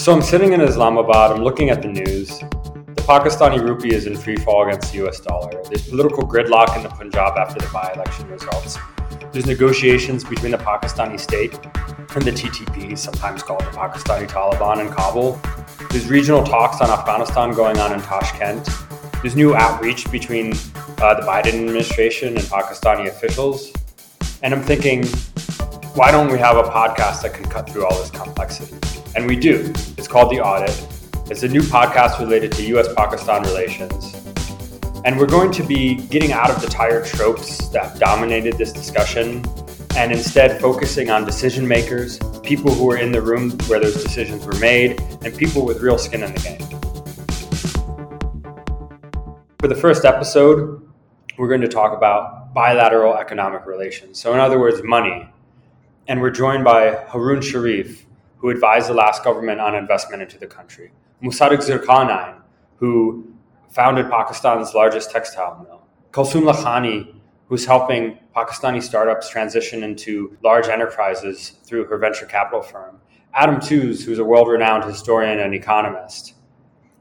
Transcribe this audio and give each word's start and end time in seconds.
So 0.00 0.14
I'm 0.14 0.22
sitting 0.22 0.54
in 0.54 0.62
Islamabad, 0.62 1.30
I'm 1.30 1.44
looking 1.44 1.68
at 1.68 1.82
the 1.82 1.88
news. 1.88 2.38
The 2.38 3.04
Pakistani 3.06 3.62
rupee 3.62 3.94
is 3.94 4.06
in 4.06 4.16
free 4.16 4.36
fall 4.36 4.66
against 4.66 4.94
the 4.94 5.04
US 5.04 5.20
dollar. 5.20 5.62
There's 5.64 5.86
political 5.86 6.26
gridlock 6.26 6.74
in 6.74 6.82
the 6.82 6.88
Punjab 6.88 7.36
after 7.36 7.60
the 7.60 7.70
by 7.70 7.92
election 7.94 8.26
results. 8.30 8.78
There's 9.30 9.44
negotiations 9.44 10.24
between 10.24 10.52
the 10.52 10.56
Pakistani 10.56 11.20
state 11.20 11.52
and 11.52 12.22
the 12.24 12.32
TTP, 12.32 12.96
sometimes 12.96 13.42
called 13.42 13.60
the 13.60 13.76
Pakistani 13.76 14.26
Taliban, 14.26 14.80
in 14.80 14.90
Kabul. 14.90 15.38
There's 15.90 16.08
regional 16.08 16.44
talks 16.44 16.80
on 16.80 16.88
Afghanistan 16.88 17.52
going 17.52 17.78
on 17.78 17.92
in 17.92 18.00
Tashkent. 18.00 18.70
There's 19.20 19.36
new 19.36 19.54
outreach 19.54 20.10
between 20.10 20.54
uh, 21.02 21.12
the 21.12 21.26
Biden 21.26 21.52
administration 21.52 22.38
and 22.38 22.46
Pakistani 22.46 23.06
officials. 23.08 23.70
And 24.42 24.54
I'm 24.54 24.62
thinking, 24.62 25.04
why 25.92 26.10
don't 26.10 26.32
we 26.32 26.38
have 26.38 26.56
a 26.56 26.62
podcast 26.62 27.20
that 27.20 27.34
can 27.34 27.44
cut 27.44 27.68
through 27.68 27.84
all 27.84 27.98
this 27.98 28.10
complexity? 28.10 28.89
And 29.16 29.26
we 29.26 29.34
do. 29.34 29.72
It's 29.98 30.06
called 30.06 30.30
The 30.30 30.40
Audit. 30.40 30.86
It's 31.30 31.42
a 31.42 31.48
new 31.48 31.62
podcast 31.62 32.20
related 32.20 32.52
to 32.52 32.62
US 32.76 32.92
Pakistan 32.94 33.42
relations. 33.42 34.14
And 35.04 35.18
we're 35.18 35.26
going 35.26 35.50
to 35.52 35.64
be 35.64 35.96
getting 35.96 36.30
out 36.30 36.48
of 36.48 36.60
the 36.62 36.68
tired 36.68 37.06
tropes 37.06 37.68
that 37.70 37.98
dominated 37.98 38.56
this 38.56 38.72
discussion 38.72 39.44
and 39.96 40.12
instead 40.12 40.60
focusing 40.60 41.10
on 41.10 41.24
decision 41.24 41.66
makers, 41.66 42.20
people 42.44 42.72
who 42.72 42.86
were 42.86 42.98
in 42.98 43.10
the 43.10 43.20
room 43.20 43.50
where 43.66 43.80
those 43.80 44.00
decisions 44.00 44.46
were 44.46 44.58
made, 44.60 45.00
and 45.22 45.36
people 45.36 45.66
with 45.66 45.80
real 45.80 45.98
skin 45.98 46.22
in 46.22 46.32
the 46.32 46.40
game. 46.40 46.60
For 49.58 49.66
the 49.66 49.74
first 49.74 50.04
episode, 50.04 50.88
we're 51.36 51.48
going 51.48 51.62
to 51.62 51.68
talk 51.68 51.96
about 51.96 52.54
bilateral 52.54 53.16
economic 53.16 53.66
relations. 53.66 54.20
So, 54.20 54.32
in 54.34 54.38
other 54.38 54.60
words, 54.60 54.82
money. 54.84 55.28
And 56.06 56.20
we're 56.20 56.30
joined 56.30 56.64
by 56.64 56.90
Haroon 57.08 57.42
Sharif, 57.42 58.06
who 58.40 58.48
advised 58.48 58.88
the 58.88 58.94
last 58.94 59.22
government 59.22 59.60
on 59.60 59.74
investment 59.74 60.22
into 60.22 60.38
the 60.38 60.46
country, 60.46 60.90
Musadaq 61.22 61.58
Zulqarnain, 61.58 62.40
who 62.76 63.34
founded 63.68 64.10
Pakistan's 64.10 64.74
largest 64.74 65.10
textile 65.10 65.62
mill, 65.62 65.82
Kulsoom 66.10 66.50
Lakhani, 66.50 67.14
who's 67.46 67.66
helping 67.66 68.18
Pakistani 68.34 68.82
startups 68.82 69.28
transition 69.28 69.82
into 69.82 70.36
large 70.42 70.68
enterprises 70.68 71.58
through 71.64 71.84
her 71.84 71.98
venture 71.98 72.24
capital 72.24 72.62
firm, 72.62 73.00
Adam 73.34 73.60
Tooze, 73.60 74.04
who's 74.04 74.18
a 74.18 74.24
world 74.24 74.48
renowned 74.48 74.84
historian 74.84 75.38
and 75.40 75.54
economist. 75.54 76.34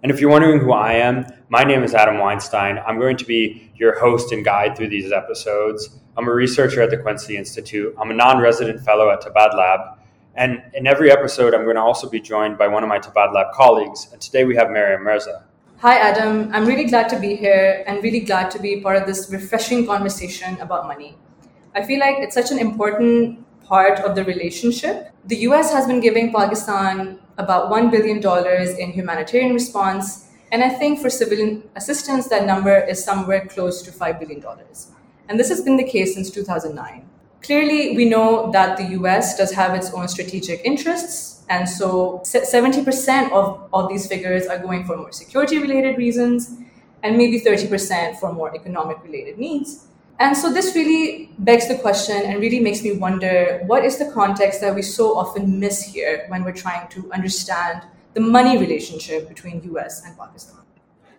And 0.03 0.11
if 0.11 0.19
you're 0.19 0.29
wondering 0.29 0.59
who 0.59 0.71
I 0.71 0.93
am, 0.93 1.25
my 1.49 1.63
name 1.63 1.83
is 1.83 1.93
Adam 1.93 2.19
Weinstein. 2.19 2.79
I'm 2.85 2.99
going 2.99 3.17
to 3.17 3.25
be 3.25 3.71
your 3.75 3.99
host 3.99 4.31
and 4.31 4.43
guide 4.43 4.75
through 4.75 4.89
these 4.89 5.11
episodes. 5.11 5.89
I'm 6.17 6.27
a 6.27 6.33
researcher 6.33 6.81
at 6.81 6.89
the 6.89 6.97
Quincy 6.97 7.37
Institute. 7.37 7.95
I'm 7.97 8.11
a 8.11 8.13
non 8.13 8.39
resident 8.39 8.83
fellow 8.83 9.09
at 9.09 9.21
Tabadlab, 9.21 9.98
and 10.39 10.63
in 10.73 10.87
every 10.87 11.11
episode, 11.11 11.53
I'm 11.53 11.65
going 11.65 11.75
to 11.75 11.81
also 11.81 12.09
be 12.09 12.21
joined 12.21 12.57
by 12.57 12.69
one 12.69 12.81
of 12.81 12.87
my 12.87 12.97
Tabadlab 12.97 13.51
colleagues. 13.51 14.07
And 14.13 14.21
today 14.21 14.45
we 14.45 14.55
have 14.55 14.71
Maryam 14.71 15.03
Mirza. 15.03 15.43
Hi, 15.79 15.97
Adam. 15.97 16.49
I'm 16.53 16.65
really 16.65 16.85
glad 16.85 17.09
to 17.09 17.19
be 17.19 17.35
here 17.35 17.83
and 17.85 18.01
really 18.01 18.21
glad 18.21 18.49
to 18.51 18.59
be 18.59 18.79
part 18.79 18.95
of 18.95 19.05
this 19.05 19.29
refreshing 19.29 19.85
conversation 19.85 20.57
about 20.61 20.87
money. 20.87 21.17
I 21.75 21.83
feel 21.83 21.99
like 21.99 22.15
it's 22.19 22.35
such 22.35 22.51
an 22.51 22.57
important 22.57 23.45
part 23.65 23.99
of 23.99 24.15
the 24.15 24.23
relationship. 24.23 25.11
The 25.25 25.35
US 25.49 25.73
has 25.73 25.85
been 25.85 25.99
giving 25.99 26.31
Pakistan 26.31 27.19
about 27.37 27.69
$1 27.69 27.91
billion 27.91 28.19
in 28.79 28.91
humanitarian 28.93 29.53
response. 29.53 30.29
And 30.53 30.63
I 30.63 30.69
think 30.69 31.01
for 31.01 31.09
civilian 31.09 31.63
assistance, 31.75 32.29
that 32.29 32.45
number 32.45 32.79
is 32.79 33.03
somewhere 33.03 33.45
close 33.45 33.81
to 33.81 33.91
$5 33.91 34.19
billion. 34.21 34.41
And 35.27 35.37
this 35.37 35.49
has 35.49 35.61
been 35.61 35.75
the 35.75 35.83
case 35.83 36.13
since 36.13 36.31
2009. 36.31 37.09
Clearly, 37.41 37.95
we 37.95 38.05
know 38.05 38.51
that 38.51 38.77
the 38.77 38.83
US 38.99 39.37
does 39.37 39.51
have 39.51 39.75
its 39.75 39.91
own 39.91 40.07
strategic 40.07 40.61
interests. 40.65 41.43
And 41.49 41.67
so 41.67 42.21
70% 42.25 43.31
of, 43.31 43.69
of 43.73 43.89
these 43.89 44.07
figures 44.07 44.45
are 44.45 44.59
going 44.59 44.85
for 44.85 44.95
more 44.97 45.11
security 45.11 45.57
related 45.57 45.97
reasons, 45.97 46.57
and 47.01 47.17
maybe 47.17 47.41
30% 47.41 48.19
for 48.19 48.31
more 48.31 48.55
economic 48.55 49.03
related 49.03 49.39
needs. 49.39 49.87
And 50.19 50.35
so 50.35 50.51
this 50.51 50.75
really 50.75 51.31
begs 51.39 51.69
the 51.69 51.77
question 51.77 52.23
and 52.25 52.41
really 52.41 52.59
makes 52.59 52.83
me 52.83 52.91
wonder 52.91 53.61
what 53.65 53.85
is 53.85 53.97
the 53.97 54.11
context 54.11 54.59
that 54.59 54.75
we 54.75 54.81
so 54.81 55.17
often 55.17 55.59
miss 55.59 55.81
here 55.81 56.25
when 56.27 56.43
we're 56.43 56.51
trying 56.51 56.89
to 56.89 57.09
understand 57.13 57.83
the 58.13 58.19
money 58.19 58.57
relationship 58.57 59.29
between 59.29 59.63
US 59.75 60.05
and 60.05 60.17
Pakistan? 60.17 60.58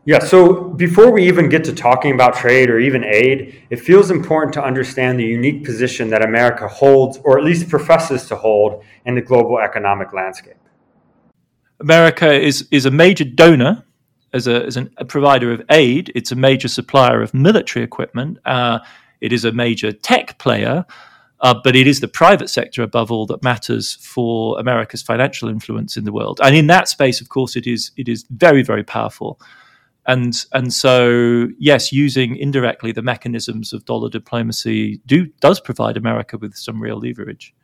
Yeah, 0.07 0.21
so 0.21 0.63
before 0.63 1.11
we 1.11 1.29
even 1.29 1.51
get 1.51 1.63
to 1.65 1.75
talking 1.75 2.15
about 2.15 2.35
trade 2.35 2.71
or 2.71 2.79
even 2.79 3.05
aid, 3.05 3.63
it 3.69 3.81
feels 3.81 4.11
important 4.11 4.55
to 4.55 4.65
understand 4.65 5.21
the 5.21 5.25
unique 5.25 5.63
position 5.63 6.09
that 6.09 6.25
America 6.25 6.67
holds, 6.67 7.19
or 7.19 7.39
at 7.39 7.45
least 7.45 7.69
professes 7.69 8.27
to 8.29 8.37
hold, 8.37 8.83
in 9.05 9.15
the 9.15 9.21
global 9.21 9.59
economic 9.59 10.13
landscape. 10.15 10.57
America 11.81 12.33
is, 12.33 12.67
is 12.71 12.87
a 12.87 12.91
major 12.91 13.25
donor 13.25 13.85
as, 14.33 14.47
a, 14.47 14.65
as 14.65 14.77
an, 14.77 14.91
a 14.97 15.05
provider 15.05 15.53
of 15.53 15.63
aid, 15.71 16.11
it's 16.15 16.33
a 16.33 16.37
major 16.37 16.69
supplier 16.69 17.21
of 17.21 17.35
military 17.35 17.85
equipment, 17.85 18.39
uh, 18.47 18.79
it 19.21 19.33
is 19.33 19.45
a 19.45 19.53
major 19.53 19.93
tech 19.93 20.39
player. 20.39 20.85
Uh, 21.43 21.59
but 21.65 21.75
it 21.75 21.87
is 21.87 22.01
the 22.01 22.09
private 22.09 22.51
sector 22.51 22.83
above 22.83 23.11
all 23.11 23.25
that 23.25 23.43
matters 23.43 23.95
for 23.95 24.61
America's 24.61 25.01
financial 25.01 25.49
influence 25.49 25.97
in 25.97 26.05
the 26.05 26.13
world. 26.13 26.39
And 26.43 26.55
in 26.55 26.67
that 26.67 26.87
space, 26.87 27.23
of 27.23 27.31
course, 27.31 27.57
it 27.57 27.67
is 27.67 27.93
it 27.97 28.11
is 28.11 28.27
very 28.29 28.63
very 28.63 28.85
powerful 28.85 29.41
and 30.11 30.45
and 30.53 30.73
so 30.73 31.49
yes, 31.59 31.93
using 31.93 32.37
indirectly 32.37 32.93
the 32.93 33.03
mechanisms 33.03 33.73
of 33.73 33.85
dollar 33.85 34.11
diplomacy 34.11 35.01
do 35.07 35.27
does 35.41 35.61
provide 35.61 35.97
America 35.97 36.37
with 36.37 36.57
some 36.57 36.83
real 36.83 36.99
leverage. 36.99 37.55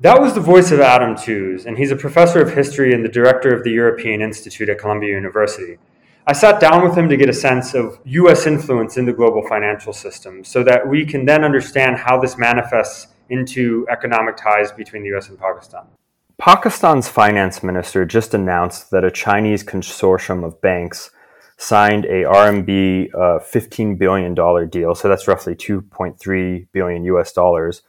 That 0.00 0.20
was 0.20 0.34
the 0.34 0.40
voice 0.40 0.72
of 0.72 0.80
Adam 0.80 1.14
Tooze, 1.16 1.66
and 1.66 1.76
he's 1.78 1.90
a 1.90 1.96
professor 1.96 2.40
of 2.40 2.54
history 2.54 2.92
and 2.92 3.04
the 3.04 3.08
director 3.08 3.54
of 3.54 3.62
the 3.64 3.70
European 3.70 4.20
Institute 4.22 4.68
at 4.68 4.78
Columbia 4.78 5.10
University. 5.10 5.78
I 6.26 6.32
sat 6.32 6.58
down 6.58 6.82
with 6.82 6.96
him 6.96 7.08
to 7.08 7.16
get 7.16 7.28
a 7.28 7.32
sense 7.32 7.74
of 7.74 7.98
U.S. 8.04 8.46
influence 8.46 8.96
in 8.96 9.04
the 9.04 9.12
global 9.12 9.46
financial 9.46 9.92
system 9.92 10.42
so 10.42 10.62
that 10.64 10.88
we 10.88 11.04
can 11.04 11.24
then 11.24 11.44
understand 11.44 11.98
how 11.98 12.18
this 12.18 12.36
manifests 12.38 13.08
into 13.28 13.86
economic 13.90 14.36
ties 14.36 14.72
between 14.72 15.02
the 15.02 15.10
U.S. 15.10 15.28
and 15.28 15.38
Pakistan. 15.38 15.84
Pakistan's 16.38 17.08
finance 17.08 17.62
minister 17.62 18.04
just 18.04 18.32
announced 18.32 18.90
that 18.90 19.04
a 19.04 19.10
Chinese 19.10 19.62
consortium 19.62 20.44
of 20.44 20.60
banks 20.60 21.10
signed 21.60 22.06
a 22.06 22.24
RMB 22.24 23.14
uh, 23.14 23.38
15 23.38 23.96
billion 23.96 24.34
dollar 24.34 24.64
deal, 24.64 24.94
so 24.94 25.08
that's 25.08 25.28
roughly 25.28 25.54
2.3 25.54 26.66
billion 26.72 27.04
US 27.04 27.32
dollars, 27.32 27.82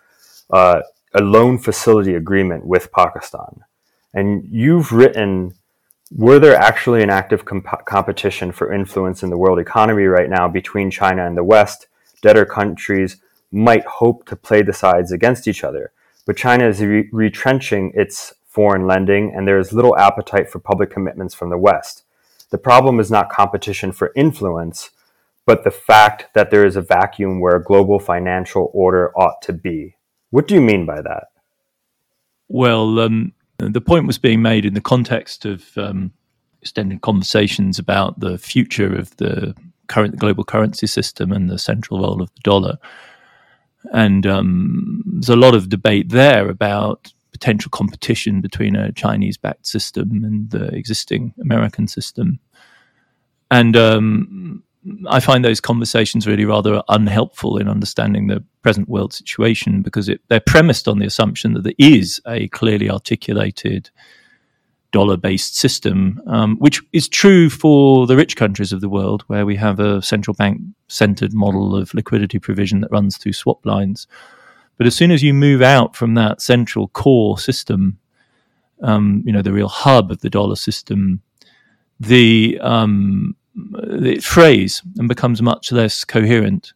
uh, 0.52 0.82
a 1.14 1.22
loan 1.22 1.58
facility 1.58 2.14
agreement 2.14 2.66
with 2.66 2.92
Pakistan. 2.92 3.62
And 4.14 4.44
you've 4.52 4.92
written, 4.92 5.54
were 6.12 6.38
there 6.38 6.56
actually 6.56 7.02
an 7.02 7.10
active 7.10 7.46
comp- 7.46 7.86
competition 7.86 8.52
for 8.52 8.74
influence 8.74 9.24
in 9.24 9.30
the 9.30 9.38
world 9.38 9.58
economy 9.58 10.04
right 10.04 10.30
now 10.30 10.50
between 10.50 10.92
China 10.92 11.26
and 11.26 11.38
the 11.38 11.44
West? 11.44 11.88
Debtor 12.22 12.46
countries 12.48 13.22
might 13.54 13.86
hope 13.86 14.26
to 14.26 14.36
play 14.36 14.62
the 14.64 14.74
sides 14.74 15.14
against 15.14 15.48
each 15.48 15.64
other, 15.64 15.94
but 16.26 16.36
China 16.36 16.68
is 16.68 16.82
re- 16.82 17.10
retrenching 17.14 17.94
its 17.96 18.34
foreign 18.48 18.86
lending, 18.86 19.34
and 19.34 19.48
there 19.48 19.58
is 19.60 19.72
little 19.72 19.98
appetite 19.98 20.50
for 20.50 20.60
public 20.60 20.92
commitments 20.92 21.34
from 21.34 21.50
the 21.50 21.58
West. 21.58 22.04
The 22.52 22.58
problem 22.58 23.00
is 23.00 23.10
not 23.10 23.30
competition 23.30 23.92
for 23.92 24.12
influence, 24.16 24.92
but 25.46 25.64
the 25.64 25.72
fact 25.72 26.34
that 26.34 26.52
there 26.52 26.66
is 26.66 26.76
a 26.76 26.82
vacuum 26.82 27.40
where 27.40 27.56
a 27.56 27.64
global 27.64 28.00
financial 28.00 28.70
order 28.74 29.12
ought 29.18 29.42
to 29.44 29.54
be. 29.54 29.96
What 30.30 30.48
do 30.48 30.56
you 30.56 30.62
mean 30.62 30.86
by 30.86 31.02
that? 31.02 31.28
Well, 32.48 33.00
um, 33.00 33.34
the 33.58 33.82
point 33.82 34.08
was 34.08 34.18
being 34.18 34.42
made 34.42 34.66
in 34.66 34.74
the 34.74 34.82
context 34.82 35.46
of 35.46 35.78
um, 35.78 36.12
extended 36.62 37.02
conversations 37.02 37.80
about 37.80 38.20
the 38.20 38.38
future 38.38 38.94
of 38.96 39.16
the 39.18 39.56
current 39.88 40.18
global 40.18 40.44
currency 40.44 40.88
system 40.88 41.32
and 41.32 41.50
the 41.50 41.58
central 41.58 42.02
role 42.02 42.22
of 42.22 42.34
the 42.34 42.42
dollar. 42.42 42.78
And 43.94 44.28
um, 44.28 45.04
there's 45.06 45.30
a 45.30 45.36
lot 45.36 45.56
of 45.56 45.70
debate 45.70 46.10
there 46.10 46.50
about 46.50 47.12
potential 47.42 47.72
competition 47.72 48.40
between 48.40 48.76
a 48.76 48.92
Chinese 48.92 49.36
backed 49.36 49.66
system 49.66 50.24
and 50.24 50.52
the 50.52 50.68
existing 50.76 51.34
American 51.42 51.88
system. 51.88 52.40
And 53.50 53.76
um, 53.76 54.64
I 55.10 55.20
find 55.20 55.44
those 55.44 55.60
conversations 55.60 56.28
really 56.28 56.46
rather 56.46 56.84
unhelpful 56.88 57.58
in 57.58 57.68
understanding 57.68 58.28
the 58.28 58.44
present 58.62 58.88
world 58.88 59.12
situation 59.12 59.82
because 59.82 60.08
it, 60.08 60.22
they're 60.28 60.40
premised 60.40 60.88
on 60.88 61.00
the 61.00 61.08
assumption 61.08 61.54
that 61.54 61.64
there 61.64 61.74
is 61.80 62.22
a 62.28 62.48
clearly 62.50 62.92
articulated 62.92 63.90
dollar 64.92 65.18
based 65.18 65.56
system, 65.56 66.22
um, 66.28 66.58
which 66.58 66.80
is 66.94 67.10
true 67.10 67.50
for 67.50 68.06
the 68.06 68.16
rich 68.16 68.36
countries 68.36 68.72
of 68.72 68.82
the 68.82 68.90
world, 68.90 69.24
where 69.28 69.48
we 69.48 69.56
have 69.56 69.80
a 69.80 70.02
central 70.04 70.36
bank 70.36 70.62
centered 70.90 71.34
model 71.34 71.76
of 71.76 71.92
liquidity 71.96 72.38
provision 72.38 72.82
that 72.82 72.92
runs 72.92 73.18
through 73.18 73.34
swap 73.34 73.66
lines. 73.66 74.06
But 74.82 74.88
as 74.88 74.96
soon 74.96 75.12
as 75.12 75.22
you 75.22 75.32
move 75.32 75.62
out 75.62 75.96
from 75.96 76.16
that 76.16 76.42
central 76.42 76.88
core 76.88 77.38
system, 77.38 78.00
um, 78.82 79.22
you 79.24 79.32
know, 79.32 79.44
the 79.44 79.54
real 79.54 79.68
hub 79.68 80.10
of 80.10 80.22
the 80.22 80.30
dollar 80.32 80.56
system, 80.56 81.22
the, 82.00 82.58
um, 82.64 83.36
it 83.84 84.24
frays 84.24 84.82
and 84.98 85.08
becomes 85.08 85.40
much 85.40 85.72
less 85.72 86.04
coherent. 86.04 86.74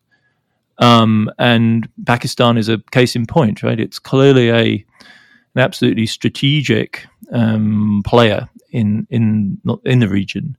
Um, 0.77 1.31
and 1.39 1.89
Pakistan 2.05 2.59
is 2.59 2.69
a 2.69 2.77
case 2.91 3.15
in 3.15 3.25
point, 3.25 3.63
right? 3.63 3.79
It's 3.79 3.97
clearly 3.97 4.51
a 4.51 4.85
an 5.55 5.61
absolutely 5.61 6.05
strategic 6.05 7.07
um, 7.31 8.03
player 8.05 8.47
in 8.69 9.07
in 9.09 9.59
in 9.83 9.97
the 9.97 10.09
region. 10.09 10.55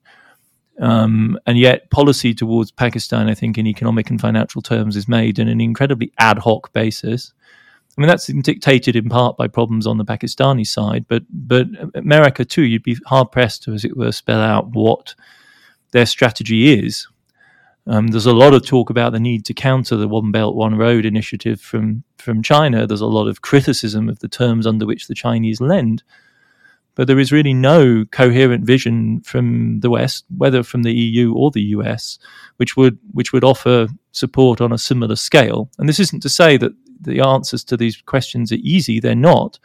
Um, 0.78 1.38
and 1.46 1.58
yet, 1.58 1.90
policy 1.90 2.34
towards 2.34 2.70
Pakistan, 2.70 3.28
I 3.28 3.34
think, 3.34 3.56
in 3.56 3.66
economic 3.66 4.10
and 4.10 4.20
financial 4.20 4.60
terms, 4.60 4.96
is 4.96 5.08
made 5.08 5.38
in 5.38 5.48
an 5.48 5.60
incredibly 5.60 6.12
ad 6.18 6.38
hoc 6.38 6.72
basis. 6.72 7.32
I 7.96 8.00
mean, 8.00 8.08
that's 8.08 8.26
dictated 8.26 8.94
in 8.94 9.08
part 9.08 9.38
by 9.38 9.48
problems 9.48 9.86
on 9.86 9.96
the 9.96 10.04
Pakistani 10.04 10.66
side, 10.66 11.06
but 11.08 11.22
but 11.30 11.66
America 11.94 12.44
too. 12.44 12.62
You'd 12.62 12.82
be 12.82 12.98
hard 13.06 13.32
pressed 13.32 13.62
to, 13.64 13.72
as 13.72 13.84
it 13.84 13.96
were, 13.96 14.12
spell 14.12 14.40
out 14.40 14.68
what 14.72 15.14
their 15.92 16.06
strategy 16.06 16.74
is. 16.74 17.08
Um, 17.86 18.08
there's 18.08 18.26
a 18.26 18.34
lot 18.34 18.52
of 18.52 18.66
talk 18.66 18.90
about 18.90 19.12
the 19.12 19.20
need 19.20 19.44
to 19.46 19.54
counter 19.54 19.96
the 19.96 20.08
One 20.08 20.32
Belt 20.32 20.56
One 20.56 20.74
Road 20.76 21.06
initiative 21.06 21.60
from 21.60 22.02
from 22.18 22.42
China. 22.42 22.86
There's 22.86 23.00
a 23.00 23.06
lot 23.06 23.28
of 23.28 23.40
criticism 23.40 24.10
of 24.10 24.18
the 24.18 24.28
terms 24.28 24.66
under 24.66 24.84
which 24.84 25.06
the 25.06 25.14
Chinese 25.14 25.60
lend, 25.60 26.02
but 26.96 27.06
there 27.06 27.20
is 27.20 27.30
really 27.30 27.54
no 27.54 28.04
coherent 28.06 28.64
vision 28.64 29.20
from 29.20 29.80
the 29.80 29.90
West, 29.90 30.24
whether 30.36 30.62
from 30.62 30.82
the 30.82 30.92
EU 30.92 31.32
or 31.34 31.50
the 31.50 31.62
US, 31.76 32.18
which 32.56 32.76
would 32.76 32.98
which 33.12 33.32
would 33.32 33.44
offer 33.44 33.86
support 34.12 34.60
on 34.60 34.72
a 34.72 34.78
similar 34.78 35.14
scale. 35.14 35.70
And 35.78 35.88
this 35.88 36.00
isn't 36.00 36.22
to 36.22 36.28
say 36.28 36.56
that 36.56 36.72
the 37.00 37.20
answers 37.20 37.62
to 37.64 37.76
these 37.76 38.00
questions 38.02 38.50
are 38.50 38.58
easy; 38.60 38.98
they're 38.98 39.14
not. 39.14 39.60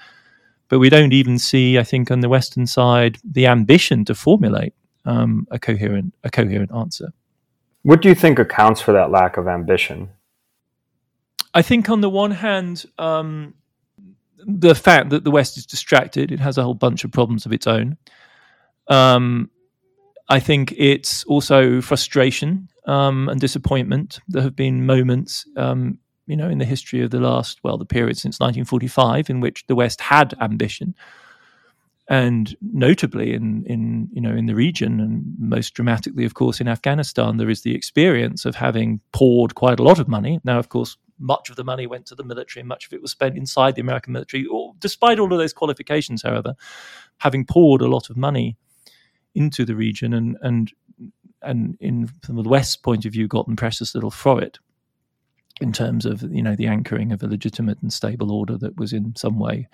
But 0.68 0.80
we 0.80 0.90
don't 0.90 1.14
even 1.14 1.40
see, 1.40 1.80
I 1.80 1.84
think, 1.84 2.12
on 2.12 2.20
the 2.20 2.30
Western 2.30 2.68
side, 2.68 3.18
the 3.24 3.48
ambition 3.48 4.06
to 4.06 4.16
formulate 4.16 4.74
um, 5.06 5.48
a 5.52 5.58
coherent 5.58 6.14
a 6.24 6.30
coherent 6.30 6.72
answer. 6.74 7.14
What 7.84 8.02
do 8.02 8.10
you 8.10 8.16
think 8.16 8.40
accounts 8.40 8.82
for 8.82 8.92
that 8.92 9.10
lack 9.10 9.38
of 9.38 9.48
ambition? 9.48 10.10
I 11.54 11.62
think, 11.62 11.90
on 11.90 12.02
the 12.02 12.10
one 12.10 12.32
hand, 12.32 12.86
um, 12.98 13.54
the 14.46 14.76
fact 14.76 15.10
that 15.10 15.24
the 15.24 15.32
West 15.32 15.58
is 15.58 15.66
distracted, 15.66 16.32
it 16.32 16.40
has 16.40 16.58
a 16.58 16.64
whole 16.64 16.74
bunch 16.74 17.04
of 17.04 17.12
problems 17.12 17.46
of 17.46 17.54
its 17.54 17.68
own. 17.68 17.98
Um, 18.88 19.50
I 20.30 20.40
think 20.40 20.74
it's 20.78 21.24
also 21.26 21.82
frustration 21.82 22.70
um, 22.88 23.30
and 23.30 23.40
disappointment. 23.40 24.20
There 24.28 24.42
have 24.42 24.56
been 24.56 24.86
moments, 24.86 25.46
um, 25.58 26.00
you 26.28 26.38
know, 26.38 26.50
in 26.50 26.58
the 26.58 26.66
history 26.66 27.02
of 27.02 27.12
the 27.12 27.20
last, 27.20 27.60
well, 27.64 27.78
the 27.78 27.86
period 27.86 28.18
since 28.18 28.40
1945, 28.40 29.30
in 29.30 29.40
which 29.40 29.66
the 29.68 29.76
West 29.76 30.02
had 30.02 30.34
ambition 30.40 30.96
and 32.12 32.58
notably 32.62 33.34
in 33.34 33.64
in 33.66 34.10
you 34.12 34.22
know 34.22 34.36
in 34.36 34.46
the 34.46 34.54
region 34.54 35.00
and 35.00 35.24
most 35.40 35.74
dramatically 35.74 36.26
of 36.26 36.34
course 36.34 36.60
in 36.60 36.68
Afghanistan 36.68 37.38
there 37.38 37.50
is 37.50 37.62
the 37.62 37.74
experience 37.74 38.44
of 38.44 38.56
having 38.56 39.00
poured 39.14 39.56
quite 39.56 39.80
a 39.80 39.84
lot 39.84 39.98
of 39.98 40.10
money 40.10 40.40
now 40.44 40.60
of 40.60 40.68
course 40.68 40.98
much 41.22 41.50
of 41.50 41.56
the 41.56 41.64
money 41.64 41.88
went 41.88 42.06
to 42.06 42.16
the 42.16 42.24
military 42.24 42.62
and 42.62 42.68
much 42.68 42.86
of 42.86 42.94
it 42.94 43.02
was 43.02 43.12
spent 43.12 43.38
inside 43.38 43.76
the 43.76 43.82
American 43.82 44.14
military 44.14 44.48
despite 44.80 45.20
all 45.20 45.32
of 45.32 45.40
those 45.40 45.54
qualifications 45.54 46.22
however 46.24 46.54
having 47.20 47.46
poured 47.46 47.82
a 47.82 47.88
lot 47.88 48.10
of 48.10 48.18
money 48.18 48.58
into 49.36 49.66
the 49.66 49.76
region 49.76 50.14
and 50.14 50.38
and 50.42 50.72
and 51.42 51.78
in 51.80 52.08
from 52.24 52.36
the 52.36 52.50
West's 52.50 52.76
point 52.76 53.06
of 53.06 53.14
view 53.14 53.28
gotten 53.28 53.56
precious 53.56 53.96
little 53.96 54.12
for 54.12 54.42
it 54.42 54.60
in 55.60 55.72
terms 55.72 56.06
of 56.06 56.24
you 56.24 56.42
know 56.42 56.56
the 56.56 56.68
anchoring 56.68 57.12
of 57.12 57.24
a 57.24 57.28
legitimate 57.28 57.82
and 57.82 57.94
stable 57.94 58.32
order 58.32 58.58
that 58.58 58.78
was 58.78 58.94
in 58.94 59.16
some 59.16 59.40
way 59.40 59.68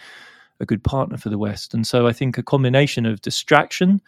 a 0.60 0.66
good 0.66 0.84
partner 0.84 1.18
for 1.18 1.30
the 1.30 1.38
West. 1.38 1.74
And 1.74 1.86
so 1.86 2.08
I 2.08 2.14
think 2.14 2.38
a 2.38 2.44
combination 2.44 3.06
of 3.06 3.22
distraction, 3.22 4.02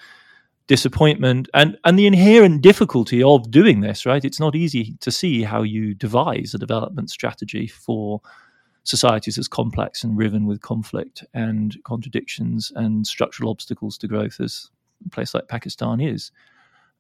disappointment, 0.70 1.50
and, 1.56 1.78
and 1.84 1.98
the 1.98 2.06
inherent 2.06 2.62
difficulty 2.62 3.24
of 3.24 3.50
doing 3.50 3.82
this, 3.82 4.06
right? 4.06 4.24
It's 4.24 4.40
not 4.40 4.56
easy 4.56 4.96
to 5.02 5.12
see 5.12 5.42
how 5.42 5.64
you 5.64 5.96
devise 5.96 6.54
a 6.54 6.60
development 6.60 7.10
strategy 7.10 7.66
for 7.66 8.22
societies 8.84 9.40
as 9.40 9.48
complex 9.48 10.04
and 10.04 10.16
riven 10.16 10.46
with 10.46 10.62
conflict 10.62 11.26
and 11.34 11.76
contradictions 11.86 12.72
and 12.76 13.06
structural 13.08 13.50
obstacles 13.50 13.98
to 13.98 14.08
growth 14.08 14.40
as 14.40 14.70
a 15.04 15.10
place 15.10 15.34
like 15.34 15.48
Pakistan 15.48 16.00
is. 16.00 16.32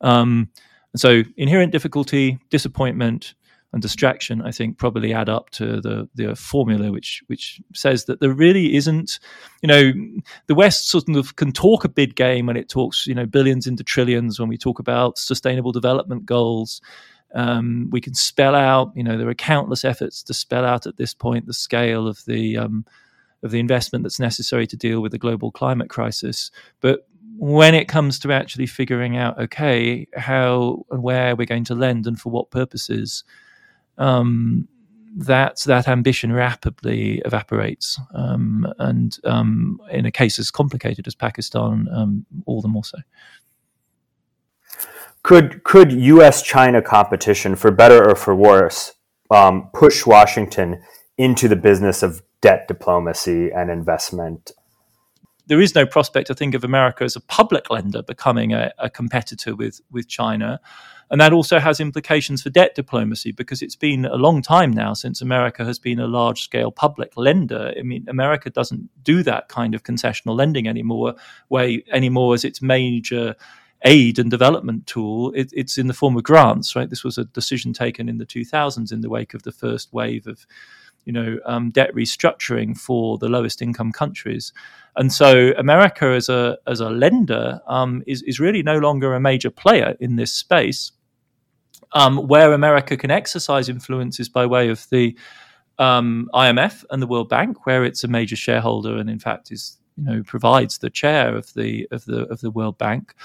Um, 0.01 0.49
and 0.93 0.99
so 0.99 1.21
inherent 1.37 1.71
difficulty, 1.71 2.39
disappointment, 2.49 3.35
and 3.71 3.81
distraction, 3.81 4.41
I 4.41 4.51
think, 4.51 4.77
probably 4.77 5.13
add 5.13 5.29
up 5.29 5.51
to 5.51 5.79
the 5.79 6.09
the 6.15 6.35
formula 6.35 6.91
which 6.91 7.23
which 7.27 7.61
says 7.73 8.05
that 8.05 8.19
there 8.19 8.33
really 8.33 8.75
isn't, 8.75 9.19
you 9.61 9.67
know, 9.67 9.91
the 10.47 10.55
West 10.55 10.89
sort 10.89 11.07
of 11.09 11.35
can 11.35 11.51
talk 11.51 11.83
a 11.83 11.89
big 11.89 12.15
game 12.15 12.47
when 12.47 12.57
it 12.57 12.69
talks, 12.69 13.05
you 13.05 13.13
know, 13.13 13.25
billions 13.25 13.67
into 13.67 13.83
trillions 13.83 14.39
when 14.39 14.49
we 14.49 14.57
talk 14.57 14.79
about 14.79 15.17
sustainable 15.17 15.71
development 15.71 16.25
goals. 16.25 16.81
Um, 17.35 17.89
we 17.91 18.01
can 18.01 18.15
spell 18.15 18.55
out, 18.55 18.91
you 18.95 19.03
know, 19.03 19.15
there 19.15 19.29
are 19.29 19.35
countless 19.35 19.85
efforts 19.85 20.23
to 20.23 20.33
spell 20.33 20.65
out 20.65 20.87
at 20.87 20.97
this 20.97 21.13
point 21.13 21.45
the 21.45 21.53
scale 21.53 22.07
of 22.07 22.25
the 22.25 22.57
um, 22.57 22.85
of 23.43 23.51
the 23.51 23.59
investment 23.59 24.03
that's 24.03 24.19
necessary 24.19 24.65
to 24.67 24.75
deal 24.75 24.99
with 24.99 25.11
the 25.11 25.19
global 25.19 25.51
climate 25.51 25.89
crisis, 25.89 26.49
but 26.81 27.07
when 27.39 27.73
it 27.73 27.87
comes 27.87 28.19
to 28.19 28.33
actually 28.33 28.65
figuring 28.65 29.15
out, 29.15 29.39
okay, 29.39 30.05
how 30.13 30.85
and 30.91 31.01
where 31.01 31.37
we're 31.37 31.45
going 31.45 31.63
to 31.63 31.73
lend 31.73 32.05
and 32.05 32.19
for 32.19 32.29
what 32.29 32.51
purposes, 32.51 33.23
um, 33.99 34.67
that 35.15 35.61
that 35.65 35.87
ambition 35.87 36.31
rapidly 36.33 37.21
evaporates, 37.25 37.99
um, 38.13 38.65
and 38.79 39.17
um, 39.25 39.79
in 39.91 40.05
a 40.05 40.11
case 40.11 40.39
as 40.39 40.49
complicated 40.49 41.07
as 41.07 41.15
Pakistan, 41.15 41.87
um, 41.91 42.25
all 42.45 42.61
the 42.61 42.67
more 42.67 42.83
so. 42.83 42.97
Could 45.23 45.63
could 45.63 45.91
U.S. 45.91 46.41
China 46.41 46.81
competition, 46.81 47.55
for 47.55 47.71
better 47.71 48.09
or 48.09 48.15
for 48.15 48.33
worse, 48.33 48.93
um, 49.29 49.69
push 49.73 50.05
Washington 50.05 50.81
into 51.17 51.47
the 51.47 51.57
business 51.57 52.01
of 52.01 52.21
debt 52.41 52.67
diplomacy 52.67 53.51
and 53.51 53.69
investment? 53.69 54.51
There 55.47 55.59
is 55.59 55.75
no 55.75 55.85
prospect, 55.85 56.31
I 56.31 56.35
think, 56.35 56.53
of 56.53 56.63
America 56.63 57.03
as 57.03 57.15
a 57.15 57.21
public 57.21 57.69
lender 57.69 58.03
becoming 58.03 58.53
a, 58.53 58.71
a 58.77 58.89
competitor 58.89 59.55
with 59.55 59.81
with 59.91 60.07
China. 60.07 60.61
And 61.11 61.19
that 61.19 61.33
also 61.33 61.59
has 61.59 61.79
implications 61.79 62.43
for 62.43 62.49
debt 62.49 62.75
diplomacy 62.75 63.31
because 63.31 63.61
it's 63.61 63.75
been 63.75 64.05
a 64.05 64.15
long 64.15 64.41
time 64.41 64.71
now 64.71 64.93
since 64.93 65.21
America 65.21 65.65
has 65.65 65.79
been 65.79 65.99
a 65.99 66.07
large 66.07 66.41
scale 66.43 66.71
public 66.71 67.13
lender. 67.17 67.73
I 67.77 67.81
mean, 67.81 68.05
America 68.07 68.49
doesn't 68.49 68.89
do 69.03 69.23
that 69.23 69.49
kind 69.49 69.73
of 69.73 69.83
concessional 69.83 70.37
lending 70.37 70.67
anymore, 70.67 71.15
way 71.49 71.83
anymore 71.91 72.35
as 72.35 72.45
its 72.45 72.61
major 72.61 73.35
aid 73.83 74.19
and 74.19 74.29
development 74.29 74.85
tool. 74.85 75.31
It, 75.35 75.51
it's 75.53 75.77
in 75.77 75.87
the 75.87 75.93
form 75.93 76.15
of 76.15 76.23
grants, 76.23 76.75
right? 76.75 76.89
This 76.89 77.03
was 77.03 77.17
a 77.17 77.25
decision 77.25 77.73
taken 77.73 78.07
in 78.07 78.17
the 78.17 78.25
2000s 78.25 78.91
in 78.91 79.01
the 79.01 79.09
wake 79.09 79.33
of 79.33 79.43
the 79.43 79.51
first 79.51 79.91
wave 79.91 80.27
of 80.27 80.45
you 81.05 81.13
know, 81.13 81.39
um, 81.45 81.71
debt 81.71 81.91
restructuring 81.95 82.77
for 82.77 83.17
the 83.17 83.29
lowest 83.29 83.61
income 83.61 83.91
countries. 83.91 84.53
And 84.95 85.11
so 85.11 85.53
America 85.57 86.05
as 86.05 86.29
a 86.29 86.57
as 86.67 86.81
a 86.81 86.89
lender 86.89 87.61
um, 87.67 88.03
is 88.05 88.21
is 88.23 88.39
really 88.39 88.61
no 88.61 88.77
longer 88.77 89.13
a 89.13 89.19
major 89.19 89.49
player 89.49 89.95
in 89.99 90.17
this 90.17 90.31
space. 90.31 90.91
Um, 91.93 92.27
where 92.27 92.53
America 92.53 92.95
can 92.95 93.09
exercise 93.09 93.67
influence 93.67 94.19
is 94.19 94.29
by 94.29 94.45
way 94.45 94.69
of 94.69 94.87
the 94.91 95.17
um, 95.79 96.29
IMF 96.33 96.85
and 96.91 97.01
the 97.01 97.07
World 97.07 97.29
Bank, 97.29 97.65
where 97.65 97.83
it's 97.83 98.03
a 98.03 98.07
major 98.07 98.35
shareholder 98.35 98.97
and 98.97 99.09
in 99.09 99.19
fact 99.19 99.51
is 99.51 99.79
you 99.97 100.03
know 100.03 100.23
provides 100.23 100.77
the 100.77 100.89
chair 100.89 101.35
of 101.35 101.53
the 101.53 101.87
of 101.91 102.05
the 102.05 102.23
of 102.27 102.41
the 102.41 102.51
World 102.51 102.77
Bank. 102.77 103.15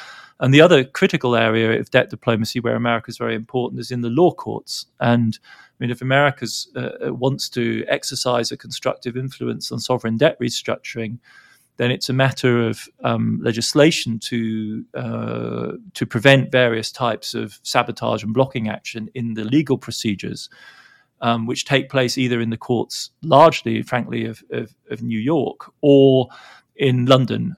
And 0.40 0.52
the 0.52 0.60
other 0.60 0.82
critical 0.84 1.36
area 1.36 1.78
of 1.78 1.90
debt 1.90 2.10
diplomacy 2.10 2.60
where 2.60 2.74
America 2.74 3.08
is 3.08 3.18
very 3.18 3.34
important 3.34 3.80
is 3.80 3.90
in 3.90 4.00
the 4.00 4.10
law 4.10 4.32
courts. 4.32 4.86
And 4.98 5.38
I 5.44 5.74
mean, 5.78 5.90
if 5.90 6.02
America 6.02 6.46
uh, 6.76 7.14
wants 7.14 7.48
to 7.50 7.84
exercise 7.88 8.50
a 8.50 8.56
constructive 8.56 9.16
influence 9.16 9.70
on 9.70 9.78
sovereign 9.78 10.16
debt 10.16 10.38
restructuring, 10.40 11.18
then 11.76 11.90
it's 11.90 12.08
a 12.08 12.12
matter 12.12 12.66
of 12.66 12.88
um, 13.02 13.40
legislation 13.42 14.18
to 14.20 14.84
uh, 14.94 15.72
to 15.94 16.06
prevent 16.06 16.52
various 16.52 16.92
types 16.92 17.34
of 17.34 17.58
sabotage 17.62 18.22
and 18.22 18.32
blocking 18.32 18.68
action 18.68 19.10
in 19.14 19.34
the 19.34 19.44
legal 19.44 19.76
procedures, 19.76 20.48
um, 21.20 21.46
which 21.46 21.64
take 21.64 21.90
place 21.90 22.16
either 22.16 22.40
in 22.40 22.50
the 22.50 22.56
courts, 22.56 23.10
largely, 23.22 23.82
frankly, 23.82 24.24
of, 24.26 24.44
of, 24.50 24.74
of 24.90 25.02
New 25.02 25.18
York 25.18 25.72
or 25.80 26.28
in 26.76 27.06
London. 27.06 27.56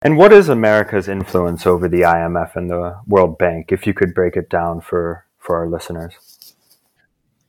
And 0.00 0.18
what 0.18 0.32
is 0.32 0.48
America's 0.48 1.08
influence 1.08 1.66
over 1.66 1.88
the 1.88 2.02
IMF 2.02 2.56
and 2.56 2.70
the 2.70 3.00
World 3.06 3.38
Bank? 3.38 3.72
If 3.72 3.86
you 3.86 3.94
could 3.94 4.14
break 4.14 4.36
it 4.36 4.48
down 4.48 4.80
for 4.80 5.24
for 5.38 5.58
our 5.58 5.68
listeners. 5.68 6.14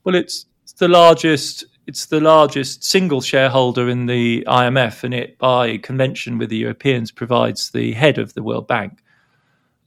Well, 0.04 0.16
it's 0.16 0.46
the 0.78 0.88
largest 0.88 1.66
it's 1.88 2.08
the 2.08 2.20
largest 2.20 2.84
single 2.84 3.22
shareholder 3.22 3.90
in 3.90 4.08
the 4.08 4.44
IMF, 4.48 5.04
and 5.04 5.14
it, 5.14 5.38
by 5.38 5.78
convention 5.78 6.38
with 6.38 6.50
the 6.50 6.58
Europeans, 6.58 7.12
provides 7.12 7.72
the 7.72 7.94
head 7.94 8.18
of 8.18 8.34
the 8.34 8.44
World 8.44 8.68
Bank. 8.68 9.04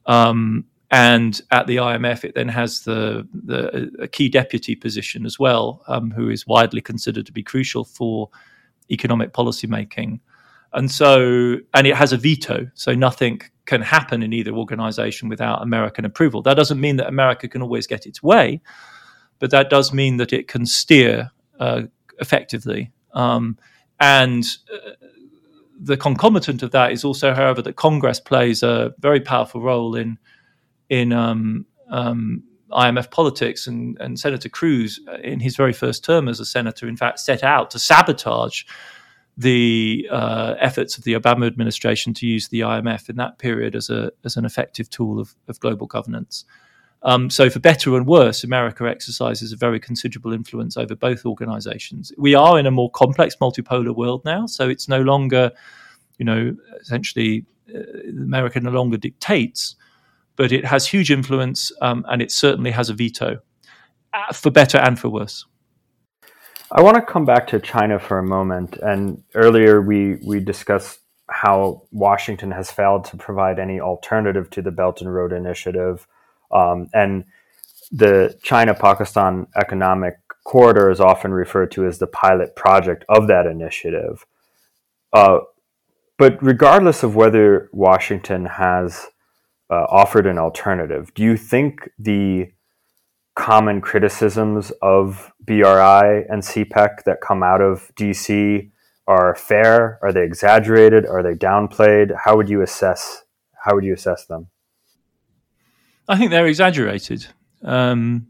Um, 0.06 0.64
and 0.90 1.40
at 1.50 1.66
the 1.66 1.76
IMF, 1.76 2.24
it 2.24 2.34
then 2.34 2.48
has 2.48 2.80
the, 2.82 3.28
the 3.32 3.90
a 4.00 4.08
key 4.08 4.28
deputy 4.28 4.74
position 4.74 5.26
as 5.26 5.38
well, 5.38 5.82
um, 5.88 6.10
who 6.10 6.30
is 6.30 6.46
widely 6.46 6.80
considered 6.80 7.26
to 7.26 7.32
be 7.32 7.42
crucial 7.42 7.84
for 7.84 8.30
economic 8.90 9.32
policy 9.32 9.66
making. 9.66 10.20
And 10.72 10.90
so, 10.90 11.56
and 11.74 11.86
it 11.86 11.96
has 11.96 12.12
a 12.12 12.16
veto, 12.16 12.70
so 12.74 12.94
nothing 12.94 13.40
can 13.66 13.82
happen 13.82 14.22
in 14.22 14.32
either 14.32 14.52
organization 14.52 15.28
without 15.28 15.62
American 15.62 16.04
approval. 16.04 16.42
That 16.42 16.54
doesn't 16.54 16.80
mean 16.80 16.96
that 16.96 17.08
America 17.08 17.48
can 17.48 17.60
always 17.60 17.86
get 17.86 18.06
its 18.06 18.22
way, 18.22 18.60
but 19.40 19.50
that 19.50 19.68
does 19.68 19.92
mean 19.92 20.16
that 20.18 20.32
it 20.32 20.48
can 20.48 20.64
steer 20.64 21.30
uh, 21.58 21.82
effectively. 22.20 22.90
Um, 23.12 23.58
and 24.00 24.44
uh, 24.72 24.90
the 25.80 25.96
concomitant 25.96 26.62
of 26.62 26.70
that 26.72 26.92
is 26.92 27.04
also, 27.04 27.34
however, 27.34 27.62
that 27.62 27.76
Congress 27.76 28.20
plays 28.20 28.62
a 28.62 28.94
very 28.98 29.20
powerful 29.20 29.60
role 29.60 29.94
in 29.94 30.18
in 30.88 31.12
um, 31.12 31.66
um, 31.90 32.42
IMF 32.70 33.10
politics, 33.10 33.66
and, 33.66 33.98
and 34.00 34.18
Senator 34.18 34.48
Cruz, 34.48 35.00
uh, 35.08 35.18
in 35.18 35.40
his 35.40 35.56
very 35.56 35.72
first 35.72 36.04
term 36.04 36.28
as 36.28 36.40
a 36.40 36.46
senator, 36.46 36.88
in 36.88 36.96
fact, 36.96 37.20
set 37.20 37.42
out 37.42 37.70
to 37.70 37.78
sabotage 37.78 38.62
the 39.36 40.08
uh, 40.10 40.54
efforts 40.58 40.98
of 40.98 41.04
the 41.04 41.12
Obama 41.12 41.46
administration 41.46 42.12
to 42.12 42.26
use 42.26 42.48
the 42.48 42.60
IMF 42.60 43.08
in 43.08 43.16
that 43.16 43.38
period 43.38 43.76
as 43.76 43.88
a 43.88 44.10
as 44.24 44.36
an 44.36 44.44
effective 44.44 44.90
tool 44.90 45.20
of, 45.20 45.34
of 45.46 45.60
global 45.60 45.86
governance. 45.86 46.44
Um, 47.02 47.30
so, 47.30 47.48
for 47.48 47.60
better 47.60 47.96
and 47.96 48.06
worse, 48.06 48.42
America 48.42 48.84
exercises 48.84 49.52
a 49.52 49.56
very 49.56 49.78
considerable 49.78 50.32
influence 50.32 50.76
over 50.76 50.96
both 50.96 51.24
organizations. 51.24 52.12
We 52.18 52.34
are 52.34 52.58
in 52.58 52.66
a 52.66 52.72
more 52.72 52.90
complex 52.90 53.36
multipolar 53.36 53.94
world 53.94 54.24
now, 54.24 54.46
so 54.46 54.68
it's 54.68 54.88
no 54.88 55.00
longer, 55.00 55.52
you 56.18 56.24
know, 56.24 56.56
essentially, 56.80 57.46
uh, 57.72 57.80
America 58.08 58.58
no 58.60 58.70
longer 58.70 58.96
dictates, 58.96 59.76
but 60.34 60.50
it 60.50 60.64
has 60.64 60.88
huge 60.88 61.10
influence 61.10 61.70
um, 61.82 62.04
and 62.08 62.20
it 62.20 62.32
certainly 62.32 62.72
has 62.72 62.90
a 62.90 62.94
veto, 62.94 63.38
uh, 64.12 64.32
for 64.32 64.50
better 64.50 64.78
and 64.78 64.98
for 64.98 65.08
worse. 65.08 65.46
I 66.70 66.82
want 66.82 66.96
to 66.96 67.02
come 67.02 67.24
back 67.24 67.46
to 67.48 67.60
China 67.60 67.98
for 67.98 68.18
a 68.18 68.22
moment. 68.22 68.76
And 68.76 69.22
earlier 69.34 69.80
we, 69.80 70.16
we 70.16 70.40
discussed 70.40 71.00
how 71.30 71.82
Washington 71.92 72.50
has 72.50 72.70
failed 72.70 73.04
to 73.06 73.16
provide 73.16 73.58
any 73.58 73.80
alternative 73.80 74.50
to 74.50 74.62
the 74.62 74.70
Belt 74.70 75.00
and 75.00 75.12
Road 75.12 75.32
Initiative 75.32 76.06
um, 76.50 76.88
and 76.92 77.24
the 77.90 78.38
China 78.42 78.74
Pakistan 78.74 79.46
Economic 79.56 80.14
Corridor 80.44 80.90
is 80.90 81.00
often 81.00 81.32
referred 81.32 81.70
to 81.72 81.86
as 81.86 81.98
the 81.98 82.06
pilot 82.06 82.56
project 82.56 83.04
of 83.08 83.28
that 83.28 83.46
initiative. 83.46 84.24
Uh, 85.12 85.40
but 86.18 86.42
regardless 86.42 87.02
of 87.02 87.14
whether 87.14 87.70
Washington 87.72 88.46
has 88.46 89.06
uh, 89.70 89.86
offered 89.88 90.26
an 90.26 90.38
alternative, 90.38 91.12
do 91.14 91.22
you 91.22 91.36
think 91.36 91.88
the 91.98 92.50
common 93.34 93.80
criticisms 93.80 94.72
of 94.82 95.32
BRI 95.40 96.24
and 96.28 96.42
CPEC 96.42 97.04
that 97.04 97.20
come 97.20 97.42
out 97.42 97.60
of 97.60 97.92
DC 97.94 98.70
are 99.06 99.34
fair? 99.36 99.98
Are 100.02 100.12
they 100.12 100.24
exaggerated? 100.24 101.06
Are 101.06 101.22
they 101.22 101.34
downplayed? 101.34 102.10
How 102.24 102.36
would 102.36 102.48
you 102.48 102.62
assess? 102.62 103.22
How 103.64 103.74
would 103.74 103.84
you 103.84 103.94
assess 103.94 104.26
them? 104.26 104.48
I 106.08 106.16
think 106.16 106.30
they're 106.30 106.46
exaggerated. 106.46 107.26
Um, 107.62 108.28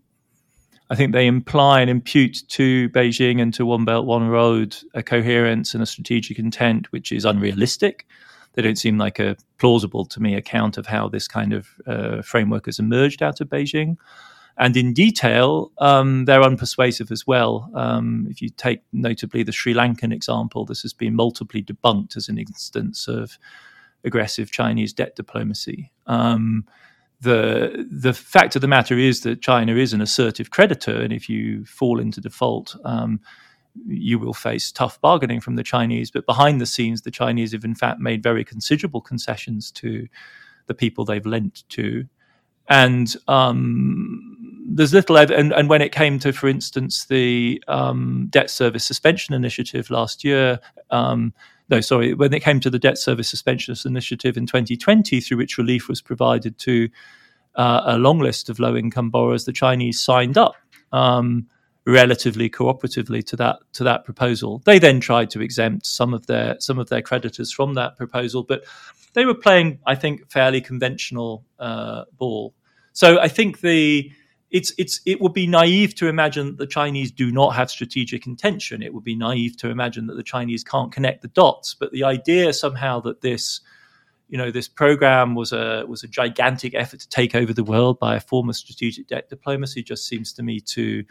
I 0.91 0.97
think 0.97 1.13
they 1.13 1.27
imply 1.27 1.81
and 1.81 1.91
impute 1.91 2.43
to 2.49 2.89
Beijing 2.91 3.41
and 3.41 3.53
to 3.55 3.67
One 3.67 3.85
Belt, 3.85 4.07
One 4.07 4.29
Road 4.29 4.77
a 4.95 5.03
coherence 5.03 5.75
and 5.75 5.83
a 5.83 5.87
strategic 5.87 6.39
intent 6.39 6.91
which 6.93 7.13
is 7.13 7.25
unrealistic. 7.25 8.07
They 8.55 8.63
don't 8.63 8.79
seem 8.79 8.99
like 8.99 9.19
a 9.19 9.37
plausible 9.59 10.07
to 10.07 10.21
me 10.21 10.35
account 10.35 10.79
of 10.79 10.87
how 10.87 11.09
this 11.09 11.29
kind 11.29 11.53
of 11.53 11.69
uh, 11.87 12.23
framework 12.23 12.67
has 12.67 12.79
emerged 12.79 13.23
out 13.23 13.41
of 13.41 13.49
Beijing. 13.49 13.97
And 14.57 14.77
in 14.77 14.93
detail, 14.93 15.71
um, 15.79 16.25
they're 16.25 16.41
unpersuasive 16.41 17.13
as 17.13 17.27
well. 17.27 17.71
Um, 17.75 18.27
if 18.29 18.43
you 18.43 18.49
take 18.49 18.81
notably 18.93 19.45
the 19.45 19.53
Sri 19.53 19.73
Lankan 19.73 20.13
example, 20.13 20.65
this 20.65 20.83
has 20.83 20.93
been 20.93 21.15
multiply 21.15 21.61
debunked 21.61 22.17
as 22.17 22.29
an 22.29 22.39
instance 22.39 23.07
of 23.07 23.39
aggressive 24.03 24.51
Chinese 24.51 24.93
debt 24.93 25.15
diplomacy. 25.15 25.93
Um, 26.09 26.65
the 27.21 27.87
the 27.91 28.13
fact 28.13 28.55
of 28.55 28.63
the 28.63 28.69
matter 28.69 28.97
is 28.97 29.23
that 29.23 29.43
China 29.43 29.75
is 29.75 29.93
an 29.93 30.01
assertive 30.01 30.51
creditor, 30.51 31.01
and 31.01 31.13
if 31.13 31.29
you 31.29 31.65
fall 31.65 31.99
into 31.99 32.21
default, 32.21 32.77
um, 32.85 33.21
you 33.87 34.19
will 34.19 34.35
face 34.35 34.71
tough 34.71 35.01
bargaining 35.01 35.41
from 35.41 35.57
the 35.57 35.65
Chinese. 35.65 36.11
But 36.11 36.27
behind 36.27 36.61
the 36.61 36.67
scenes, 36.67 37.03
the 37.03 37.11
Chinese 37.11 37.53
have 37.53 37.65
in 37.65 37.75
fact 37.75 38.01
made 38.01 38.23
very 38.23 38.45
considerable 38.45 39.01
concessions 39.01 39.71
to 39.73 40.07
the 40.67 40.75
people 40.75 41.05
they've 41.05 41.27
lent 41.27 41.65
to, 41.71 42.07
and 42.69 43.15
um, 43.27 44.38
there's 44.69 44.93
little. 44.93 45.17
Ev- 45.17 45.31
and, 45.31 45.53
and, 45.53 45.69
when 45.69 45.83
it 45.83 45.93
came 45.93 46.19
to, 46.21 46.33
for 46.33 46.49
instance, 46.49 47.07
the 47.07 47.63
um, 47.69 48.27
debt 48.31 48.51
service 48.51 48.85
suspension 48.85 49.35
initiative 49.35 49.91
last 49.91 50.25
year. 50.25 50.61
Um, 50.91 51.33
no, 51.71 51.81
sorry, 51.81 52.15
when 52.15 52.33
it 52.33 52.41
came 52.41 52.61
to 52.61 52.71
the 52.71 52.79
debt 52.79 52.99
service 52.99 53.29
suspension 53.29 53.75
initiative 53.85 54.37
in 54.37 54.47
2020, 54.47 55.21
through 55.21 55.37
which 55.37 55.59
relief 55.59 55.89
was 55.89 56.01
provided 56.01 56.59
to 56.61 56.89
uh, 57.57 57.83
a 57.85 57.99
long 57.99 58.19
list 58.21 58.49
of 58.49 58.59
low 58.59 58.77
income 58.77 59.11
borrowers, 59.11 59.45
the 59.45 59.53
Chinese 59.53 60.01
signed 60.01 60.39
up 60.39 60.55
um, 60.93 61.47
relatively 61.85 62.49
cooperatively 62.49 63.25
to 63.27 63.37
that 63.37 63.59
to 63.73 63.85
that 63.85 64.05
proposal. 64.05 64.63
They 64.65 64.79
then 64.79 65.01
tried 65.01 65.31
to 65.31 65.41
exempt 65.41 65.87
some 65.87 66.15
of 66.15 66.27
their 66.27 66.57
some 66.61 66.79
of 66.79 66.89
their 66.89 67.03
creditors 67.03 67.53
from 67.53 67.75
that 67.75 67.97
proposal, 67.97 68.45
but 68.45 68.65
they 69.15 69.25
were 69.27 69.35
playing, 69.35 69.79
I 69.87 69.95
think, 69.95 70.31
fairly 70.31 70.61
conventional 70.61 71.45
uh, 71.59 72.05
ball. 72.19 72.55
So 72.93 73.21
I 73.21 73.29
think 73.29 73.61
the 73.61 74.11
it's 74.51 74.73
it's 74.79 75.01
it 75.05 75.21
would 75.21 75.35
be 75.35 75.47
naive 75.47 75.95
to 75.97 76.09
imagine 76.09 76.47
that 76.47 76.59
the 76.59 76.67
Chinese 76.67 77.11
do 77.11 77.31
not 77.31 77.55
have 77.55 77.71
strategic 77.71 78.27
intention. 78.27 78.83
It 78.83 78.95
would 78.95 79.05
be 79.05 79.15
naive 79.15 79.57
to 79.59 79.69
imagine 79.69 80.07
that 80.07 80.17
the 80.17 80.23
Chinese 80.23 80.65
can't 80.65 80.91
connect 80.91 81.23
the 81.23 81.29
dots. 81.29 81.75
But 81.75 81.93
the 81.93 82.05
idea 82.05 82.53
somehow 82.53 83.01
that 83.01 83.21
this, 83.21 83.61
you 84.29 84.39
know, 84.39 84.51
this 84.51 84.67
program 84.67 85.35
was 85.35 85.53
a 85.53 85.85
was 85.87 86.03
a 86.03 86.09
gigantic 86.09 86.75
effort 86.75 87.01
to 87.01 87.09
take 87.09 87.35
over 87.35 87.53
the 87.53 87.65
world 87.65 87.99
by 87.99 88.17
a 88.17 88.21
form 88.21 88.49
of 88.49 88.57
strategic 88.57 89.09
debt 89.09 89.29
diplomacy 89.29 89.83
just 89.83 90.07
seems 90.07 90.33
to 90.35 90.43
me 90.43 90.61
to 90.61 91.05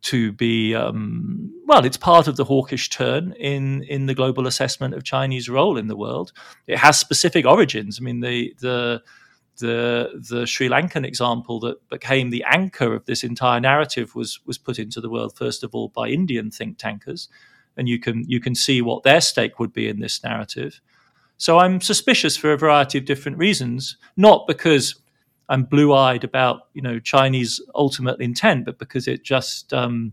to 0.00 0.32
be 0.32 0.74
um, 0.74 1.52
well, 1.66 1.84
it's 1.84 1.98
part 1.98 2.26
of 2.26 2.36
the 2.36 2.44
hawkish 2.44 2.88
turn 2.88 3.32
in 3.32 3.82
in 3.82 4.06
the 4.06 4.14
global 4.14 4.46
assessment 4.46 4.94
of 4.94 5.04
Chinese 5.04 5.50
role 5.50 5.76
in 5.76 5.88
the 5.88 5.96
world. 5.96 6.32
It 6.66 6.78
has 6.78 6.98
specific 6.98 7.44
origins. 7.44 7.98
I 8.00 8.02
mean, 8.02 8.20
the 8.20 8.54
the 8.60 9.02
the 9.58 10.22
the 10.28 10.46
Sri 10.46 10.68
Lankan 10.68 11.06
example 11.06 11.60
that 11.60 11.88
became 11.88 12.30
the 12.30 12.44
anchor 12.44 12.94
of 12.94 13.04
this 13.06 13.22
entire 13.24 13.60
narrative 13.60 14.14
was 14.14 14.40
was 14.46 14.58
put 14.58 14.78
into 14.78 15.00
the 15.00 15.10
world 15.10 15.36
first 15.36 15.62
of 15.62 15.74
all 15.74 15.88
by 15.88 16.08
Indian 16.08 16.50
think 16.50 16.78
tankers, 16.78 17.28
and 17.76 17.88
you 17.88 17.98
can 17.98 18.24
you 18.28 18.40
can 18.40 18.54
see 18.54 18.82
what 18.82 19.02
their 19.02 19.20
stake 19.20 19.58
would 19.58 19.72
be 19.72 19.88
in 19.88 20.00
this 20.00 20.22
narrative. 20.22 20.80
So 21.36 21.58
I'm 21.58 21.80
suspicious 21.80 22.36
for 22.36 22.52
a 22.52 22.58
variety 22.58 22.98
of 22.98 23.04
different 23.04 23.38
reasons, 23.38 23.96
not 24.16 24.46
because 24.46 24.94
I'm 25.48 25.64
blue 25.64 25.92
eyed 25.92 26.24
about 26.24 26.68
you 26.72 26.82
know 26.82 26.98
Chinese 26.98 27.60
ultimate 27.74 28.20
intent, 28.20 28.64
but 28.64 28.78
because 28.78 29.06
it 29.08 29.24
just 29.24 29.72
um, 29.72 30.12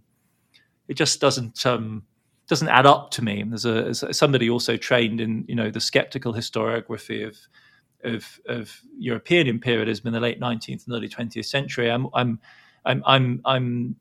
it 0.87 0.95
just 0.95 1.21
doesn't 1.21 1.65
um, 1.65 2.03
doesn't 2.47 2.67
add 2.67 2.85
up 2.85 3.11
to 3.11 3.23
me. 3.23 3.43
There's 3.47 3.65
a 3.65 4.13
somebody 4.13 4.49
also 4.49 4.77
trained 4.77 5.21
in 5.21 5.45
you 5.47 5.55
know 5.55 5.71
the 5.71 5.79
skeptical 5.79 6.33
historiography 6.33 7.25
of 7.25 7.37
of, 8.03 8.39
of 8.47 8.81
European 8.97 9.47
imperialism 9.47 10.07
in 10.07 10.13
the 10.13 10.19
late 10.19 10.39
19th 10.39 10.85
and 10.85 10.95
early 10.95 11.09
20th 11.09 11.45
century, 11.45 11.89
I'm, 11.89 12.07
I'm, 12.13 12.39
I'm, 12.85 13.03
I'm, 13.05 13.41
I'm 13.45 13.95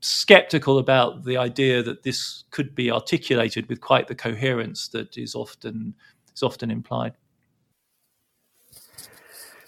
skeptical 0.00 0.78
about 0.78 1.24
the 1.24 1.36
idea 1.36 1.82
that 1.82 2.02
this 2.02 2.44
could 2.50 2.74
be 2.74 2.90
articulated 2.90 3.68
with 3.68 3.80
quite 3.80 4.06
the 4.06 4.14
coherence 4.14 4.88
that 4.88 5.16
is 5.16 5.34
often 5.34 5.94
is 6.34 6.42
often 6.42 6.70
implied. 6.70 7.14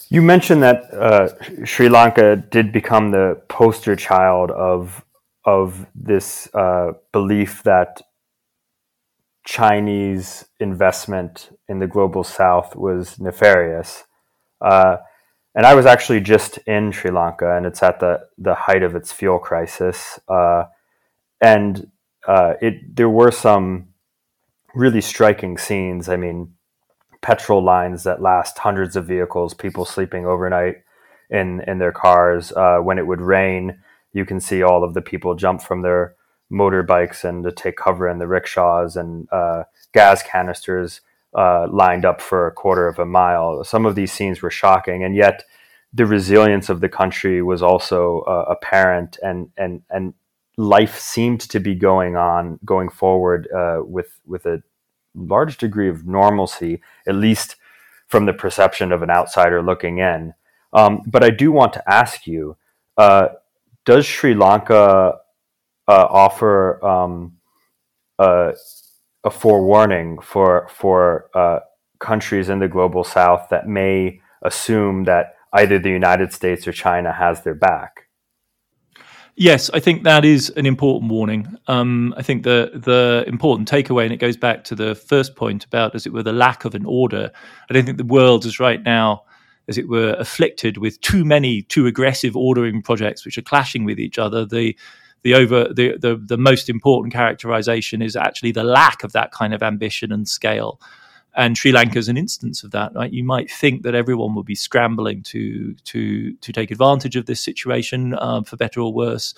You 0.08 0.22
mentioned 0.22 0.62
that 0.62 0.92
uh, 0.92 1.28
Sri 1.64 1.88
Lanka 1.88 2.36
did 2.36 2.70
become 2.70 3.10
the 3.10 3.40
poster 3.48 3.96
child 3.96 4.50
of 4.50 5.04
of 5.44 5.86
this 5.94 6.48
uh, 6.54 6.92
belief 7.12 7.62
that 7.62 8.02
Chinese 9.46 10.44
investment 10.58 11.56
in 11.68 11.78
the 11.78 11.86
global 11.86 12.24
south 12.24 12.74
was 12.74 13.18
nefarious. 13.20 14.04
Uh, 14.60 14.96
and 15.54 15.64
I 15.64 15.74
was 15.74 15.86
actually 15.86 16.20
just 16.20 16.58
in 16.66 16.90
Sri 16.90 17.12
Lanka, 17.12 17.56
and 17.56 17.64
it's 17.64 17.82
at 17.82 18.00
the, 18.00 18.26
the 18.36 18.54
height 18.54 18.82
of 18.82 18.96
its 18.96 19.12
fuel 19.12 19.38
crisis. 19.38 20.18
Uh, 20.28 20.64
and 21.40 21.90
uh, 22.26 22.54
it 22.60 22.96
there 22.96 23.08
were 23.08 23.30
some 23.30 23.88
really 24.74 25.00
striking 25.00 25.56
scenes. 25.56 26.08
I 26.08 26.16
mean, 26.16 26.54
petrol 27.22 27.62
lines 27.62 28.02
that 28.02 28.20
last 28.20 28.58
hundreds 28.58 28.96
of 28.96 29.06
vehicles, 29.06 29.54
people 29.54 29.84
sleeping 29.84 30.26
overnight 30.26 30.82
in 31.30 31.60
in 31.68 31.78
their 31.78 31.92
cars. 31.92 32.52
Uh, 32.52 32.78
when 32.78 32.98
it 32.98 33.06
would 33.06 33.20
rain, 33.20 33.78
you 34.12 34.24
can 34.24 34.40
see 34.40 34.62
all 34.62 34.82
of 34.82 34.92
the 34.92 35.02
people 35.02 35.36
jump 35.36 35.62
from 35.62 35.82
their 35.82 36.15
motorbikes 36.50 37.24
and 37.24 37.44
to 37.44 37.52
take 37.52 37.76
cover 37.76 38.08
in 38.08 38.18
the 38.18 38.26
rickshaws 38.26 38.96
and 38.96 39.28
uh, 39.32 39.64
gas 39.92 40.22
canisters 40.22 41.00
uh, 41.36 41.66
lined 41.70 42.04
up 42.04 42.20
for 42.20 42.46
a 42.46 42.52
quarter 42.52 42.88
of 42.88 42.98
a 42.98 43.04
mile. 43.04 43.62
Some 43.64 43.84
of 43.84 43.94
these 43.94 44.12
scenes 44.12 44.42
were 44.42 44.50
shocking, 44.50 45.04
and 45.04 45.14
yet 45.14 45.44
the 45.92 46.06
resilience 46.06 46.68
of 46.68 46.80
the 46.80 46.88
country 46.88 47.42
was 47.42 47.62
also 47.62 48.20
uh, 48.20 48.46
apparent, 48.48 49.18
and 49.22 49.50
and 49.56 49.82
and 49.90 50.14
life 50.56 50.98
seemed 50.98 51.40
to 51.40 51.60
be 51.60 51.74
going 51.74 52.16
on, 52.16 52.58
going 52.64 52.88
forward 52.88 53.48
uh, 53.54 53.80
with 53.84 54.18
with 54.26 54.46
a 54.46 54.62
large 55.14 55.58
degree 55.58 55.88
of 55.88 56.06
normalcy, 56.06 56.80
at 57.06 57.14
least 57.14 57.56
from 58.06 58.26
the 58.26 58.32
perception 58.32 58.92
of 58.92 59.02
an 59.02 59.10
outsider 59.10 59.62
looking 59.62 59.98
in. 59.98 60.32
Um, 60.72 61.02
but 61.06 61.24
I 61.24 61.30
do 61.30 61.52
want 61.52 61.72
to 61.74 61.90
ask 61.90 62.26
you: 62.26 62.56
uh, 62.96 63.28
Does 63.84 64.06
Sri 64.06 64.34
Lanka 64.34 65.18
uh, 65.88 66.06
offer 66.10 66.84
um, 66.84 67.36
a, 68.18 68.54
a 69.24 69.30
forewarning 69.30 70.20
for 70.20 70.68
for 70.68 71.30
uh, 71.34 71.60
countries 71.98 72.48
in 72.48 72.58
the 72.58 72.68
global 72.68 73.04
south 73.04 73.48
that 73.50 73.66
may 73.68 74.20
assume 74.42 75.04
that 75.04 75.34
either 75.52 75.78
the 75.78 75.90
United 75.90 76.32
States 76.32 76.66
or 76.66 76.72
China 76.72 77.12
has 77.12 77.42
their 77.42 77.54
back. 77.54 78.06
Yes, 79.38 79.68
I 79.74 79.80
think 79.80 80.04
that 80.04 80.24
is 80.24 80.48
an 80.56 80.64
important 80.64 81.10
warning. 81.10 81.58
Um, 81.66 82.14
I 82.16 82.22
think 82.22 82.42
the 82.42 82.70
the 82.74 83.24
important 83.26 83.70
takeaway, 83.70 84.04
and 84.04 84.12
it 84.12 84.16
goes 84.16 84.36
back 84.36 84.64
to 84.64 84.74
the 84.74 84.94
first 84.94 85.36
point 85.36 85.64
about, 85.66 85.94
as 85.94 86.06
it 86.06 86.12
were, 86.12 86.22
the 86.22 86.32
lack 86.32 86.64
of 86.64 86.74
an 86.74 86.86
order. 86.86 87.30
I 87.68 87.74
don't 87.74 87.84
think 87.84 87.98
the 87.98 88.04
world 88.04 88.46
is 88.46 88.58
right 88.58 88.82
now, 88.82 89.24
as 89.68 89.76
it 89.76 89.88
were, 89.90 90.14
afflicted 90.18 90.78
with 90.78 90.98
too 91.02 91.22
many 91.22 91.62
too 91.62 91.86
aggressive 91.86 92.34
ordering 92.34 92.80
projects 92.80 93.26
which 93.26 93.36
are 93.36 93.42
clashing 93.42 93.84
with 93.84 94.00
each 94.00 94.18
other. 94.18 94.46
The 94.46 94.74
the 95.26 95.34
over 95.34 95.58
the, 95.72 95.96
the 95.98 96.16
the 96.16 96.38
most 96.38 96.68
important 96.68 97.12
characterization 97.12 98.00
is 98.00 98.14
actually 98.16 98.52
the 98.52 98.64
lack 98.64 99.02
of 99.04 99.12
that 99.12 99.32
kind 99.32 99.52
of 99.52 99.62
ambition 99.62 100.12
and 100.12 100.28
scale 100.28 100.80
and 101.36 101.56
Sri 101.56 101.70
Lanka 101.70 101.98
is 101.98 102.08
an 102.08 102.16
instance 102.16 102.64
of 102.64 102.70
that. 102.70 102.94
Right, 102.94 103.12
you 103.12 103.22
might 103.22 103.50
think 103.50 103.82
that 103.82 103.94
everyone 103.94 104.34
would 104.34 104.46
be 104.46 104.54
scrambling 104.54 105.22
to 105.24 105.74
to 105.74 106.32
to 106.32 106.52
take 106.52 106.70
advantage 106.70 107.14
of 107.14 107.26
this 107.26 107.40
situation, 107.40 108.14
uh, 108.14 108.42
for 108.42 108.56
better 108.56 108.80
or 108.80 108.92
worse. 108.92 109.34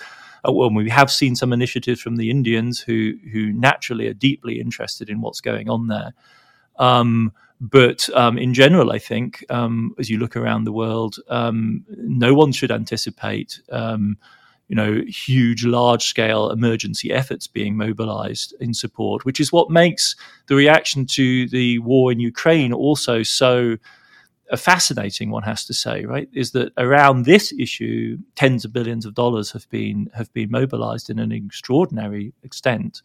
Uh, 0.47 0.53
well, 0.53 0.73
we 0.73 0.89
have 0.89 1.11
seen 1.11 1.35
some 1.35 1.53
initiatives 1.53 2.01
from 2.01 2.17
the 2.17 2.31
Indians 2.31 2.81
who 2.81 3.15
who 3.33 3.53
naturally 3.53 4.07
are 4.07 4.15
deeply 4.15 4.61
interested 4.61 5.11
in 5.11 5.21
what's 5.21 5.41
going 5.41 5.69
on 5.69 5.89
there. 5.89 6.15
Um, 6.79 7.33
but 7.61 8.09
um, 8.15 8.39
in 8.39 8.55
general, 8.55 8.93
I 8.93 9.01
think 9.01 9.45
um, 9.51 9.97
as 9.99 10.09
you 10.09 10.19
look 10.19 10.37
around 10.37 10.63
the 10.63 10.73
world, 10.73 11.17
um, 11.29 11.85
no 11.89 12.33
one 12.33 12.53
should 12.53 12.71
anticipate 12.71 13.61
um, 13.73 14.17
you 14.69 14.77
know, 14.77 15.03
huge, 15.09 15.65
large 15.65 16.05
scale 16.05 16.51
emergency 16.51 17.11
efforts 17.11 17.47
being 17.47 17.77
mobilized 17.77 18.55
in 18.61 18.75
support, 18.75 19.25
which 19.25 19.41
is 19.41 19.51
what 19.51 19.71
makes 19.71 20.15
the 20.47 20.55
reaction 20.55 21.07
to 21.07 21.49
the 21.49 21.79
war 21.81 22.13
in 22.13 22.21
Ukraine 22.21 22.73
also 22.73 23.23
so 23.23 23.77
uh, 24.51 24.57
fascinating, 24.57 25.31
one 25.31 25.43
has 25.43 25.65
to 25.67 25.75
say, 25.75 26.05
right? 26.05 26.29
Is 26.33 26.53
that 26.53 26.73
around 26.79 27.25
this 27.25 27.53
issue, 27.59 28.19
tens 28.35 28.65
of 28.65 28.73
billions 28.73 29.05
of 29.05 29.15
dollars 29.15 29.51
have 29.53 29.69
been 29.69 30.11
have 30.15 30.33
been 30.33 30.51
mobilized 30.51 31.11
in 31.11 31.19
an 31.19 31.33
extraordinary 31.33 32.33
extent. 32.43 33.03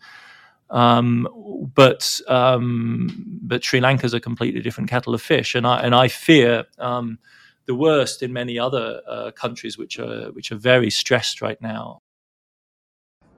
Um, 0.69 1.27
but 1.75 2.19
um, 2.27 3.39
but 3.41 3.63
Sri 3.63 3.81
Lanka 3.81 4.05
is 4.05 4.13
a 4.13 4.19
completely 4.19 4.61
different 4.61 4.89
kettle 4.89 5.13
of 5.13 5.21
fish, 5.21 5.53
and 5.55 5.67
I 5.67 5.81
and 5.81 5.93
I 5.93 6.07
fear 6.07 6.65
um, 6.79 7.19
the 7.65 7.75
worst 7.75 8.23
in 8.23 8.33
many 8.33 8.59
other 8.59 9.01
uh, 9.07 9.31
countries 9.31 9.77
which 9.77 9.99
are 9.99 10.31
which 10.31 10.51
are 10.51 10.57
very 10.57 10.89
stressed 10.89 11.41
right 11.41 11.61
now. 11.61 12.01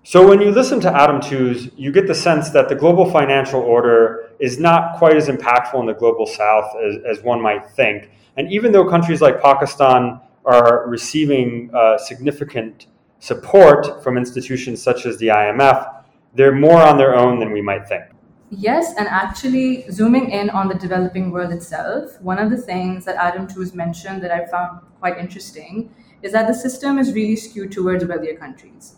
So 0.03 0.27
when 0.27 0.39
you 0.39 0.51
listen 0.51 0.79
to 0.81 0.95
Adam 0.95 1.19
Tooze, 1.19 1.69
you 1.75 1.91
get 1.91 2.05
the 2.05 2.13
sense 2.13 2.51
that 2.51 2.69
the 2.69 2.75
global 2.75 3.09
financial 3.09 3.59
order 3.59 4.29
is 4.39 4.59
not 4.59 4.97
quite 4.97 5.17
as 5.17 5.29
impactful 5.29 5.79
in 5.79 5.87
the 5.87 5.95
global 5.95 6.27
south 6.27 6.75
as, 6.85 7.17
as 7.17 7.23
one 7.23 7.41
might 7.41 7.67
think. 7.71 8.11
And 8.37 8.51
even 8.51 8.71
though 8.71 8.87
countries 8.87 9.19
like 9.19 9.41
Pakistan 9.41 10.21
are 10.45 10.87
receiving 10.87 11.71
uh, 11.73 11.97
significant 11.97 12.85
support 13.17 14.03
from 14.03 14.15
institutions 14.15 14.79
such 14.79 15.07
as 15.07 15.17
the 15.17 15.27
IMF, 15.27 16.03
they're 16.35 16.53
more 16.53 16.83
on 16.83 16.99
their 16.99 17.15
own 17.15 17.39
than 17.39 17.51
we 17.51 17.61
might 17.61 17.87
think. 17.87 18.03
Yes, 18.51 18.93
and 18.97 19.07
actually, 19.07 19.89
zooming 19.89 20.29
in 20.29 20.51
on 20.51 20.67
the 20.67 20.75
developing 20.75 21.31
world 21.31 21.51
itself, 21.51 22.21
one 22.21 22.37
of 22.37 22.51
the 22.51 22.57
things 22.57 23.03
that 23.05 23.15
Adam 23.15 23.47
Tooze 23.47 23.73
mentioned 23.73 24.21
that 24.23 24.31
I 24.31 24.45
found 24.45 24.81
quite 24.99 25.17
interesting 25.17 25.89
is 26.21 26.31
that 26.33 26.47
the 26.47 26.53
system 26.53 26.99
is 26.99 27.13
really 27.13 27.35
skewed 27.35 27.71
towards 27.71 28.05
wealthier 28.05 28.35
countries. 28.37 28.97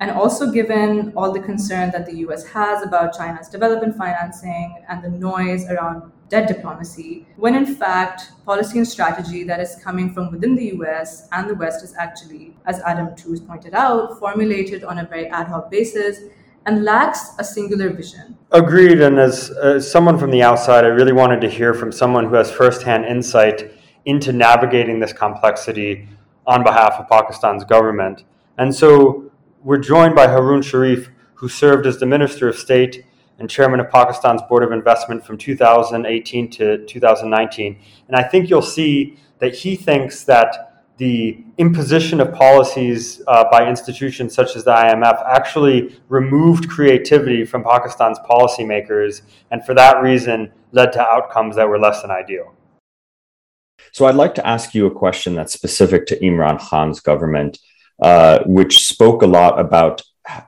And 0.00 0.10
also, 0.10 0.50
given 0.50 1.12
all 1.14 1.30
the 1.32 1.40
concern 1.40 1.90
that 1.90 2.06
the 2.06 2.16
US 2.26 2.46
has 2.48 2.82
about 2.82 3.16
China's 3.16 3.48
development 3.48 3.96
financing 3.96 4.82
and 4.88 5.02
the 5.02 5.10
noise 5.10 5.66
around 5.68 6.10
debt 6.28 6.48
diplomacy, 6.48 7.26
when 7.36 7.54
in 7.54 7.66
fact, 7.66 8.32
policy 8.44 8.78
and 8.78 8.88
strategy 8.88 9.44
that 9.44 9.60
is 9.60 9.76
coming 9.82 10.12
from 10.12 10.30
within 10.30 10.54
the 10.54 10.74
US 10.76 11.28
and 11.32 11.48
the 11.48 11.54
West 11.54 11.84
is 11.84 11.94
actually, 11.98 12.56
as 12.64 12.80
Adam 12.80 13.14
Tooze 13.14 13.40
pointed 13.40 13.74
out, 13.74 14.18
formulated 14.18 14.84
on 14.84 14.98
a 14.98 15.06
very 15.06 15.28
ad 15.28 15.48
hoc 15.48 15.70
basis 15.70 16.20
and 16.66 16.84
lacks 16.84 17.30
a 17.38 17.44
singular 17.44 17.90
vision. 17.90 18.36
Agreed. 18.50 19.00
And 19.00 19.18
as, 19.18 19.52
someone 19.90 20.18
from 20.18 20.30
the 20.30 20.42
outside, 20.42 20.84
I 20.84 20.88
really 20.88 21.12
wanted 21.12 21.40
to 21.40 21.48
hear 21.48 21.72
from 21.72 21.92
someone 21.92 22.26
who 22.26 22.34
has 22.34 22.50
firsthand 22.50 23.06
insight 23.06 23.72
into 24.04 24.32
navigating 24.32 25.00
this 25.00 25.12
complexity 25.12 26.08
on 26.46 26.62
behalf 26.62 26.94
of 26.94 27.08
Pakistan's 27.08 27.64
government. 27.64 28.24
And 28.58 28.74
so 28.74 29.30
we're 29.62 29.78
joined 29.78 30.14
by 30.14 30.28
Haroon 30.28 30.62
Sharif, 30.62 31.10
who 31.34 31.48
served 31.48 31.86
as 31.86 31.98
the 31.98 32.06
Minister 32.06 32.48
of 32.48 32.56
State 32.56 33.04
and 33.38 33.50
chairman 33.50 33.80
of 33.80 33.90
Pakistan's 33.90 34.42
Board 34.48 34.62
of 34.62 34.72
Investment 34.72 35.24
from 35.24 35.38
2018 35.38 36.50
to 36.50 36.84
2019. 36.86 37.78
And 38.08 38.16
I 38.16 38.22
think 38.22 38.48
you'll 38.48 38.62
see 38.62 39.18
that 39.38 39.54
he 39.54 39.76
thinks 39.76 40.24
that 40.24 40.65
the 40.98 41.44
imposition 41.58 42.20
of 42.20 42.32
policies 42.32 43.20
uh, 43.26 43.44
by 43.50 43.68
institutions 43.68 44.34
such 44.34 44.56
as 44.56 44.64
the 44.64 44.70
IMF 44.70 45.22
actually 45.26 45.98
removed 46.08 46.68
creativity 46.70 47.44
from 47.44 47.62
Pakistan's 47.62 48.18
policymakers, 48.20 49.22
and 49.50 49.64
for 49.64 49.74
that 49.74 50.02
reason 50.02 50.50
led 50.72 50.92
to 50.92 51.00
outcomes 51.00 51.56
that 51.56 51.68
were 51.68 51.78
less 51.78 52.02
than 52.02 52.10
ideal. 52.10 52.54
So, 53.92 54.06
I'd 54.06 54.14
like 54.14 54.34
to 54.36 54.46
ask 54.46 54.74
you 54.74 54.86
a 54.86 54.90
question 54.90 55.34
that's 55.34 55.52
specific 55.52 56.06
to 56.06 56.18
Imran 56.20 56.58
Khan's 56.58 57.00
government, 57.00 57.58
uh, 58.02 58.40
which 58.44 58.86
spoke 58.86 59.22
a 59.22 59.26
lot 59.26 59.58
about 59.58 60.02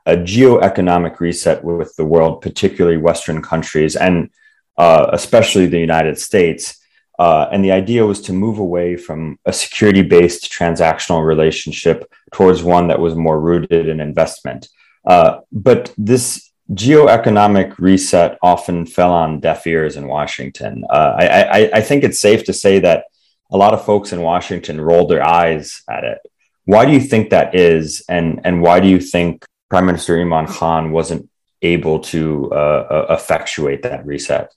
a 0.06 0.16
geo-economic 0.16 1.20
reset 1.20 1.62
with 1.62 1.94
the 1.96 2.04
world, 2.04 2.40
particularly 2.40 2.96
Western 2.96 3.42
countries, 3.42 3.96
and 3.96 4.30
uh, 4.76 5.10
especially 5.12 5.66
the 5.66 5.78
United 5.78 6.18
States. 6.18 6.78
Uh, 7.18 7.48
and 7.50 7.64
the 7.64 7.72
idea 7.72 8.06
was 8.06 8.20
to 8.20 8.32
move 8.32 8.58
away 8.58 8.96
from 8.96 9.38
a 9.44 9.52
security 9.52 10.02
based 10.02 10.52
transactional 10.52 11.26
relationship 11.26 12.10
towards 12.32 12.62
one 12.62 12.88
that 12.88 13.00
was 13.00 13.14
more 13.14 13.40
rooted 13.40 13.88
in 13.88 14.00
investment. 14.00 14.68
Uh, 15.04 15.40
but 15.50 15.92
this 15.98 16.50
geoeconomic 16.72 17.78
reset 17.78 18.38
often 18.42 18.86
fell 18.86 19.12
on 19.12 19.40
deaf 19.40 19.66
ears 19.66 19.96
in 19.96 20.06
Washington. 20.06 20.84
Uh, 20.90 21.16
I, 21.18 21.42
I, 21.42 21.70
I, 21.74 21.80
think 21.80 22.04
it's 22.04 22.18
safe 22.18 22.44
to 22.44 22.52
say 22.52 22.78
that 22.80 23.04
a 23.50 23.56
lot 23.56 23.72
of 23.72 23.84
folks 23.84 24.12
in 24.12 24.20
Washington 24.20 24.78
rolled 24.80 25.10
their 25.10 25.26
eyes 25.26 25.82
at 25.88 26.04
it. 26.04 26.18
Why 26.66 26.84
do 26.84 26.92
you 26.92 27.00
think 27.00 27.30
that 27.30 27.54
is? 27.54 28.04
And, 28.08 28.42
and 28.44 28.60
why 28.60 28.80
do 28.80 28.88
you 28.88 29.00
think 29.00 29.46
Prime 29.70 29.86
Minister 29.86 30.16
Imran 30.18 30.46
Khan 30.46 30.92
wasn't 30.92 31.30
able 31.62 32.00
to 32.00 32.52
uh, 32.52 32.54
uh, 32.54 33.06
effectuate 33.18 33.82
that 33.82 34.04
reset? 34.04 34.52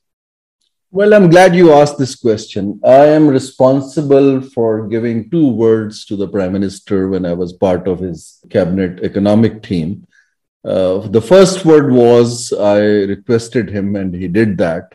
Well, 0.93 1.13
I'm 1.13 1.29
glad 1.29 1.55
you 1.55 1.71
asked 1.71 1.97
this 1.97 2.15
question. 2.15 2.81
I 2.83 3.05
am 3.05 3.25
responsible 3.25 4.41
for 4.41 4.89
giving 4.89 5.29
two 5.29 5.47
words 5.47 6.03
to 6.07 6.17
the 6.17 6.27
Prime 6.27 6.51
Minister 6.51 7.07
when 7.07 7.25
I 7.25 7.31
was 7.31 7.53
part 7.53 7.87
of 7.87 7.99
his 7.99 8.41
cabinet 8.49 9.01
economic 9.01 9.63
team. 9.63 10.05
Uh, 10.65 10.97
the 11.07 11.21
first 11.21 11.63
word 11.63 11.93
was 11.93 12.51
I 12.51 12.79
requested 13.13 13.69
him, 13.69 13.95
and 13.95 14.13
he 14.13 14.27
did 14.27 14.57
that, 14.57 14.93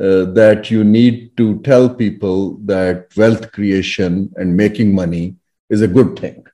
uh, 0.00 0.32
that 0.32 0.70
you 0.70 0.82
need 0.82 1.36
to 1.36 1.60
tell 1.60 1.90
people 1.90 2.56
that 2.64 3.14
wealth 3.14 3.52
creation 3.52 4.32
and 4.36 4.56
making 4.56 4.94
money 4.94 5.36
is 5.68 5.82
a 5.82 5.94
good 5.98 6.18
thing 6.18 6.46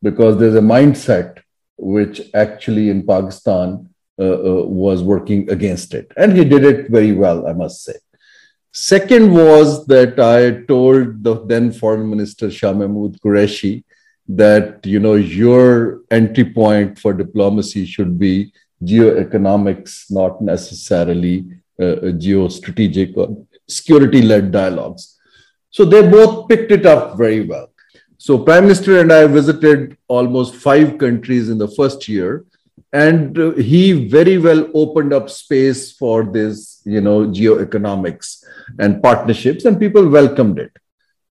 because 0.00 0.38
there's 0.38 0.54
a 0.54 0.68
mindset 0.76 1.42
which 1.76 2.22
actually 2.32 2.88
in 2.88 3.06
Pakistan 3.06 3.90
uh, 4.18 4.22
uh 4.22 4.64
was 4.64 5.02
working 5.02 5.50
against 5.50 5.92
it. 5.92 6.10
And 6.16 6.34
he 6.34 6.46
did 6.46 6.64
it 6.64 6.88
very 6.88 7.12
well, 7.12 7.46
I 7.46 7.52
must 7.52 7.84
say. 7.84 7.98
Second 8.72 9.34
was 9.34 9.86
that 9.86 10.18
I 10.18 10.64
told 10.64 11.22
the 11.22 11.44
then 11.44 11.72
Foreign 11.72 12.08
Minister 12.08 12.50
Shah 12.50 12.72
Mahmood 12.72 13.20
Qureshi 13.20 13.84
that 14.28 14.86
you 14.86 14.98
know 14.98 15.16
your 15.16 16.00
entry 16.10 16.44
point 16.44 16.98
for 16.98 17.12
diplomacy 17.12 17.84
should 17.84 18.18
be 18.18 18.50
geoeconomics, 18.82 20.10
not 20.10 20.40
necessarily 20.40 21.44
uh, 21.78 22.16
geostrategic 22.16 23.14
or 23.16 23.46
security-led 23.68 24.50
dialogues. 24.50 25.18
So 25.70 25.84
they 25.84 26.08
both 26.08 26.48
picked 26.48 26.72
it 26.72 26.86
up 26.86 27.18
very 27.18 27.44
well. 27.44 27.68
So 28.16 28.38
Prime 28.38 28.64
Minister 28.64 29.00
and 29.00 29.12
I 29.12 29.26
visited 29.26 29.98
almost 30.08 30.54
five 30.54 30.96
countries 30.96 31.50
in 31.50 31.58
the 31.58 31.68
first 31.68 32.08
year, 32.08 32.46
and 32.92 33.36
he 33.56 34.08
very 34.08 34.38
well 34.38 34.68
opened 34.74 35.12
up 35.12 35.30
space 35.30 35.92
for 35.92 36.24
this, 36.24 36.82
you 36.84 37.00
know, 37.00 37.26
geoeconomics 37.26 38.44
and 38.78 39.02
partnerships, 39.02 39.64
and 39.64 39.78
people 39.78 40.08
welcomed 40.08 40.58
it. 40.58 40.72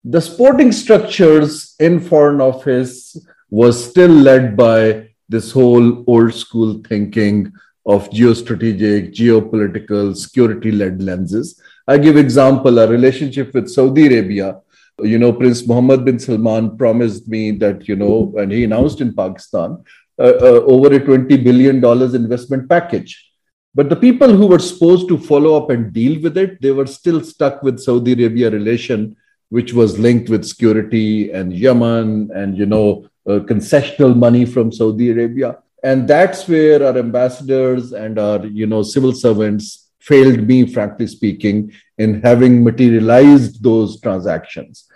The 0.03 0.21
sporting 0.21 0.71
structures 0.71 1.75
in 1.79 1.99
Foreign 1.99 2.41
Office 2.41 3.15
was 3.49 3.89
still 3.89 4.09
led 4.09 4.57
by 4.57 5.09
this 5.29 5.51
whole 5.51 6.03
old 6.07 6.33
school 6.33 6.81
thinking 6.87 7.53
of 7.85 8.09
geostrategic, 8.09 9.13
geopolitical, 9.13 10.15
security-led 10.15 11.01
lenses. 11.01 11.61
I 11.87 11.97
give 11.97 12.17
example, 12.17 12.79
a 12.79 12.87
relationship 12.87 13.53
with 13.53 13.69
Saudi 13.69 14.07
Arabia. 14.07 14.59
You 14.99 15.17
know, 15.17 15.33
Prince 15.33 15.65
Mohammed 15.67 16.05
bin 16.05 16.19
Salman 16.19 16.77
promised 16.77 17.27
me 17.27 17.51
that, 17.57 17.87
you 17.87 17.95
know, 17.95 18.33
and 18.37 18.51
he 18.51 18.63
announced 18.63 19.01
in 19.01 19.15
Pakistan 19.15 19.83
over 20.19 20.93
a 20.93 20.99
$20 20.99 21.43
billion 21.43 21.83
investment 22.15 22.69
package 22.69 23.31
But 23.73 23.89
the 23.89 23.95
people 23.95 24.35
who 24.35 24.47
were 24.47 24.59
supposed 24.59 25.07
to 25.07 25.17
follow 25.17 25.55
up 25.55 25.69
and 25.69 25.93
deal 25.93 26.21
with 26.21 26.37
it, 26.37 26.61
they 26.61 26.71
were 26.71 26.87
still 26.87 27.23
stuck 27.23 27.63
with 27.63 27.79
Saudi 27.79 28.11
Arabia 28.13 28.49
relation, 28.49 29.15
which 29.49 29.73
was 29.73 29.97
linked 29.97 30.29
with 30.29 30.45
security 30.45 31.31
and 31.31 31.53
Yemen 31.53 32.31
and, 32.35 32.57
you 32.57 32.65
know, 32.65 33.07
uh, 33.27 33.39
concessional 33.39 34.15
money 34.15 34.45
from 34.45 34.71
Saudi 34.71 35.11
Arabia. 35.11 35.59
And 35.83 36.07
that's 36.07 36.47
where 36.47 36.85
our 36.85 36.97
ambassadors 36.97 37.93
and 37.93 38.19
our, 38.19 38.45
you 38.45 38.67
know, 38.67 38.83
civil 38.83 39.13
servants 39.13 39.91
failed 39.99 40.45
me, 40.45 40.65
frankly 40.65 41.07
speaking, 41.07 41.71
in 41.97 42.21
having 42.21 42.63
materialized 42.63 43.63
those 43.63 44.01
transactions. 44.01 44.87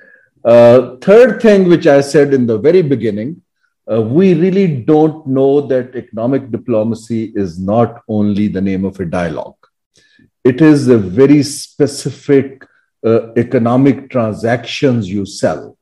Uh, 0.43 0.97
third 0.97 1.41
thing, 1.41 1.67
which 1.67 1.87
I 1.87 2.01
said 2.01 2.33
in 2.33 2.45
the 2.45 2.57
very 2.57 2.81
beginning, 2.81 3.41
uh, 3.91 4.01
we 4.01 4.33
really 4.33 4.67
don't 4.81 5.25
know 5.27 5.61
that 5.61 5.95
economic 5.95 6.49
diplomacy 6.51 7.31
is 7.35 7.59
not 7.59 8.01
only 8.07 8.47
the 8.47 8.61
name 8.61 8.83
of 8.83 8.99
a 8.99 9.05
dialogue. 9.05 9.55
It 10.43 10.61
is 10.61 10.87
a 10.87 10.97
very 10.97 11.43
specific 11.43 12.65
uh, 13.05 13.33
economic 13.33 14.09
transactions 14.09 15.09
you 15.09 15.25
sell. 15.25 15.77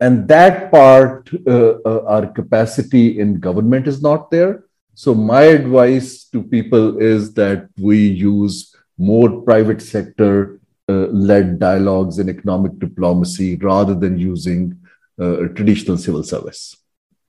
And 0.00 0.28
that 0.28 0.70
part, 0.70 1.30
uh, 1.46 1.78
uh, 1.84 2.04
our 2.06 2.26
capacity 2.26 3.18
in 3.18 3.40
government 3.40 3.88
is 3.88 4.02
not 4.02 4.30
there. 4.30 4.64
So, 4.94 5.14
my 5.14 5.42
advice 5.42 6.24
to 6.24 6.42
people 6.42 6.98
is 6.98 7.32
that 7.34 7.68
we 7.78 8.06
use 8.06 8.74
more 8.98 9.40
private 9.42 9.80
sector 9.80 10.60
uh, 10.88 11.06
led 11.08 11.58
dialogues 11.58 12.18
in 12.18 12.28
economic 12.28 12.78
diplomacy 12.78 13.56
rather 13.56 13.94
than 13.94 14.18
using 14.18 14.78
uh, 15.20 15.48
traditional 15.54 15.96
civil 15.96 16.22
service 16.22 16.76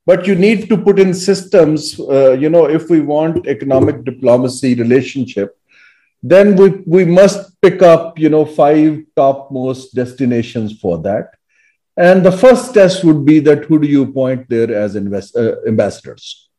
but 0.09 0.27
you 0.27 0.35
need 0.35 0.67
to 0.69 0.77
put 0.87 0.99
in 1.03 1.13
systems 1.13 1.99
uh, 1.99 2.33
you 2.43 2.49
know 2.55 2.65
if 2.77 2.89
we 2.93 2.99
want 3.13 3.47
economic 3.55 4.03
diplomacy 4.09 4.73
relationship 4.83 5.55
then 6.21 6.55
we, 6.55 6.69
we 6.85 7.05
must 7.05 7.59
pick 7.61 7.81
up 7.81 8.19
you 8.19 8.29
know 8.29 8.45
five 8.45 9.03
topmost 9.15 9.95
destinations 9.95 10.79
for 10.79 10.97
that. 10.99 11.31
And 11.97 12.25
the 12.25 12.31
first 12.31 12.73
test 12.73 13.03
would 13.03 13.25
be 13.25 13.39
that 13.41 13.65
who 13.65 13.79
do 13.79 13.87
you 13.87 14.03
appoint 14.03 14.49
there 14.49 14.73
as 14.73 14.95
invest, 14.95 15.35
uh, 15.35 15.55
ambassadors? 15.67 16.49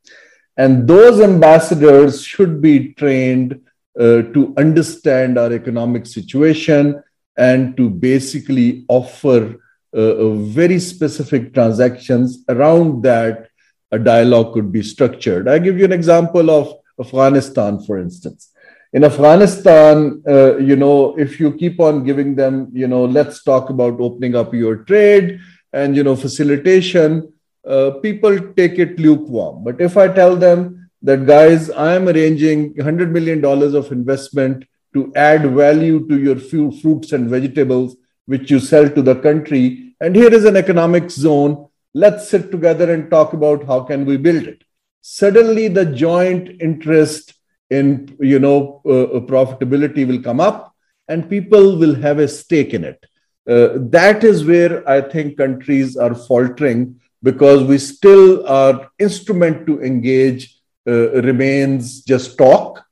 And 0.57 0.87
those 0.87 1.21
ambassadors 1.21 2.23
should 2.23 2.61
be 2.61 2.93
trained 2.93 3.61
uh, 3.99 4.23
to 4.35 4.53
understand 4.59 5.39
our 5.39 5.53
economic 5.53 6.05
situation 6.07 7.03
and 7.39 7.75
to 7.79 7.89
basically 7.89 8.85
offer 8.89 9.57
uh, 9.95 10.31
very 10.31 10.79
specific 10.79 11.53
transactions 11.53 12.45
around 12.49 13.03
that 13.03 13.49
a 13.91 13.99
dialogue 13.99 14.55
could 14.55 14.71
be 14.71 14.83
structured. 14.83 15.49
I 15.49 15.59
give 15.59 15.79
you 15.79 15.85
an 15.85 15.93
example 15.93 16.51
of 16.51 16.75
Afghanistan, 16.99 17.81
for 17.81 17.99
instance. 17.99 18.53
In 18.93 19.05
Afghanistan, 19.05 20.23
uh, 20.29 20.57
you 20.59 20.77
know, 20.77 21.17
if 21.19 21.39
you 21.39 21.53
keep 21.53 21.81
on 21.81 22.05
giving 22.05 22.35
them, 22.35 22.71
you 22.73 22.89
know, 22.89 23.05
let's 23.05 23.43
talk 23.43 23.71
about 23.71 24.01
opening 24.01 24.35
up 24.35 24.53
your 24.53 24.77
trade 24.85 25.41
and, 25.73 25.97
you 25.97 26.03
know, 26.03 26.17
facilitation, 26.17 27.33
uh, 27.67 27.93
people 28.03 28.39
take 28.55 28.79
it 28.79 28.99
lukewarm. 28.99 29.63
But 29.63 29.81
if 29.81 29.97
I 29.97 30.09
tell 30.09 30.35
them 30.37 30.91
that, 31.03 31.27
guys, 31.27 31.71
I'm 31.71 32.09
arranging 32.09 32.75
$100 32.75 33.11
million 33.11 33.45
of 33.45 33.93
investment 33.93 34.65
to 34.95 35.13
add 35.15 35.49
value 35.53 36.09
to 36.09 36.19
your 36.19 36.37
few 36.37 36.73
fruits 36.73 37.13
and 37.13 37.31
vegetables 37.31 37.97
which 38.31 38.51
you 38.51 38.61
sell 38.61 38.89
to 38.97 39.03
the 39.09 39.17
country 39.29 39.65
and 40.01 40.17
here 40.17 40.33
is 40.33 40.45
an 40.45 40.57
economic 40.57 41.11
zone. 41.11 41.69
Let's 41.93 42.29
sit 42.29 42.51
together 42.51 42.93
and 42.95 43.11
talk 43.11 43.33
about 43.33 43.67
how 43.67 43.81
can 43.91 44.05
we 44.05 44.17
build 44.17 44.45
it. 44.45 44.63
Suddenly 45.03 45.69
the 45.69 45.87
joint 45.87 46.61
interest 46.61 47.35
in 47.71 48.17
you 48.21 48.39
know 48.39 48.83
uh, 48.85 49.05
uh, 49.17 49.21
profitability 49.33 50.07
will 50.07 50.23
come 50.23 50.41
up 50.41 50.75
and 51.09 51.29
people 51.29 51.79
will 51.79 51.95
have 52.07 52.19
a 52.19 52.29
stake 52.29 52.75
in 52.75 52.85
it. 52.85 53.05
Uh, 53.49 53.69
that 53.97 54.23
is 54.23 54.45
where 54.45 54.87
i 54.89 55.01
think 55.01 55.39
countries 55.39 55.97
are 55.97 56.15
faltering 56.15 57.01
because 57.23 57.65
we 57.65 57.79
still 57.79 58.47
our 58.47 58.91
instrument 58.99 59.67
to 59.67 59.81
engage 59.83 60.61
uh, 60.87 61.23
remains 61.29 62.03
just 62.03 62.37
talk 62.37 62.85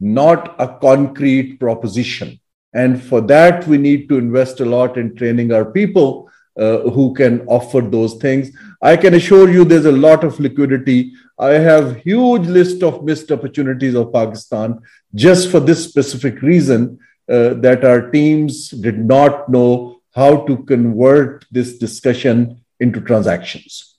not 0.00 0.56
a 0.58 0.66
concrete 0.86 1.60
proposition 1.60 2.38
and 2.74 3.00
for 3.02 3.20
that, 3.22 3.66
we 3.68 3.78
need 3.78 4.08
to 4.08 4.18
invest 4.18 4.60
a 4.60 4.64
lot 4.64 4.98
in 4.98 5.14
training 5.14 5.52
our 5.52 5.64
people 5.64 6.28
uh, 6.58 6.78
who 6.90 7.14
can 7.14 7.46
offer 7.46 7.80
those 7.80 8.14
things. 8.14 8.50
I 8.82 8.96
can 8.96 9.14
assure 9.14 9.48
you 9.50 9.64
there's 9.64 9.86
a 9.86 9.92
lot 9.92 10.24
of 10.24 10.38
liquidity. 10.40 11.12
I 11.38 11.52
have 11.52 11.96
huge 11.96 12.46
list 12.46 12.82
of 12.82 13.04
missed 13.04 13.30
opportunities 13.30 13.94
of 13.94 14.12
Pakistan 14.12 14.80
just 15.14 15.50
for 15.50 15.60
this 15.60 15.84
specific 15.84 16.42
reason 16.42 16.98
uh, 17.28 17.54
that 17.54 17.84
our 17.84 18.10
teams 18.10 18.70
did 18.70 18.98
not 18.98 19.48
know 19.48 20.00
how 20.14 20.44
to 20.46 20.58
convert 20.64 21.44
this 21.50 21.78
discussion 21.78 22.60
into 22.80 23.00
transactions. 23.00 23.96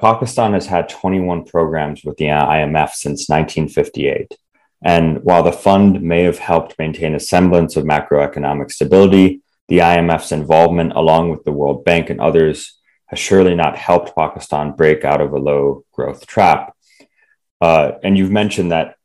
Pakistan 0.00 0.52
has 0.52 0.66
had 0.66 0.88
21 0.88 1.44
programs 1.44 2.04
with 2.04 2.16
the 2.16 2.26
IMF 2.26 2.90
since 2.90 3.28
1958. 3.28 4.36
And 4.84 5.24
while 5.24 5.42
the 5.42 5.52
fund 5.52 6.02
may 6.02 6.22
have 6.24 6.38
helped 6.38 6.78
maintain 6.78 7.14
a 7.14 7.20
semblance 7.20 7.76
of 7.76 7.84
macroeconomic 7.84 8.70
stability, 8.70 9.40
the 9.68 9.78
IMF's 9.78 10.30
involvement, 10.30 10.92
along 10.94 11.30
with 11.30 11.42
the 11.44 11.52
World 11.52 11.84
Bank 11.84 12.10
and 12.10 12.20
others, 12.20 12.78
has 13.06 13.18
surely 13.18 13.54
not 13.54 13.78
helped 13.78 14.14
Pakistan 14.14 14.72
break 14.72 15.04
out 15.04 15.22
of 15.22 15.32
a 15.32 15.38
low 15.38 15.84
growth 15.92 16.26
trap. 16.26 16.76
Uh, 17.60 17.92
and 18.02 18.18
you've 18.18 18.30
mentioned 18.30 18.72
that 18.72 18.96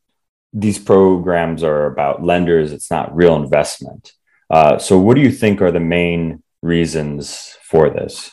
these 0.52 0.78
programs 0.78 1.62
are 1.62 1.86
about 1.86 2.22
lenders, 2.22 2.72
it's 2.72 2.90
not 2.90 3.14
real 3.14 3.36
investment. 3.36 4.12
Uh, 4.50 4.78
so, 4.78 4.98
what 4.98 5.14
do 5.14 5.22
you 5.22 5.30
think 5.30 5.62
are 5.62 5.70
the 5.70 5.80
main 5.80 6.42
reasons 6.60 7.56
for 7.62 7.88
this? 7.88 8.30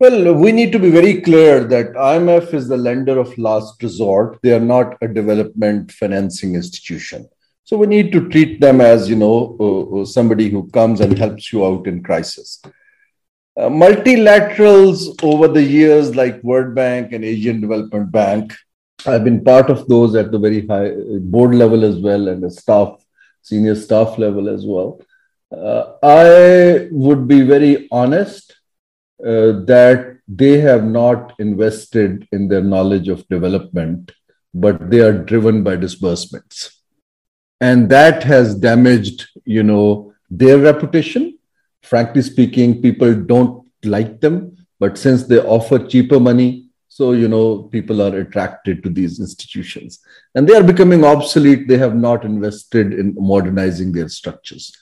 Well, 0.00 0.32
we 0.32 0.52
need 0.52 0.70
to 0.72 0.78
be 0.78 0.90
very 0.90 1.20
clear 1.22 1.64
that 1.64 1.94
IMF 1.94 2.54
is 2.54 2.68
the 2.68 2.76
lender 2.76 3.18
of 3.18 3.36
last 3.36 3.82
resort. 3.82 4.38
They 4.42 4.52
are 4.52 4.60
not 4.60 4.96
a 5.02 5.08
development 5.08 5.90
financing 5.90 6.54
institution. 6.54 7.28
So 7.64 7.76
we 7.76 7.88
need 7.88 8.12
to 8.12 8.28
treat 8.28 8.60
them 8.60 8.80
as, 8.80 9.10
you 9.10 9.16
know, 9.16 9.56
uh, 9.58 10.00
uh 10.00 10.04
somebody 10.04 10.50
who 10.50 10.70
comes 10.70 11.00
and 11.00 11.18
helps 11.18 11.52
you 11.52 11.66
out 11.66 11.88
in 11.88 12.04
crisis. 12.04 12.62
Uh, 12.64 13.68
multilaterals 13.68 15.20
over 15.24 15.48
the 15.48 15.64
years, 15.64 16.14
like 16.14 16.44
World 16.44 16.76
Bank 16.76 17.12
and 17.12 17.24
Asian 17.24 17.60
Development 17.60 18.08
Bank, 18.12 18.54
I've 19.04 19.24
been 19.24 19.42
part 19.42 19.68
of 19.68 19.88
those 19.88 20.14
at 20.14 20.30
the 20.30 20.38
very 20.38 20.64
high 20.64 20.90
uh, 20.90 21.18
board 21.18 21.56
level 21.56 21.84
as 21.84 21.96
well 21.96 22.28
and 22.28 22.40
the 22.40 22.52
staff, 22.52 23.04
senior 23.42 23.74
staff 23.74 24.16
level 24.16 24.48
as 24.48 24.64
well. 24.64 25.00
Uh, 25.50 25.94
I 26.04 26.88
would 26.92 27.26
be 27.26 27.40
very 27.40 27.88
honest 27.90 28.47
uh, 29.24 29.64
that 29.66 30.18
they 30.28 30.58
have 30.60 30.84
not 30.84 31.34
invested 31.38 32.28
in 32.32 32.48
their 32.48 32.62
knowledge 32.62 33.08
of 33.08 33.26
development, 33.28 34.12
but 34.54 34.90
they 34.90 35.00
are 35.00 35.24
driven 35.24 35.62
by 35.62 35.76
disbursements. 35.76 36.82
And 37.60 37.88
that 37.90 38.22
has 38.24 38.54
damaged, 38.54 39.26
you 39.44 39.62
know, 39.62 40.12
their 40.30 40.58
reputation. 40.58 41.38
Frankly 41.82 42.22
speaking, 42.22 42.82
people 42.82 43.14
don't 43.14 43.66
like 43.84 44.20
them, 44.20 44.56
but 44.78 44.98
since 44.98 45.24
they 45.24 45.38
offer 45.38 45.78
cheaper 45.78 46.20
money, 46.20 46.68
so 46.98 47.12
you 47.12 47.28
know 47.28 47.62
people 47.74 48.02
are 48.02 48.16
attracted 48.16 48.82
to 48.82 48.90
these 48.90 49.20
institutions 49.20 50.00
and 50.34 50.48
they 50.48 50.56
are 50.56 50.64
becoming 50.64 51.04
obsolete 51.04 51.68
they 51.68 51.78
have 51.78 51.94
not 51.94 52.24
invested 52.24 52.92
in 52.92 53.14
modernizing 53.32 53.92
their 53.92 54.08
structures 54.08 54.76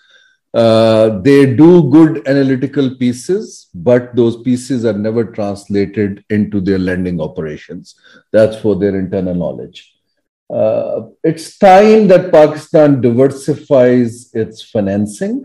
uh, 0.56 1.20
they 1.20 1.54
do 1.54 1.90
good 1.90 2.26
analytical 2.26 2.96
pieces, 2.96 3.68
but 3.74 4.16
those 4.16 4.40
pieces 4.40 4.86
are 4.86 4.94
never 4.94 5.22
translated 5.22 6.24
into 6.30 6.62
their 6.62 6.78
lending 6.78 7.20
operations. 7.20 7.94
That's 8.32 8.56
for 8.56 8.74
their 8.74 8.98
internal 8.98 9.34
knowledge. 9.34 9.94
Uh, 10.48 11.08
it's 11.22 11.58
time 11.58 12.08
that 12.08 12.32
Pakistan 12.32 13.02
diversifies 13.02 14.30
its 14.32 14.62
financing 14.62 15.44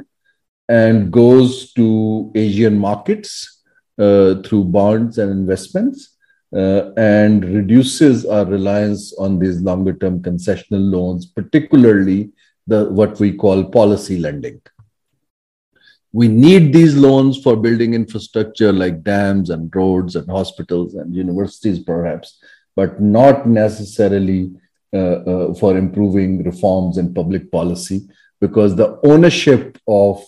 and 0.69 1.11
goes 1.11 1.73
to 1.73 2.31
Asian 2.33 2.77
markets 2.77 3.63
uh, 3.99 4.35
through 4.43 4.63
bonds 4.63 5.17
and 5.17 5.29
investments 5.29 6.15
uh, 6.55 6.93
and 6.95 7.43
reduces 7.43 8.25
our 8.25 8.45
reliance 8.45 9.13
on 9.19 9.39
these 9.39 9.59
longer 9.59 9.91
term 9.91 10.21
concessional 10.21 10.89
loans, 10.89 11.25
particularly 11.25 12.31
the 12.65 12.85
what 12.91 13.19
we 13.19 13.33
call 13.33 13.65
policy 13.65 14.17
lending 14.17 14.61
we 16.13 16.27
need 16.27 16.73
these 16.73 16.95
loans 16.95 17.41
for 17.41 17.55
building 17.55 17.93
infrastructure 17.93 18.71
like 18.73 19.03
dams 19.03 19.49
and 19.49 19.73
roads 19.73 20.15
and 20.15 20.29
hospitals 20.29 20.95
and 20.95 21.15
universities, 21.15 21.79
perhaps, 21.79 22.39
but 22.75 23.01
not 23.01 23.47
necessarily 23.47 24.51
uh, 24.93 24.97
uh, 24.97 25.53
for 25.53 25.77
improving 25.77 26.43
reforms 26.43 26.97
in 26.97 27.13
public 27.13 27.49
policy, 27.51 28.01
because 28.41 28.75
the 28.75 28.99
ownership 29.05 29.77
of 29.87 30.21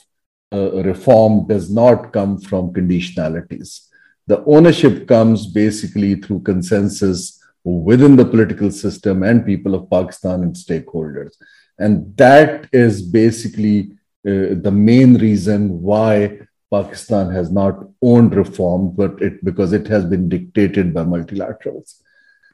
uh, 0.53 0.83
reform 0.83 1.47
does 1.47 1.69
not 1.69 2.13
come 2.13 2.39
from 2.39 2.71
conditionalities. 2.71 3.87
The 4.27 4.43
ownership 4.45 5.07
comes 5.07 5.47
basically 5.47 6.15
through 6.15 6.41
consensus 6.41 7.43
within 7.65 8.15
the 8.15 8.25
political 8.25 8.71
system 8.71 9.23
and 9.23 9.45
people 9.45 9.75
of 9.75 9.89
Pakistan 9.89 10.43
and 10.43 10.55
stakeholders. 10.55 11.33
And 11.77 12.15
that 12.17 12.69
is 12.71 13.01
basically 13.01 13.97
uh, 14.25 14.55
the 14.61 14.71
main 14.71 15.15
reason 15.15 15.81
why 15.81 16.39
Pakistan 16.71 17.29
has 17.31 17.51
not 17.51 17.87
owned 18.01 18.35
reform, 18.35 18.91
but 18.95 19.21
it 19.21 19.43
because 19.43 19.73
it 19.73 19.87
has 19.87 20.05
been 20.05 20.29
dictated 20.29 20.93
by 20.93 21.03
multilaterals. 21.03 22.01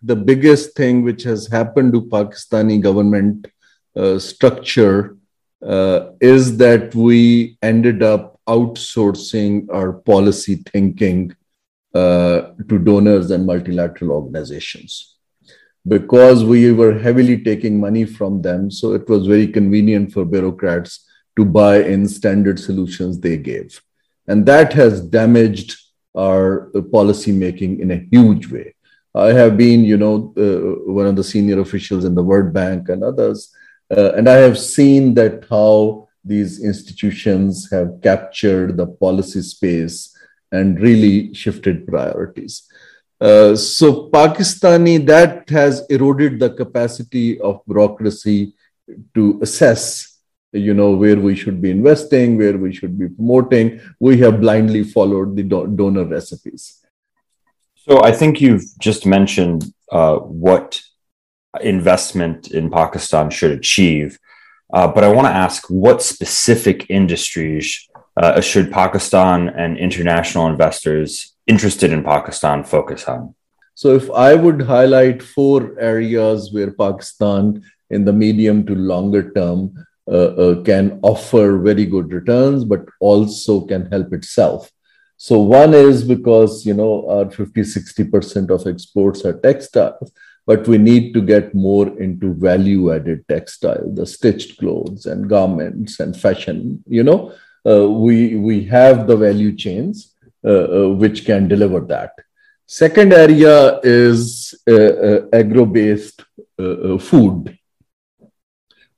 The 0.01 0.15
biggest 0.15 0.75
thing 0.75 1.03
which 1.03 1.23
has 1.23 1.47
happened 1.47 1.93
to 1.93 2.01
Pakistani 2.01 2.82
government 2.82 3.47
uh, 3.95 4.17
structure 4.19 5.17
uh, 5.65 6.12
is 6.21 6.58
that 6.58 6.95
we 6.95 7.58
ended 7.62 8.01
up 8.01 8.39
outsourcing 8.47 9.67
our 9.71 9.93
policy 9.93 10.55
thinking 10.55 11.36
uh, 11.93 12.53
to 12.67 12.79
donors 12.79 13.29
and 13.32 13.45
multilateral 13.45 14.12
organizations 14.12 15.17
because 15.88 16.43
we 16.43 16.71
were 16.71 16.97
heavily 16.97 17.43
taking 17.43 17.79
money 17.79 18.05
from 18.05 18.41
them. 18.41 18.71
So 18.71 18.93
it 18.93 19.08
was 19.08 19.27
very 19.27 19.47
convenient 19.47 20.12
for 20.13 20.25
bureaucrats 20.25 21.09
to 21.39 21.45
buy 21.45 21.75
in 21.93 22.06
standard 22.06 22.60
solutions 22.60 23.19
they 23.19 23.38
gave. 23.38 23.82
And 24.28 24.45
that 24.45 24.73
has 24.73 25.02
damaged 25.19 25.69
our 26.25 26.69
policy 26.91 27.32
making 27.32 27.80
in 27.80 27.91
a 27.91 28.04
huge 28.12 28.52
way. 28.52 28.75
I 29.15 29.30
have 29.41 29.58
been, 29.58 29.84
you 29.91 29.97
know, 29.97 30.34
uh, 30.38 30.91
one 30.99 31.08
of 31.08 31.15
the 31.15 31.23
senior 31.23 31.60
officials 31.62 32.04
in 32.06 32.13
the 32.13 32.28
World 32.32 32.52
Bank 32.54 32.89
and 32.89 33.04
others, 33.04 33.39
uh, 33.95 34.12
and 34.17 34.30
I 34.30 34.38
have 34.45 34.60
seen 34.60 35.13
that 35.15 35.45
how 35.49 36.10
these 36.23 36.63
institutions 36.63 37.71
have 37.71 38.02
captured 38.04 38.78
the 38.78 38.86
policy 38.86 39.41
space 39.41 40.15
and 40.52 40.80
really 40.80 41.34
shifted 41.34 41.88
priorities. 41.88 42.67
Uh, 43.21 43.56
so 43.56 44.10
Pakistani, 44.10 45.06
that 45.06 45.49
has 45.49 45.86
eroded 45.89 46.39
the 46.39 46.52
capacity 46.52 47.39
of 47.39 47.65
bureaucracy 47.65 48.54
to 49.15 49.39
assess, 49.41 50.09
you 50.51 50.73
know, 50.73 50.91
where 50.91 51.19
we 51.19 51.35
should 51.35 51.62
be 51.62 51.71
investing, 51.71 52.38
where 52.38 52.57
we 52.57 52.73
should 52.73 52.97
be 52.97 53.07
promoting. 53.07 53.79
We 53.99 54.17
have 54.19 54.41
blindly 54.41 54.83
followed 54.83 55.35
the 55.35 55.43
do- 55.43 55.67
donor 55.67 56.05
recipes. 56.05 56.81
So 57.75 58.03
I 58.03 58.12
think 58.12 58.41
you've 58.41 58.65
just 58.79 59.05
mentioned 59.05 59.73
uh, 59.91 60.17
what 60.17 60.81
investment 61.62 62.51
in 62.51 62.69
Pakistan 62.69 63.29
should 63.29 63.51
achieve. 63.51 64.19
Uh, 64.71 64.88
but 64.88 65.03
I 65.03 65.12
want 65.12 65.27
to 65.27 65.33
ask 65.33 65.67
what 65.69 66.01
specific 66.01 66.89
industries 66.89 67.88
uh, 68.17 68.41
should 68.41 68.71
Pakistan 68.71 69.49
and 69.49 69.77
international 69.77 70.47
investors 70.47 71.35
interested 71.47 71.91
in 71.91 72.03
Pakistan 72.03 72.63
focus 72.63 73.07
on? 73.07 73.33
So, 73.73 73.95
if 73.95 74.12
I 74.12 74.35
would 74.35 74.62
highlight 74.62 75.23
four 75.23 75.79
areas 75.79 76.51
where 76.51 76.71
Pakistan, 76.71 77.63
in 77.89 78.05
the 78.05 78.13
medium 78.13 78.65
to 78.65 78.75
longer 78.75 79.31
term, 79.31 79.73
can 80.65 81.00
offer 81.04 81.58
very 81.60 81.86
good 81.86 82.12
returns, 82.12 82.63
but 82.63 82.86
also 83.00 83.62
can 83.62 83.86
help 83.91 84.13
itself. 84.13 84.72
So, 85.17 85.39
one 85.39 85.74
is 85.74 86.04
because 86.04 86.65
you 86.65 86.74
know 86.74 87.10
our 87.10 87.30
50 87.30 87.62
60% 87.62 88.50
of 88.50 88.65
exports 88.65 89.26
are 89.26 89.38
textiles, 89.39 90.12
but 90.48 90.67
we 90.67 90.78
need 90.78 91.13
to 91.13 91.22
get 91.22 91.54
more 91.54 91.88
into 92.00 92.34
value 92.34 92.93
added 92.93 93.28
textile, 93.28 93.91
the 93.93 94.06
stitched 94.06 94.58
clothes 94.58 95.06
and 95.06 95.30
garments 95.30 96.00
and 96.00 96.15
fashion. 96.15 96.84
You 96.88 97.04
know, 97.04 97.34
uh, 97.69 97.89
we 97.89 98.38
we 98.38 98.63
have 98.65 99.08
the 99.08 99.17
value 99.17 99.56
chains 99.56 100.15
uh, 100.45 100.50
uh, 100.50 100.89
which 100.95 101.26
can 101.26 101.50
deliver 101.50 101.82
that. 101.82 102.13
Second 102.65 103.12
area 103.12 103.80
is 103.84 104.56
agro-based 105.34 106.24
food. 107.02 107.59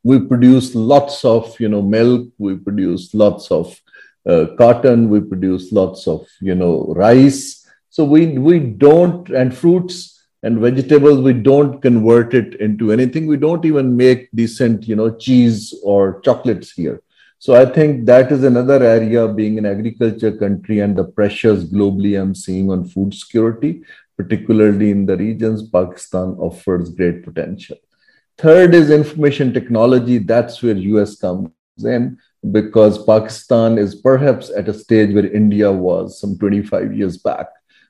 We 0.03 0.19
produce 0.19 0.75
lots 0.75 1.23
of 1.25 1.59
you 1.59 1.69
know 1.69 1.81
milk. 1.81 2.29
We 2.37 2.55
produce 2.55 3.13
lots 3.13 3.51
of 3.51 3.79
uh, 4.25 4.47
cotton. 4.57 5.09
We 5.09 5.21
produce 5.21 5.71
lots 5.71 6.07
of 6.07 6.27
you 6.39 6.55
know 6.55 6.93
rice. 6.95 7.67
So 7.89 8.03
we 8.03 8.37
we 8.37 8.59
don't 8.59 9.29
and 9.29 9.55
fruits 9.55 10.19
and 10.43 10.59
vegetables 10.59 11.19
we 11.21 11.33
don't 11.33 11.81
convert 11.81 12.33
it 12.33 12.55
into 12.55 12.91
anything 12.91 13.27
we 13.27 13.37
don't 13.37 13.63
even 13.63 13.95
make 13.95 14.27
decent 14.33 14.87
you 14.87 14.95
know 14.95 15.15
cheese 15.15 15.71
or 15.83 16.19
chocolates 16.21 16.71
here 16.71 16.99
so 17.41 17.55
I 17.55 17.65
think 17.65 18.05
that 18.05 18.31
is 18.31 18.43
another 18.43 18.83
area 18.83 19.27
being 19.27 19.57
an 19.57 19.65
agriculture 19.65 20.31
country 20.31 20.77
and 20.81 20.95
the 20.95 21.05
pressures 21.05 21.65
globally 21.65 22.21
I'm 22.21 22.35
seeing 22.35 22.69
on 22.69 22.85
food 22.85 23.15
security, 23.15 23.81
particularly 24.15 24.91
in 24.91 25.07
the 25.07 25.17
regions 25.17 25.67
Pakistan 25.67 26.35
offers 26.37 26.91
great 26.91 27.23
potential. 27.23 27.77
Third 28.41 28.73
is 28.73 28.89
information 28.89 29.53
technology. 29.53 30.17
That's 30.17 30.63
where 30.63 30.75
US 30.75 31.15
comes 31.15 31.51
in 31.83 32.17
because 32.49 33.05
Pakistan 33.05 33.77
is 33.77 33.93
perhaps 33.93 34.49
at 34.49 34.67
a 34.67 34.73
stage 34.73 35.13
where 35.13 35.31
India 35.31 35.71
was 35.71 36.19
some 36.19 36.39
25 36.39 36.91
years 36.97 37.17
back. 37.17 37.45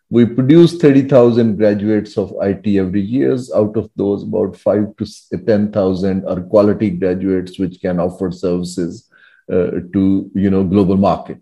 We 0.09 0.25
produce 0.25 0.75
30,000 0.75 1.55
graduates 1.55 2.17
of 2.17 2.33
IT 2.41 2.67
every 2.77 2.99
year. 2.99 3.37
Out 3.55 3.77
of 3.77 3.89
those, 3.95 4.23
about 4.23 4.57
5 4.57 4.97
to 4.97 5.37
10,000 5.37 6.25
are 6.25 6.41
quality 6.41 6.89
graduates 6.89 7.57
which 7.57 7.79
can 7.79 8.01
offer 8.01 8.29
services 8.29 9.09
uh, 9.49 9.79
to 9.93 10.29
you 10.35 10.49
know 10.49 10.65
global 10.65 10.97
market 10.97 11.41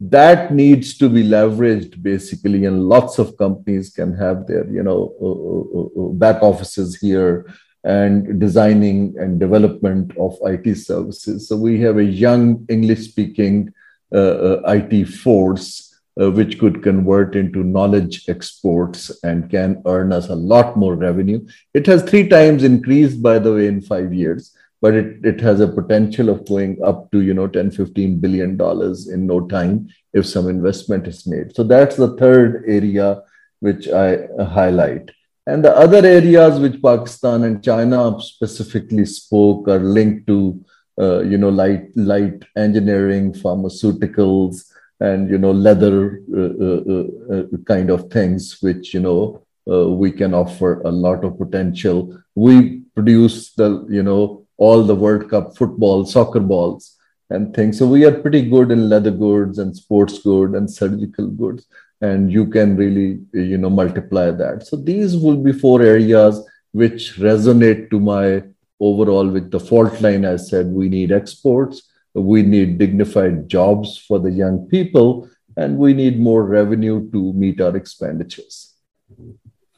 that 0.00 0.52
needs 0.52 0.98
to 0.98 1.08
be 1.08 1.22
leveraged 1.22 2.02
basically 2.02 2.64
and 2.64 2.88
lots 2.88 3.18
of 3.18 3.36
companies 3.36 3.90
can 3.90 4.12
have 4.14 4.46
their 4.46 4.66
you 4.68 4.82
know 4.82 5.00
uh, 5.26 6.00
uh, 6.00 6.08
back 6.14 6.42
offices 6.42 6.96
here 6.96 7.46
and 7.84 8.40
designing 8.40 9.14
and 9.18 9.40
development 9.40 10.16
of 10.16 10.36
IT 10.42 10.76
services. 10.76 11.48
So 11.48 11.56
we 11.56 11.80
have 11.80 11.98
a 11.98 12.04
young 12.04 12.64
English 12.68 13.00
speaking 13.00 13.72
uh, 14.14 14.60
IT 14.66 15.06
force 15.06 16.00
uh, 16.20 16.30
which 16.30 16.58
could 16.58 16.82
convert 16.82 17.34
into 17.34 17.64
knowledge 17.64 18.28
exports 18.28 19.10
and 19.24 19.50
can 19.50 19.82
earn 19.86 20.12
us 20.12 20.28
a 20.28 20.34
lot 20.34 20.76
more 20.76 20.94
revenue. 20.94 21.46
It 21.72 21.86
has 21.86 22.02
three 22.02 22.28
times 22.28 22.64
increased, 22.64 23.22
by 23.22 23.38
the 23.38 23.54
way, 23.54 23.66
in 23.66 23.80
five 23.80 24.12
years 24.12 24.54
but 24.82 24.94
it, 24.94 25.24
it 25.24 25.40
has 25.40 25.60
a 25.60 25.68
potential 25.68 26.28
of 26.28 26.44
going 26.46 26.76
up 26.84 27.10
to 27.12 27.22
you 27.22 27.32
know 27.32 27.46
10 27.46 27.70
15 27.70 28.18
billion 28.18 28.56
dollars 28.58 29.08
in 29.08 29.26
no 29.26 29.40
time 29.46 29.88
if 30.12 30.26
some 30.26 30.48
investment 30.48 31.06
is 31.06 31.26
made 31.26 31.54
so 31.56 31.62
that's 31.62 31.96
the 31.96 32.14
third 32.16 32.64
area 32.66 33.22
which 33.60 33.88
i 33.88 34.26
highlight 34.44 35.10
and 35.46 35.64
the 35.64 35.76
other 35.76 36.04
areas 36.06 36.58
which 36.60 36.80
pakistan 36.82 37.44
and 37.44 37.62
china 37.62 38.00
specifically 38.20 39.04
spoke 39.04 39.68
are 39.68 39.84
linked 39.98 40.26
to 40.26 40.64
uh, 41.00 41.20
you 41.20 41.38
know 41.38 41.48
light 41.48 41.84
light 41.96 42.44
engineering 42.56 43.32
pharmaceuticals 43.32 44.70
and 45.00 45.30
you 45.30 45.38
know 45.38 45.52
leather 45.52 46.22
uh, 46.36 46.52
uh, 46.68 46.80
uh, 46.94 47.06
uh 47.34 47.44
kind 47.66 47.90
of 47.90 48.10
things 48.10 48.58
which 48.60 48.94
you 48.94 49.00
know 49.00 49.42
uh, 49.70 49.88
we 49.88 50.12
can 50.12 50.34
offer 50.34 50.80
a 50.82 50.90
lot 50.90 51.24
of 51.24 51.38
potential 51.38 52.16
we 52.34 52.82
produce 52.94 53.52
the 53.54 53.86
you 53.88 54.02
know 54.02 54.42
all 54.62 54.82
the 54.84 54.94
World 54.94 55.28
Cup 55.28 55.56
football, 55.56 56.04
soccer 56.04 56.40
balls, 56.40 56.96
and 57.30 57.54
things. 57.54 57.78
So 57.78 57.86
we 57.86 58.04
are 58.04 58.20
pretty 58.24 58.42
good 58.48 58.70
in 58.70 58.88
leather 58.88 59.10
goods 59.10 59.58
and 59.58 59.76
sports 59.76 60.18
goods 60.20 60.54
and 60.54 60.70
surgical 60.70 61.26
goods, 61.26 61.66
and 62.02 62.32
you 62.32 62.46
can 62.46 62.76
really 62.76 63.20
you 63.32 63.56
know 63.56 63.70
multiply 63.70 64.30
that. 64.30 64.66
So 64.66 64.76
these 64.76 65.16
will 65.16 65.36
be 65.36 65.52
four 65.52 65.82
areas 65.82 66.40
which 66.72 67.14
resonate 67.16 67.90
to 67.90 68.00
my 68.00 68.42
overall 68.80 69.28
with 69.28 69.50
the 69.50 69.60
fault 69.60 70.00
line. 70.00 70.24
I 70.24 70.36
said 70.36 70.66
we 70.66 70.88
need 70.88 71.12
exports, 71.12 71.82
we 72.14 72.42
need 72.42 72.78
dignified 72.78 73.48
jobs 73.48 73.96
for 73.96 74.18
the 74.18 74.30
young 74.30 74.66
people, 74.68 75.28
and 75.56 75.78
we 75.78 75.94
need 75.94 76.18
more 76.18 76.44
revenue 76.44 77.10
to 77.12 77.32
meet 77.32 77.60
our 77.60 77.76
expenditures. 77.76 78.74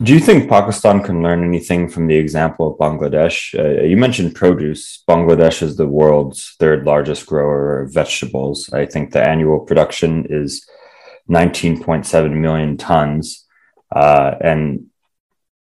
Do 0.03 0.13
you 0.13 0.19
think 0.19 0.49
Pakistan 0.49 1.03
can 1.03 1.23
learn 1.23 1.45
anything 1.45 1.89
from 1.89 2.09
the 2.09 2.17
example 2.17 2.73
of 2.73 2.79
Bangladesh? 2.79 3.57
Uh, 3.57 3.85
you 3.85 3.97
mentioned 3.97 4.35
produce. 4.35 5.05
Bangladesh 5.09 5.63
is 5.63 5.77
the 5.77 5.87
world's 5.87 6.57
third 6.59 6.85
largest 6.85 7.27
grower 7.27 7.83
of 7.83 7.95
vegetables. 7.95 8.69
I 8.73 8.87
think 8.87 9.13
the 9.13 9.27
annual 9.27 9.61
production 9.61 10.27
is 10.29 10.69
19.7 11.31 12.33
million 12.33 12.77
tons. 12.77 13.47
Uh, 13.95 14.35
and 14.41 14.87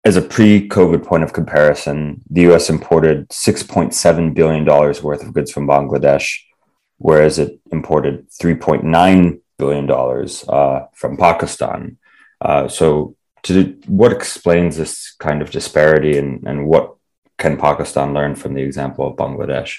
as 0.03 0.17
a 0.17 0.21
pre 0.21 0.67
COVID 0.67 1.05
point 1.05 1.23
of 1.23 1.33
comparison, 1.33 2.21
the 2.29 2.41
US 2.51 2.69
imported 2.69 3.29
$6.7 3.29 4.33
billion 4.33 4.65
worth 4.65 5.23
of 5.23 5.33
goods 5.33 5.51
from 5.51 5.67
Bangladesh, 5.67 6.39
whereas 6.97 7.39
it 7.39 7.59
imported 7.71 8.29
$3.9 8.29 9.39
billion 9.57 9.89
uh, 10.49 10.85
from 10.93 11.17
Pakistan. 11.17 11.97
Uh, 12.41 12.67
so 12.67 13.15
to 13.43 13.77
what 13.87 14.11
explains 14.11 14.77
this 14.77 15.15
kind 15.19 15.41
of 15.41 15.51
disparity 15.51 16.17
and, 16.17 16.47
and 16.47 16.67
what 16.67 16.95
can 17.37 17.57
Pakistan 17.57 18.13
learn 18.13 18.35
from 18.35 18.53
the 18.53 18.61
example 18.61 19.07
of 19.07 19.15
Bangladesh? 19.15 19.77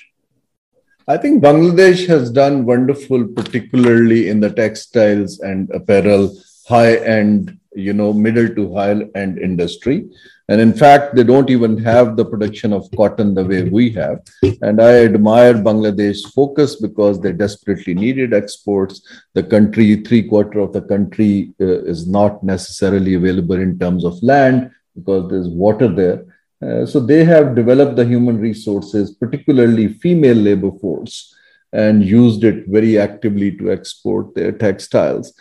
I 1.09 1.17
think 1.17 1.41
Bangladesh 1.41 2.09
has 2.09 2.33
done 2.33 2.65
wonderful, 2.65 3.29
particularly 3.29 4.29
in 4.29 4.41
the 4.41 4.51
textiles 4.51 5.39
and 5.39 5.71
apparel, 5.71 6.37
high 6.67 6.97
end, 6.97 7.57
you 7.77 7.93
know, 7.93 8.13
middle 8.13 8.53
to 8.57 8.75
high 8.75 9.03
end 9.15 9.39
industry. 9.39 10.09
And 10.49 10.61
in 10.61 10.73
fact, 10.73 11.15
they 11.15 11.23
don't 11.23 11.49
even 11.49 11.79
have 11.79 12.17
the 12.17 12.25
production 12.25 12.73
of 12.73 12.91
cotton 12.97 13.35
the 13.35 13.45
way 13.45 13.63
we 13.63 13.91
have. 13.91 14.21
And 14.63 14.83
I 14.83 15.05
admire 15.05 15.55
Bangladesh's 15.55 16.27
focus 16.33 16.75
because 16.75 17.21
they 17.21 17.33
desperately 17.33 17.95
needed 17.95 18.35
exports. 18.35 19.01
The 19.35 19.45
country, 19.45 20.03
three 20.03 20.25
quarter 20.29 20.59
of 20.59 20.73
the 20.73 20.83
country 20.83 21.53
uh, 21.61 21.85
is 21.85 22.09
not 22.09 22.43
necessarily 22.43 23.15
available 23.15 23.57
in 23.57 23.79
terms 23.79 24.05
of 24.05 24.21
land 24.25 24.73
because 24.97 25.31
there's 25.31 25.49
water 25.49 25.87
there. 25.87 26.25
Uh, 26.63 26.87
so 26.87 27.01
they 27.01 27.25
have 27.25 27.55
developed 27.55 27.97
the 27.97 28.05
human 28.05 28.39
resources, 28.39 29.13
particularly 29.13 29.89
female 29.89 30.37
labor 30.37 30.73
force, 30.81 31.35
and 31.73 32.05
used 32.05 32.45
it 32.45 32.67
very 32.69 32.99
actively 32.99 33.55
to 33.57 33.71
export 33.71 34.35
their 34.35 34.53
textiles. 34.53 35.35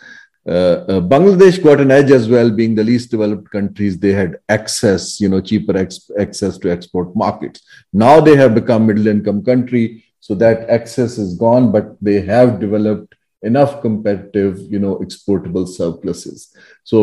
Uh, 0.46 0.84
uh, 0.88 1.00
Bangladesh 1.00 1.62
got 1.62 1.80
an 1.80 1.90
edge 1.90 2.10
as 2.10 2.28
well, 2.28 2.50
being 2.50 2.74
the 2.74 2.84
least 2.84 3.10
developed 3.10 3.50
countries. 3.50 3.98
They 3.98 4.12
had 4.12 4.36
access, 4.48 5.20
you 5.20 5.28
know, 5.28 5.40
cheaper 5.40 5.76
ex- 5.76 6.10
access 6.18 6.58
to 6.58 6.70
export 6.70 7.16
markets. 7.16 7.62
Now 7.92 8.20
they 8.20 8.36
have 8.36 8.54
become 8.54 8.86
middle 8.86 9.08
income 9.08 9.42
country, 9.42 10.04
so 10.20 10.34
that 10.36 10.68
access 10.68 11.18
is 11.18 11.36
gone, 11.36 11.72
but 11.72 11.96
they 12.00 12.20
have 12.20 12.60
developed 12.60 13.14
enough 13.50 13.80
competitive, 13.86 14.54
you 14.72 14.80
know, 14.84 14.94
exportable 15.06 15.66
surpluses. 15.66 16.38
So 16.84 16.98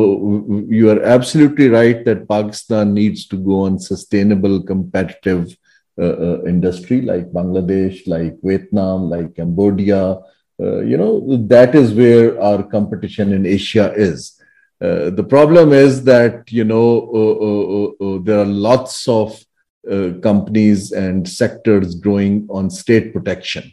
you 0.69 0.86
are 0.91 1.01
absolutely 1.15 1.67
right 1.69 1.99
that 2.06 2.27
Pakistan 2.27 2.93
needs 2.93 3.27
to 3.32 3.38
go 3.38 3.62
on 3.67 3.79
sustainable, 3.79 4.62
competitive 4.73 5.58
uh, 5.99 6.15
uh, 6.27 6.41
industry 6.47 7.01
like 7.01 7.32
Bangladesh, 7.32 8.08
like 8.08 8.36
Vietnam, 8.41 9.12
like 9.12 9.36
Cambodia, 9.36 10.17
uh, 10.60 10.79
you 10.82 10.97
know, 10.97 11.38
that 11.47 11.75
is 11.75 11.93
where 11.93 12.41
our 12.41 12.63
competition 12.63 13.32
in 13.32 13.45
Asia 13.45 13.93
is. 13.93 14.41
Uh, 14.82 15.12
the 15.12 15.23
problem 15.23 15.71
is 15.71 16.03
that, 16.03 16.51
you 16.51 16.63
know, 16.63 17.95
uh, 18.01 18.23
there 18.23 18.39
are 18.39 18.45
lots 18.45 19.08
of 19.08 19.39
companies 20.21 20.93
and 20.93 21.27
sectors 21.27 21.93
growing 21.95 22.47
on 22.49 22.69
state 22.69 23.13
protection. 23.13 23.71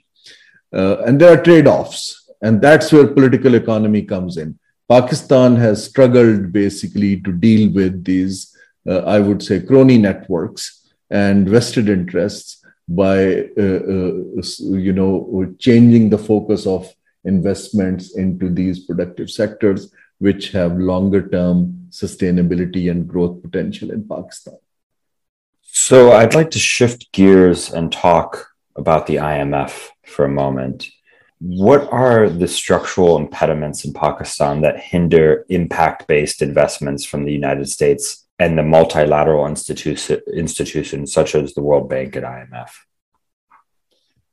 and 0.72 1.20
there 1.20 1.32
are 1.32 1.42
trade 1.42 1.66
offs. 1.66 2.19
And 2.42 2.60
that's 2.60 2.92
where 2.92 3.06
political 3.06 3.54
economy 3.54 4.02
comes 4.02 4.36
in. 4.36 4.58
Pakistan 4.88 5.56
has 5.56 5.84
struggled 5.84 6.52
basically 6.52 7.20
to 7.20 7.32
deal 7.32 7.72
with 7.72 8.04
these, 8.04 8.56
uh, 8.88 9.00
I 9.00 9.20
would 9.20 9.42
say, 9.42 9.60
crony 9.60 9.98
networks 9.98 10.88
and 11.10 11.48
vested 11.48 11.88
interests 11.88 12.64
by 12.88 13.48
uh, 13.56 13.80
uh, 13.94 14.42
you 14.58 14.92
know 14.92 15.54
changing 15.58 16.10
the 16.10 16.18
focus 16.18 16.66
of 16.66 16.92
investments 17.24 18.16
into 18.16 18.48
these 18.48 18.80
productive 18.80 19.30
sectors 19.30 19.92
which 20.18 20.50
have 20.50 20.76
longer 20.76 21.28
term 21.28 21.86
sustainability 21.90 22.90
and 22.90 23.08
growth 23.08 23.42
potential 23.42 23.90
in 23.90 24.06
Pakistan. 24.06 24.58
So 25.62 26.12
I'd 26.12 26.34
like 26.34 26.50
to 26.52 26.58
shift 26.58 27.12
gears 27.12 27.72
and 27.72 27.92
talk 27.92 28.48
about 28.76 29.06
the 29.06 29.16
IMF 29.16 29.88
for 30.04 30.24
a 30.24 30.28
moment. 30.28 30.88
What 31.40 31.90
are 31.90 32.28
the 32.28 32.46
structural 32.46 33.16
impediments 33.16 33.86
in 33.86 33.94
Pakistan 33.94 34.60
that 34.60 34.78
hinder 34.78 35.46
impact 35.48 36.06
based 36.06 36.42
investments 36.42 37.04
from 37.04 37.24
the 37.24 37.32
United 37.32 37.66
States 37.70 38.26
and 38.38 38.58
the 38.58 38.62
multilateral 38.62 39.44
institu- 39.44 40.20
institutions 40.34 41.14
such 41.14 41.34
as 41.34 41.54
the 41.54 41.62
World 41.62 41.88
Bank 41.88 42.14
and 42.16 42.26
IMF? 42.26 42.70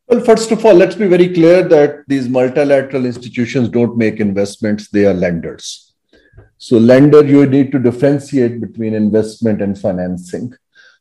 Well, 0.08 0.20
first 0.20 0.52
of 0.52 0.66
all, 0.66 0.74
let's 0.74 0.96
be 0.96 1.08
very 1.08 1.34
clear 1.34 1.64
that 1.64 2.04
these 2.08 2.28
multilateral 2.28 3.06
institutions 3.06 3.70
don't 3.70 3.98
make 3.98 4.20
investments, 4.20 4.90
they 4.90 5.06
are 5.06 5.14
lenders. 5.14 5.94
So, 6.58 6.78
lender, 6.78 7.26
you 7.26 7.46
need 7.46 7.72
to 7.72 7.80
differentiate 7.80 8.60
between 8.60 8.94
investment 8.94 9.62
and 9.62 9.80
financing. 9.80 10.54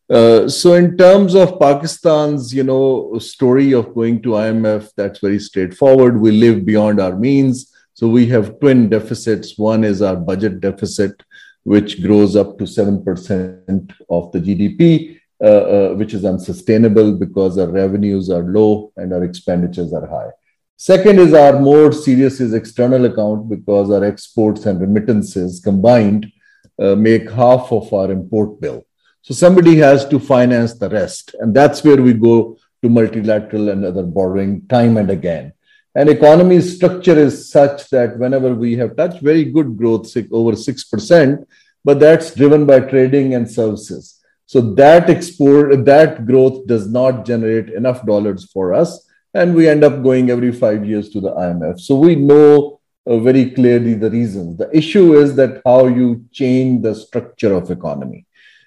Uh, 0.09 0.49
so, 0.49 0.75
in 0.75 0.97
terms 0.97 1.35
of 1.35 1.59
Pakistan's, 1.59 2.55
you 2.55 2.63
know, 2.63 3.19
story 3.19 3.73
of 3.73 3.93
going 3.93 4.23
to 4.23 4.31
IMF, 4.31 4.91
that's 4.97 5.19
very 5.19 5.41
straightforward. 5.41 6.21
We 6.21 6.31
live 6.31 6.65
beyond 6.65 7.01
our 7.01 7.17
means. 7.17 7.73
So, 7.95 8.07
we 8.09 8.27
have 8.27 8.61
twin 8.61 8.89
deficits. 8.89 9.59
One 9.59 9.83
is 9.83 10.03
our 10.03 10.15
budget 10.15 10.61
deficit, 10.61 11.21
which 11.65 12.03
grows 12.03 12.37
up 12.37 12.57
to 12.59 12.65
7% 12.65 13.93
of 14.09 14.31
the 14.31 14.39
GDP, 14.39 15.19
uh, 15.43 15.47
uh, 15.47 15.95
which 15.95 16.15
is 16.15 16.25
unsustainable 16.25 17.17
because 17.17 17.59
our 17.59 17.69
revenues 17.69 18.31
are 18.31 18.45
low 18.45 18.93
and 18.97 19.13
our 19.13 19.25
expenditures 19.25 19.93
are 19.93 20.07
high. 20.07 20.31
Second 20.77 21.19
is 21.19 21.35
our 21.35 21.59
more 21.59 21.91
serious 21.91 22.39
is 22.39 22.55
external 22.55 23.07
account 23.07 23.49
because 23.49 23.91
our 23.91 24.05
exports 24.05 24.67
and 24.67 24.81
remittances 24.81 25.59
combined 25.59 26.31
uh, 26.79 26.95
make 26.95 27.29
half 27.31 27.73
of 27.73 27.93
our 27.93 28.13
import 28.13 28.61
bill. 28.61 28.86
So 29.27 29.35
somebody 29.35 29.75
has 29.79 30.07
to 30.11 30.21
finance 30.21 30.75
the 30.75 30.89
rest. 30.89 31.35
And 31.41 31.53
that's 31.53 31.83
where 31.83 32.01
we 32.01 32.13
go 32.13 32.59
to 32.81 32.89
multilateral 32.89 33.71
and 33.71 33.85
other 33.85 34.05
borrowing 34.05 34.65
time 34.69 34.97
and 34.99 35.11
again. 35.11 35.53
And 35.97 36.09
economy 36.09 36.61
structure 36.61 37.19
is 37.19 37.51
such 37.51 37.91
that 37.91 38.21
whenever 38.21 38.55
we 38.55 38.77
have 38.77 38.95
touched 38.95 39.21
very 39.23 39.43
good 39.43 39.77
growth, 39.77 40.17
over 40.31 40.53
6%, 40.53 41.45
but 41.85 41.99
that's 41.99 42.37
driven 42.37 42.67
by 42.67 42.79
trading 42.79 43.35
and 43.35 43.51
services. 43.51 44.23
So 44.47 44.61
that 44.75 45.11
export, 45.11 45.85
that 45.87 46.25
growth 46.25 46.69
does 46.69 46.89
not 46.89 47.27
generate 47.27 47.71
enough 47.71 48.07
dollars 48.07 48.45
for 48.53 48.75
us. 48.75 49.09
And 49.35 49.57
we 49.57 49.69
end 49.69 49.83
up 49.83 50.05
going 50.05 50.31
every 50.31 50.53
five 50.53 50.87
years 50.87 51.09
to 51.11 51.21
the 51.21 51.33
IMF. 51.33 51.81
So 51.81 51.97
we 51.97 52.15
know 52.15 52.79
uh, 53.05 53.19
very 53.19 53.51
clearly 53.51 53.95
the 53.95 54.09
reasons. 54.09 54.57
The 54.57 54.71
issue 54.77 55.15
is 55.15 55.35
that 55.35 55.63
how 55.65 55.89
you 55.89 56.27
change 56.31 56.85
the 56.85 56.95
structure 56.95 57.55
of 57.55 57.73
economy. 57.73 58.26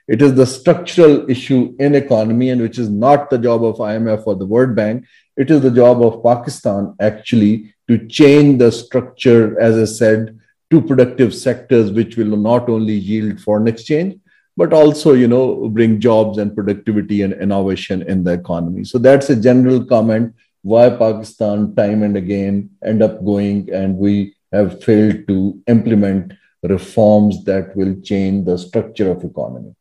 It 0.09 0.23
is 0.23 0.33
the 0.33 0.45
structural 0.47 1.29
issue 1.29 1.75
in 1.79 1.93
economy, 1.93 2.49
and 2.49 2.59
which 2.59 2.79
is 2.79 2.89
not 2.89 3.29
the 3.29 3.37
job 3.37 3.63
of 3.63 3.77
IMF 3.77 4.23
or 4.25 4.35
the 4.35 4.45
World 4.45 4.75
Bank. 4.75 5.05
It 5.37 5.51
is 5.51 5.61
the 5.61 5.69
job 5.69 6.01
of 6.01 6.23
Pakistan 6.23 6.95
actually 6.99 7.75
to 7.87 8.07
change 8.07 8.57
the 8.57 8.71
structure, 8.71 9.59
as 9.59 9.77
I 9.77 9.85
said, 9.85 10.39
to 10.71 10.81
productive 10.81 11.35
sectors, 11.35 11.91
which 11.91 12.17
will 12.17 12.35
not 12.37 12.69
only 12.69 12.95
yield 12.95 13.39
foreign 13.39 13.67
exchange, 13.67 14.19
but 14.57 14.73
also, 14.73 15.13
you 15.13 15.27
know, 15.27 15.69
bring 15.69 15.99
jobs 15.99 16.39
and 16.39 16.55
productivity 16.55 17.21
and 17.21 17.33
innovation 17.33 18.01
in 18.01 18.23
the 18.23 18.33
economy. 18.33 18.85
So 18.85 18.97
that's 18.97 19.29
a 19.29 19.35
general 19.35 19.85
comment 19.85 20.33
why 20.63 20.89
Pakistan 20.89 21.75
time 21.75 22.03
and 22.03 22.17
again 22.17 22.71
end 22.83 23.03
up 23.03 23.23
going 23.23 23.69
and 23.71 23.95
we 23.95 24.35
have 24.51 24.83
failed 24.83 25.27
to 25.27 25.61
implement 25.67 26.33
reforms 26.63 27.43
that 27.45 27.75
will 27.75 27.95
change 28.01 28.45
the 28.45 28.57
structure 28.57 29.11
of 29.11 29.23
economy. 29.23 29.75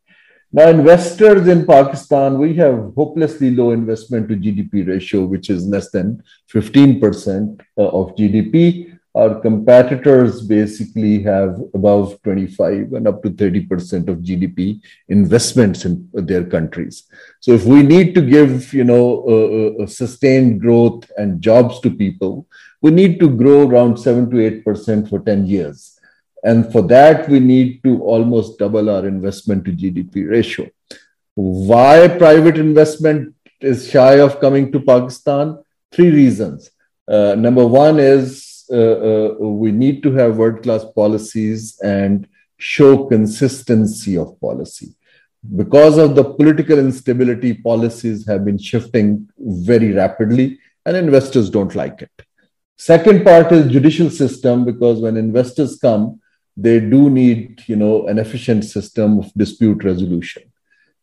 Now, 0.51 0.67
investors 0.69 1.47
in 1.47 1.67
Pakistan, 1.67 2.39
we 2.39 2.55
have 2.55 2.93
hopelessly 2.95 3.51
low 3.51 3.69
investment 3.69 4.29
to 4.29 4.35
GDP 4.35 4.87
ratio, 4.87 5.25
which 5.25 5.51
is 5.51 5.67
less 5.67 5.91
than 5.91 6.23
15% 6.51 7.61
uh, 7.77 7.81
of 7.81 8.15
GDP. 8.15 8.97
Our 9.13 9.39
competitors 9.41 10.41
basically 10.41 11.21
have 11.21 11.61
above 11.75 12.19
25 12.23 12.93
and 12.93 13.07
up 13.07 13.21
to 13.21 13.29
30% 13.29 14.07
of 14.07 14.19
GDP 14.19 14.81
investments 15.09 15.85
in 15.85 16.09
their 16.13 16.45
countries. 16.45 17.03
So, 17.41 17.51
if 17.51 17.65
we 17.65 17.83
need 17.83 18.15
to 18.15 18.21
give, 18.21 18.73
you 18.73 18.85
know, 18.85 19.85
sustained 19.85 20.61
growth 20.61 21.11
and 21.15 21.41
jobs 21.41 21.79
to 21.81 21.91
people, 21.91 22.47
we 22.81 22.89
need 22.89 23.19
to 23.19 23.29
grow 23.29 23.67
around 23.69 23.97
7 23.97 24.31
to 24.31 24.63
8% 24.63 25.09
for 25.09 25.19
10 25.19 25.45
years 25.45 25.98
and 26.43 26.71
for 26.71 26.81
that, 26.83 27.27
we 27.29 27.39
need 27.39 27.83
to 27.83 28.01
almost 28.01 28.57
double 28.59 28.89
our 28.89 29.05
investment 29.05 29.65
to 29.65 29.71
GDP 29.71 30.29
ratio. 30.29 30.69
Why 31.35 32.07
private 32.07 32.57
investment 32.57 33.35
is 33.61 33.89
shy 33.89 34.19
of 34.19 34.39
coming 34.39 34.71
to 34.71 34.79
Pakistan? 34.79 35.57
Three 35.91 36.11
reasons. 36.11 36.71
Uh, 37.07 37.35
number 37.35 37.65
one 37.65 37.99
is 37.99 38.65
uh, 38.71 38.75
uh, 38.75 39.35
we 39.39 39.71
need 39.71 40.03
to 40.03 40.13
have 40.13 40.37
world 40.37 40.61
class 40.61 40.85
policies 40.95 41.79
and 41.81 42.27
show 42.57 43.05
consistency 43.05 44.17
of 44.17 44.39
policy. 44.39 44.95
Because 45.55 45.97
of 45.97 46.15
the 46.15 46.23
political 46.23 46.77
instability, 46.77 47.53
policies 47.53 48.27
have 48.27 48.45
been 48.45 48.57
shifting 48.57 49.29
very 49.37 49.93
rapidly, 49.93 50.59
and 50.85 50.97
investors 50.97 51.49
don't 51.49 51.73
like 51.73 52.01
it. 52.01 52.11
Second 52.77 53.23
part 53.23 53.51
is 53.51 53.71
judicial 53.71 54.09
system 54.09 54.65
because 54.65 54.99
when 54.99 55.17
investors 55.17 55.77
come, 55.77 56.18
they 56.61 56.79
do 56.79 57.09
need 57.09 57.63
you 57.67 57.75
know 57.75 58.07
an 58.07 58.17
efficient 58.19 58.65
system 58.65 59.19
of 59.19 59.31
dispute 59.35 59.83
resolution. 59.83 60.43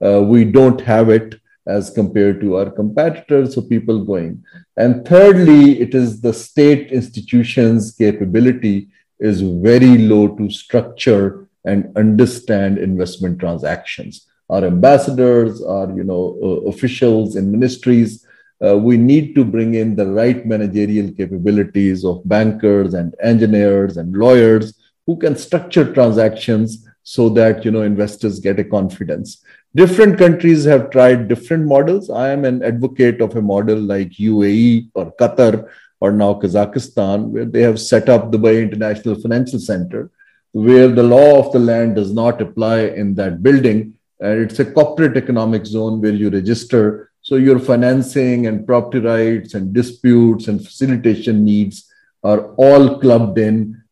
Uh, 0.05 0.23
we 0.23 0.45
don't 0.45 0.81
have 0.81 1.09
it 1.09 1.41
as 1.67 1.91
compared 1.91 2.41
to 2.41 2.57
our 2.57 2.71
competitors 2.71 3.55
so 3.55 3.63
people 3.63 4.05
going. 4.05 4.45
And 4.77 5.07
thirdly 5.07 5.81
it 5.81 5.95
is 5.95 6.21
the 6.21 6.33
state 6.33 6.93
institutions 6.93 7.93
capability 7.93 8.89
is 9.19 9.41
very 9.41 9.99
low 9.99 10.29
to 10.37 10.51
structure 10.51 11.49
and 11.65 11.97
understand 11.97 12.79
investment 12.79 13.41
transactions. 13.41 14.27
Our 14.49 14.65
ambassadors 14.65 15.63
our 15.63 15.91
you 15.97 16.05
know 16.05 16.39
uh, 16.43 16.69
officials 16.73 17.37
in 17.37 17.51
ministries 17.51 18.27
uh, 18.65 18.77
we 18.77 18.97
need 18.97 19.35
to 19.35 19.45
bring 19.45 19.75
in 19.75 19.97
the 19.97 20.07
right 20.07 20.47
managerial 20.47 21.13
capabilities 21.13 22.05
of 22.05 22.27
bankers 22.27 22.95
and 22.95 23.15
engineers 23.23 23.97
and 23.99 24.17
lawyers 24.17 24.75
who 25.07 25.17
can 25.17 25.37
structure 25.37 25.93
transactions 25.93 26.87
so 27.03 27.29
that 27.29 27.65
you 27.65 27.71
know 27.71 27.83
investors 27.83 28.41
get 28.41 28.59
a 28.59 28.65
confidence. 28.65 29.43
Different 29.75 30.19
countries 30.19 30.65
have 30.65 30.91
tried 30.91 31.29
different 31.29 31.67
models. 31.67 32.11
I 32.11 32.31
am 32.31 32.45
an 32.45 32.63
advocate 32.63 33.21
of 33.21 33.37
a 33.37 33.43
model 33.43 33.79
like 33.79 34.11
uae 34.11 34.89
or 34.95 35.13
qatar 35.13 35.69
or 36.01 36.13
now 36.13 36.35
kazakhstan 36.35 37.29
where 37.29 37.45
they 37.45 37.63
have 37.63 37.81
set 37.81 38.09
up 38.09 38.31
dubai 38.33 38.61
international 38.63 39.15
financial 39.15 39.59
center 39.59 40.11
where 40.53 40.89
the 40.89 41.03
law 41.03 41.39
of 41.39 41.53
the 41.53 41.59
land 41.59 41.97
does 41.97 42.13
not 42.13 42.41
apply 42.41 42.79
in 43.03 43.15
that 43.15 43.43
building 43.43 43.93
and 44.21 44.41
it's 44.41 44.59
a 44.59 44.65
corporate 44.65 45.17
economic 45.17 45.67
zone 45.67 46.01
where 46.01 46.13
you 46.13 46.31
register. 46.31 47.11
So 47.21 47.37
your 47.37 47.59
financing 47.59 48.47
and 48.47 48.67
property 48.67 49.01
rights 49.01 49.55
and 49.55 49.75
disputes 49.75 50.49
and 50.49 50.65
facilitation 50.65 51.45
needs 51.45 51.93
are 52.25 52.55
all 52.55 52.99
clubbed 52.99 53.39
in 53.39 53.83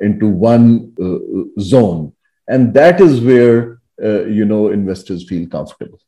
into 0.00 0.28
one 0.28 0.92
uh, 1.00 1.60
zone. 1.60 2.12
And 2.48 2.72
that 2.74 3.00
is 3.00 3.20
where 3.20 3.80
uh, 4.02 4.24
you 4.24 4.44
know 4.44 4.68
investors 4.68 5.28
feel 5.28 5.46
comfortable. 5.48 6.00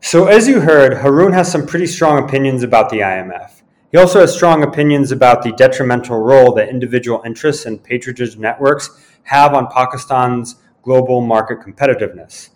So 0.00 0.26
as 0.26 0.48
you 0.48 0.60
heard 0.60 0.94
haroon 0.94 1.32
has 1.32 1.52
some 1.52 1.66
pretty 1.66 1.86
strong 1.86 2.24
opinions 2.24 2.62
about 2.62 2.88
the 2.88 3.00
imf 3.00 3.60
he 3.92 3.98
also 3.98 4.20
has 4.20 4.32
strong 4.32 4.62
opinions 4.62 5.10
about 5.10 5.42
the 5.42 5.50
detrimental 5.52 6.20
role 6.20 6.54
that 6.54 6.68
individual 6.68 7.22
interests 7.26 7.66
and 7.66 7.82
patronage 7.82 8.36
networks 8.36 8.88
have 9.24 9.52
on 9.52 9.66
pakistan's 9.66 10.56
global 10.82 11.20
market 11.20 11.58
competitiveness. 11.58 12.50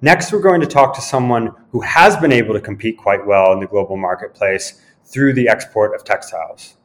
Next 0.00 0.32
we're 0.32 0.40
going 0.40 0.62
to 0.62 0.66
talk 0.66 0.94
to 0.94 1.02
someone 1.02 1.52
who 1.72 1.82
has 1.82 2.16
been 2.16 2.32
able 2.32 2.54
to 2.54 2.60
compete 2.60 2.96
quite 2.96 3.26
well 3.26 3.52
in 3.52 3.60
the 3.60 3.66
global 3.66 3.98
marketplace 3.98 4.80
through 5.04 5.34
the 5.34 5.48
export 5.48 5.94
of 5.94 6.04
textiles 6.04 6.76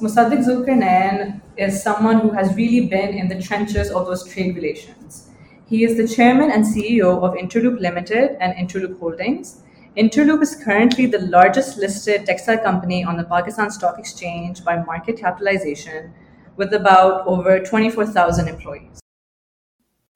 Musadaq 0.00 0.44
Zulqarnain 0.44 1.40
is 1.56 1.82
someone 1.82 2.20
who 2.20 2.30
has 2.30 2.56
really 2.56 2.86
been 2.86 3.10
in 3.10 3.28
the 3.28 3.40
trenches 3.40 3.90
of 3.90 4.06
those 4.06 4.26
trade 4.26 4.56
relations. 4.56 5.30
He 5.66 5.84
is 5.84 5.96
the 5.96 6.08
chairman 6.08 6.50
and 6.50 6.64
CEO 6.64 7.22
of 7.22 7.34
Interloop 7.34 7.78
Limited 7.78 8.36
and 8.40 8.54
Interloop 8.54 8.98
Holdings. 8.98 9.62
Interloop 9.96 10.42
is 10.42 10.56
currently 10.64 11.06
the 11.06 11.20
largest 11.20 11.76
listed 11.76 12.26
textile 12.26 12.58
company 12.58 13.04
on 13.04 13.16
the 13.16 13.24
Pakistan 13.24 13.70
Stock 13.70 13.98
Exchange 13.98 14.64
by 14.64 14.82
market 14.82 15.18
capitalization, 15.18 16.12
with 16.56 16.72
about 16.72 17.26
over 17.26 17.60
24,000 17.60 18.48
employees. 18.48 19.00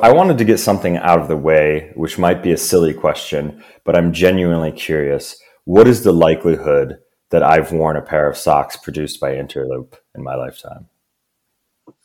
I 0.00 0.12
wanted 0.12 0.38
to 0.38 0.44
get 0.44 0.58
something 0.58 0.96
out 0.96 1.20
of 1.20 1.28
the 1.28 1.36
way, 1.36 1.92
which 1.94 2.18
might 2.18 2.42
be 2.42 2.52
a 2.52 2.58
silly 2.58 2.92
question, 2.92 3.62
but 3.84 3.96
I'm 3.96 4.12
genuinely 4.12 4.72
curious. 4.72 5.40
What 5.64 5.86
is 5.86 6.02
the 6.02 6.12
likelihood 6.12 6.98
that 7.30 7.42
I've 7.42 7.72
worn 7.72 7.96
a 7.96 8.02
pair 8.02 8.28
of 8.28 8.36
socks 8.36 8.76
produced 8.76 9.20
by 9.20 9.34
Interloop 9.34 9.94
in 10.14 10.22
my 10.22 10.34
lifetime? 10.34 10.88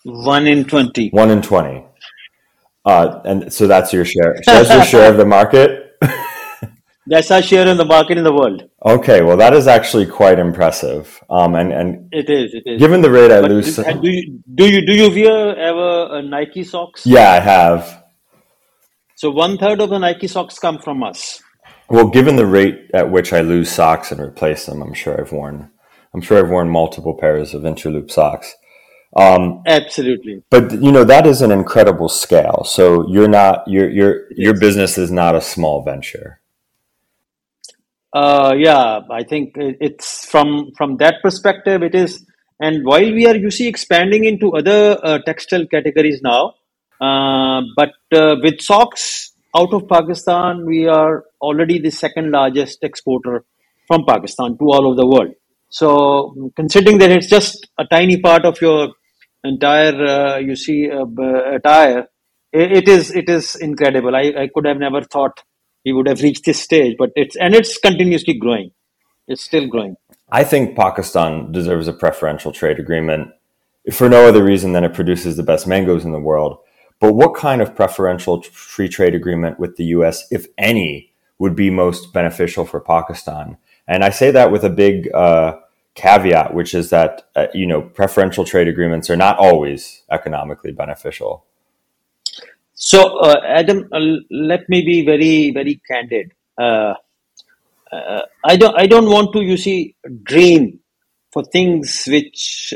One 0.04 0.48
in 0.48 0.66
20. 0.66 1.10
One 1.10 1.30
in 1.30 1.42
20. 1.42 1.86
Uh, 2.84 3.22
and 3.26 3.54
so 3.54 3.68
that's 3.68 3.94
your 3.94 4.06
share. 4.06 4.36
So 4.44 4.64
that's 4.64 4.70
your 4.70 4.86
share 4.86 5.12
of 5.12 5.18
the 5.18 5.26
market? 5.26 5.98
that's 7.08 7.30
our 7.30 7.42
share 7.42 7.68
in 7.68 7.78
the 7.78 7.86
market 7.86 8.18
in 8.18 8.24
the 8.24 8.34
world. 8.34 8.68
Okay, 8.84 9.22
well, 9.22 9.38
that 9.38 9.54
is 9.54 9.68
actually 9.68 10.08
quite 10.08 10.40
impressive. 10.40 11.24
Um, 11.30 11.54
and, 11.54 11.72
and 11.72 12.10
it 12.12 12.30
is, 12.30 12.54
it 12.54 12.64
is. 12.66 12.80
Given 12.80 13.02
the 13.02 13.12
rate 13.12 13.32
I 13.32 13.42
but 13.42 13.52
lose. 13.52 13.76
Do, 13.76 13.84
do, 13.84 14.10
you, 14.10 14.42
do 14.56 14.66
you 14.66 14.86
do 14.86 14.94
you 14.94 15.10
wear 15.10 15.56
ever 15.56 16.18
uh, 16.18 16.22
Nike 16.22 16.64
socks? 16.64 17.06
Yeah, 17.06 17.32
I 17.32 17.40
have. 17.40 18.04
So 19.16 19.30
one 19.30 19.60
third 19.60 19.82
of 19.82 19.92
the 19.92 20.00
Nike 20.00 20.28
socks 20.28 20.58
come 20.58 20.80
from 20.80 21.04
us. 21.04 21.40
Well, 21.92 22.08
given 22.08 22.38
the 22.38 22.46
rate 22.46 22.90
at 22.94 23.12
which 23.12 23.34
I 23.34 23.42
lose 23.42 23.70
socks 23.70 24.14
and 24.14 24.22
replace 24.22 24.66
them, 24.66 24.82
I'm 24.82 24.94
sure 24.94 25.20
I've 25.20 25.34
worn, 25.34 25.70
I'm 26.14 26.22
sure 26.22 26.40
I've 26.40 26.50
worn 26.50 26.70
multiple 26.70 27.14
pairs 27.14 27.54
of 27.54 27.64
Interloop 27.64 28.10
socks. 28.10 28.56
Um, 29.18 29.62
Absolutely. 29.68 30.42
But 30.50 30.72
you 30.72 30.90
know 30.90 31.04
that 31.04 31.28
is 31.28 31.42
an 31.42 31.52
incredible 31.52 32.08
scale. 32.08 32.64
So 32.64 33.06
you're 33.10 33.28
not 33.28 33.68
your 33.68 33.90
your 33.90 34.32
your 34.32 34.58
business 34.58 34.98
is 34.98 35.12
not 35.12 35.36
a 35.36 35.42
small 35.42 35.84
venture. 35.84 36.40
Uh, 38.14 38.54
yeah, 38.58 39.02
I 39.12 39.24
think 39.24 39.56
it's 39.58 40.26
from 40.26 40.72
from 40.78 40.96
that 40.98 41.16
perspective 41.22 41.84
it 41.84 41.94
is. 41.94 42.26
And 42.62 42.86
while 42.86 43.12
we 43.12 43.28
are 43.28 43.36
you 43.36 43.52
see 43.52 43.68
expanding 43.68 44.24
into 44.24 44.54
other 44.54 44.98
uh, 45.04 45.20
textile 45.26 45.66
categories 45.66 46.22
now, 46.22 46.54
uh, 47.02 47.64
but 47.76 47.96
uh, 48.14 48.38
with 48.42 48.62
socks 48.62 49.31
out 49.56 49.74
of 49.74 49.88
Pakistan, 49.88 50.66
we 50.66 50.88
are 50.88 51.26
already 51.42 51.80
the 51.80 51.92
second 51.92 52.32
largest 52.32 52.80
exporter 52.84 53.46
from 53.88 54.06
Pakistan 54.06 54.58
to 54.58 54.66
all 54.66 54.88
over 54.88 54.96
the 54.96 55.08
world. 55.08 55.34
So, 55.70 56.52
considering 56.56 56.98
that 57.00 57.12
it's 57.12 57.28
just 57.28 57.68
a 57.78 57.86
tiny 57.86 58.20
part 58.20 58.46
of 58.46 58.62
your 58.62 58.90
entire, 59.44 60.06
uh, 60.06 60.38
you 60.38 60.56
see, 60.56 60.90
uh, 60.90 61.06
attire, 61.56 62.08
it 62.54 62.88
is 62.90 63.12
it 63.16 63.30
is 63.30 63.56
incredible. 63.56 64.16
I, 64.16 64.34
I 64.38 64.50
could 64.54 64.66
have 64.66 64.78
never 64.78 65.02
thought 65.02 65.42
we 65.86 65.94
would 65.94 66.08
have 66.08 66.22
reached 66.22 66.46
this 66.46 66.60
stage, 66.60 66.96
but 66.98 67.12
it's 67.16 67.36
and 67.38 67.56
it's 67.56 67.78
continuously 67.78 68.34
growing. 68.34 68.72
It's 69.28 69.44
still 69.44 69.68
growing. 69.68 69.96
I 70.30 70.44
think 70.44 70.76
Pakistan 70.76 71.52
deserves 71.52 71.88
a 71.88 71.94
preferential 71.94 72.52
trade 72.52 72.80
agreement 72.80 73.30
for 73.92 74.10
no 74.10 74.28
other 74.28 74.44
reason 74.44 74.74
than 74.74 74.84
it 74.84 74.94
produces 74.94 75.38
the 75.38 75.44
best 75.44 75.68
mangoes 75.68 76.06
in 76.06 76.12
the 76.12 76.20
world 76.20 76.58
but 77.02 77.14
what 77.14 77.34
kind 77.34 77.62
of 77.62 77.76
preferential 77.76 78.44
free 78.44 78.88
trade 78.88 79.16
agreement 79.16 79.60
with 79.60 79.76
the 79.76 79.86
US, 79.86 80.26
if 80.32 80.46
any, 80.58 81.12
would 81.40 81.56
be 81.56 81.72
most 81.72 82.14
beneficial 82.14 82.64
for 82.64 82.80
Pakistan? 82.80 83.58
And 83.88 84.06
I 84.06 84.12
say 84.12 84.30
that 84.32 84.52
with 84.52 84.64
a 84.64 84.70
big 84.70 85.12
uh, 85.14 85.58
caveat, 85.96 86.54
which 86.54 86.74
is 86.76 86.92
that 86.92 87.28
uh, 87.36 87.48
you 87.54 87.66
know 87.66 87.82
preferential 87.82 88.46
trade 88.46 88.68
agreements 88.68 89.10
are 89.10 89.18
not 89.18 89.38
always 89.40 90.04
economically 90.12 90.72
beneficial. 90.72 91.44
So, 92.84 93.20
uh, 93.20 93.42
Adam, 93.48 93.90
uh, 93.92 94.00
let 94.32 94.68
me 94.70 94.84
be 94.84 95.06
very, 95.06 95.52
very 95.52 95.82
candid. 95.90 96.34
Uh, 96.58 96.96
uh, 97.92 98.22
I 98.44 98.56
don't, 98.56 98.76
I 98.76 98.88
don't 98.88 99.06
want 99.06 99.34
to, 99.34 99.42
you 99.42 99.58
see, 99.58 99.96
dream 100.24 100.80
for 101.32 101.44
things 101.44 102.06
which 102.08 102.74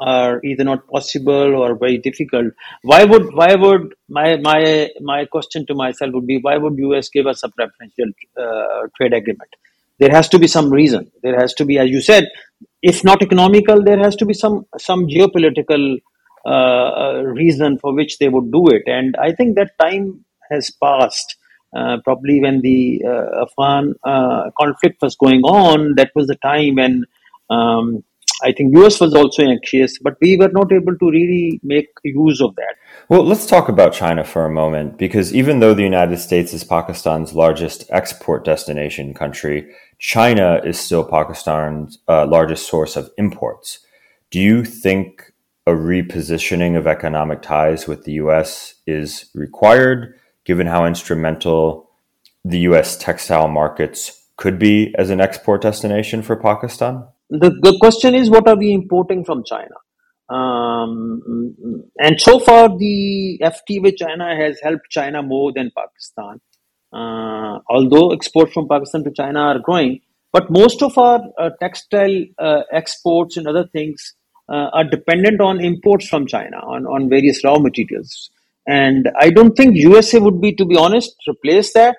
are 0.00 0.40
either 0.44 0.64
not 0.64 0.86
possible 0.88 1.54
or 1.54 1.76
very 1.76 1.98
difficult. 1.98 2.52
Why 2.82 3.04
would 3.04 3.32
why 3.34 3.54
would 3.54 3.94
my 4.08 4.36
my 4.36 4.90
my 5.00 5.24
question 5.26 5.66
to 5.66 5.74
myself 5.74 6.12
would 6.14 6.26
be 6.26 6.38
why 6.40 6.56
would 6.56 6.78
us 6.96 7.08
give 7.08 7.26
us 7.26 7.42
a 7.42 7.48
preferential 7.48 8.10
uh, 8.36 8.88
trade 8.96 9.12
agreement? 9.12 9.50
There 10.00 10.10
has 10.10 10.28
to 10.30 10.38
be 10.38 10.48
some 10.48 10.70
reason. 10.70 11.12
There 11.22 11.38
has 11.38 11.54
to 11.54 11.64
be 11.64 11.78
as 11.78 11.88
you 11.90 12.00
said 12.00 12.28
if 12.82 13.04
not 13.04 13.22
economical 13.22 13.82
there 13.82 13.98
has 13.98 14.16
to 14.16 14.26
be 14.26 14.34
some 14.34 14.66
some 14.78 15.06
geopolitical 15.06 15.98
uh, 16.46 16.50
uh 16.50 17.22
reason 17.22 17.78
for 17.78 17.94
which 17.94 18.18
they 18.18 18.28
would 18.28 18.50
do 18.52 18.66
it. 18.68 18.82
And 18.86 19.16
i 19.16 19.32
think 19.32 19.56
that 19.56 19.78
time 19.80 20.24
has 20.50 20.70
passed 20.82 21.36
uh, 21.76 21.96
probably 22.04 22.40
when 22.40 22.60
the 22.60 23.02
uh, 23.04 23.42
Afghan 23.42 23.94
uh, 24.04 24.50
conflict 24.60 25.02
was 25.02 25.16
going 25.16 25.42
on, 25.42 25.94
that 25.96 26.12
was 26.14 26.28
the 26.28 26.36
time 26.36 26.76
when 26.76 27.04
um, 27.50 28.04
I 28.44 28.52
think 28.52 28.76
US 28.76 29.00
was 29.00 29.14
also 29.14 29.42
anxious, 29.42 29.98
but 29.98 30.16
we 30.20 30.36
were 30.36 30.50
not 30.52 30.70
able 30.70 30.96
to 30.98 31.10
really 31.10 31.60
make 31.62 31.88
use 32.04 32.42
of 32.42 32.54
that. 32.56 32.74
Well, 33.08 33.24
let's 33.24 33.46
talk 33.46 33.68
about 33.68 33.94
China 33.94 34.22
for 34.22 34.44
a 34.44 34.50
moment, 34.50 34.98
because 34.98 35.34
even 35.34 35.60
though 35.60 35.72
the 35.72 35.82
United 35.82 36.18
States 36.18 36.52
is 36.52 36.62
Pakistan's 36.62 37.32
largest 37.32 37.84
export 37.88 38.44
destination 38.44 39.14
country, 39.14 39.72
China 39.98 40.60
is 40.62 40.78
still 40.78 41.04
Pakistan's 41.04 41.98
uh, 42.06 42.26
largest 42.26 42.68
source 42.68 42.96
of 42.96 43.10
imports. 43.16 43.78
Do 44.30 44.40
you 44.40 44.64
think 44.64 45.32
a 45.66 45.72
repositioning 45.72 46.76
of 46.76 46.86
economic 46.86 47.40
ties 47.40 47.88
with 47.88 48.04
the 48.04 48.12
US 48.24 48.74
is 48.86 49.30
required, 49.34 50.18
given 50.44 50.66
how 50.66 50.84
instrumental 50.84 51.90
the 52.44 52.60
US 52.70 52.98
textile 52.98 53.48
markets 53.48 54.28
could 54.36 54.58
be 54.58 54.94
as 54.98 55.08
an 55.08 55.20
export 55.20 55.62
destination 55.62 56.20
for 56.20 56.36
Pakistan? 56.36 57.06
The, 57.40 57.50
the 57.50 57.76
question 57.80 58.14
is 58.14 58.30
what 58.30 58.48
are 58.48 58.56
we 58.56 58.72
importing 58.72 59.24
from 59.24 59.44
China? 59.44 59.74
Um, 60.28 61.84
and 61.98 62.20
so 62.20 62.38
far, 62.38 62.68
the 62.68 63.40
FT 63.42 63.82
with 63.82 63.96
China 63.96 64.34
has 64.34 64.58
helped 64.62 64.90
China 64.90 65.22
more 65.22 65.52
than 65.54 65.70
Pakistan. 65.76 66.40
Uh, 66.92 67.58
although 67.68 68.12
exports 68.12 68.52
from 68.52 68.68
Pakistan 68.68 69.02
to 69.04 69.10
China 69.10 69.40
are 69.40 69.58
growing, 69.58 70.00
but 70.32 70.50
most 70.50 70.82
of 70.82 70.96
our 70.96 71.20
uh, 71.38 71.50
textile 71.60 72.24
uh, 72.38 72.62
exports 72.72 73.36
and 73.36 73.46
other 73.48 73.66
things 73.72 74.14
uh, 74.48 74.68
are 74.72 74.84
dependent 74.84 75.40
on 75.40 75.60
imports 75.60 76.08
from 76.08 76.26
China 76.26 76.58
on, 76.58 76.86
on 76.86 77.08
various 77.08 77.42
raw 77.44 77.58
materials. 77.58 78.30
And 78.66 79.10
I 79.18 79.30
don't 79.30 79.54
think 79.56 79.76
USA 79.76 80.18
would 80.18 80.40
be, 80.40 80.54
to 80.54 80.64
be 80.64 80.76
honest, 80.76 81.16
replace 81.28 81.72
that. 81.74 81.96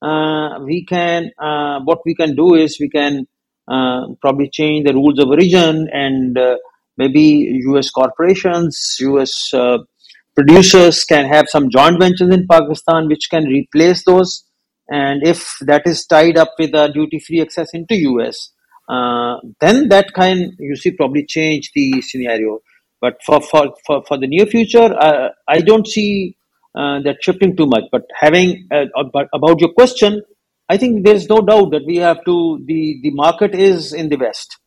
Uh, 0.00 0.60
we 0.64 0.84
can, 0.84 1.30
uh, 1.38 1.80
what 1.84 2.00
we 2.04 2.14
can 2.14 2.36
do 2.36 2.54
is 2.54 2.78
we 2.80 2.88
can 2.88 3.26
probably 3.66 4.48
change 4.50 4.86
the 4.86 4.94
rules 4.94 5.18
of 5.18 5.28
origin 5.28 5.88
and 5.92 6.38
uh, 6.38 6.56
maybe 6.96 7.60
US 7.68 7.90
corporations, 7.90 8.96
US 9.00 9.52
uh, 9.52 9.78
producers 10.34 11.04
can 11.04 11.24
have 11.26 11.48
some 11.48 11.70
joint 11.70 11.98
ventures 12.00 12.32
in 12.32 12.46
Pakistan 12.46 13.08
which 13.08 13.28
can 13.30 13.44
replace 13.44 14.04
those. 14.04 14.44
And 14.88 15.26
if 15.26 15.56
that 15.62 15.82
is 15.86 16.06
tied 16.06 16.36
up 16.36 16.52
with 16.58 16.74
a 16.74 16.88
duty 16.92 17.18
free 17.18 17.40
access 17.40 17.68
into 17.72 17.96
US, 17.96 18.52
uh, 18.88 19.36
then 19.60 19.88
that 19.88 20.14
can, 20.14 20.56
you 20.58 20.76
see, 20.76 20.92
probably 20.92 21.26
change 21.26 21.72
the 21.74 22.00
scenario. 22.02 22.60
But 23.00 23.18
for, 23.24 23.40
for, 23.40 23.74
for, 23.86 24.04
for 24.06 24.18
the 24.18 24.28
near 24.28 24.46
future, 24.46 24.94
uh, 24.98 25.30
I 25.48 25.60
don't 25.60 25.86
see 25.86 26.36
uh, 26.74 27.00
they're 27.02 27.18
shifting 27.20 27.56
too 27.56 27.66
much. 27.66 27.84
But 27.90 28.02
having 28.14 28.68
uh, 28.72 28.84
about 29.34 29.60
your 29.60 29.72
question, 29.72 30.22
I 30.68 30.76
think 30.76 31.04
there's 31.04 31.28
no 31.28 31.40
doubt 31.40 31.70
that 31.70 31.84
we 31.86 31.96
have 31.96 32.24
to. 32.24 32.60
the 32.64 33.00
The 33.02 33.10
market 33.10 33.54
is 33.54 33.92
in 33.92 34.08
the 34.08 34.16
West, 34.16 34.58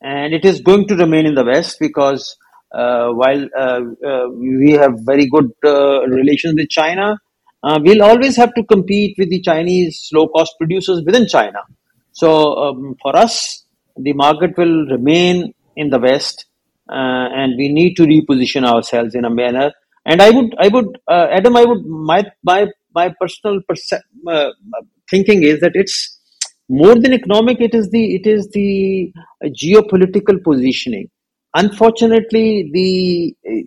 and 0.00 0.32
it 0.32 0.44
is 0.44 0.60
going 0.60 0.86
to 0.88 0.96
remain 0.96 1.26
in 1.26 1.34
the 1.34 1.44
West 1.44 1.76
because 1.80 2.36
uh, 2.74 3.08
while 3.10 3.44
uh, 3.56 3.80
uh, 4.06 4.28
we 4.30 4.72
have 4.72 4.92
very 5.00 5.26
good 5.28 5.50
uh, 5.64 6.06
relations 6.06 6.54
with 6.56 6.70
China, 6.70 7.18
we'll 7.62 8.02
always 8.02 8.36
have 8.36 8.54
to 8.54 8.64
compete 8.64 9.14
with 9.18 9.28
the 9.30 9.40
Chinese 9.42 10.08
low 10.12 10.28
cost 10.28 10.54
producers 10.58 11.02
within 11.04 11.26
China. 11.28 11.60
So 12.12 12.54
um, 12.56 12.96
for 13.02 13.14
us, 13.14 13.66
the 13.96 14.14
market 14.14 14.56
will 14.56 14.86
remain 14.86 15.54
in 15.76 15.90
the 15.90 15.98
West, 15.98 16.46
and 16.88 17.54
we 17.58 17.68
need 17.68 17.94
to 17.96 18.04
reposition 18.04 18.66
ourselves 18.66 19.14
in 19.14 19.24
a 19.26 19.30
manner 19.30 19.72
and 20.04 20.20
I 20.20 20.30
would, 20.30 20.54
I 20.58 20.68
would, 20.68 20.98
uh, 21.06 21.28
Adam, 21.30 21.56
I 21.56 21.64
would, 21.64 21.86
my, 21.86 22.24
my, 22.42 22.66
my 22.92 23.14
personal 23.20 23.60
perce- 23.68 24.00
uh, 24.26 24.50
thinking 25.12 25.42
is 25.52 25.60
that 25.60 25.72
it's 25.74 25.96
more 26.68 26.94
than 26.94 27.12
economic. 27.12 27.60
It 27.60 27.74
is 27.74 27.90
the, 27.90 28.04
it 28.16 28.26
is 28.26 28.48
the 28.52 29.12
geopolitical 29.62 30.42
positioning. 30.42 31.08
Unfortunately, 31.54 32.70
the 32.72 33.36
uh, 33.48 33.62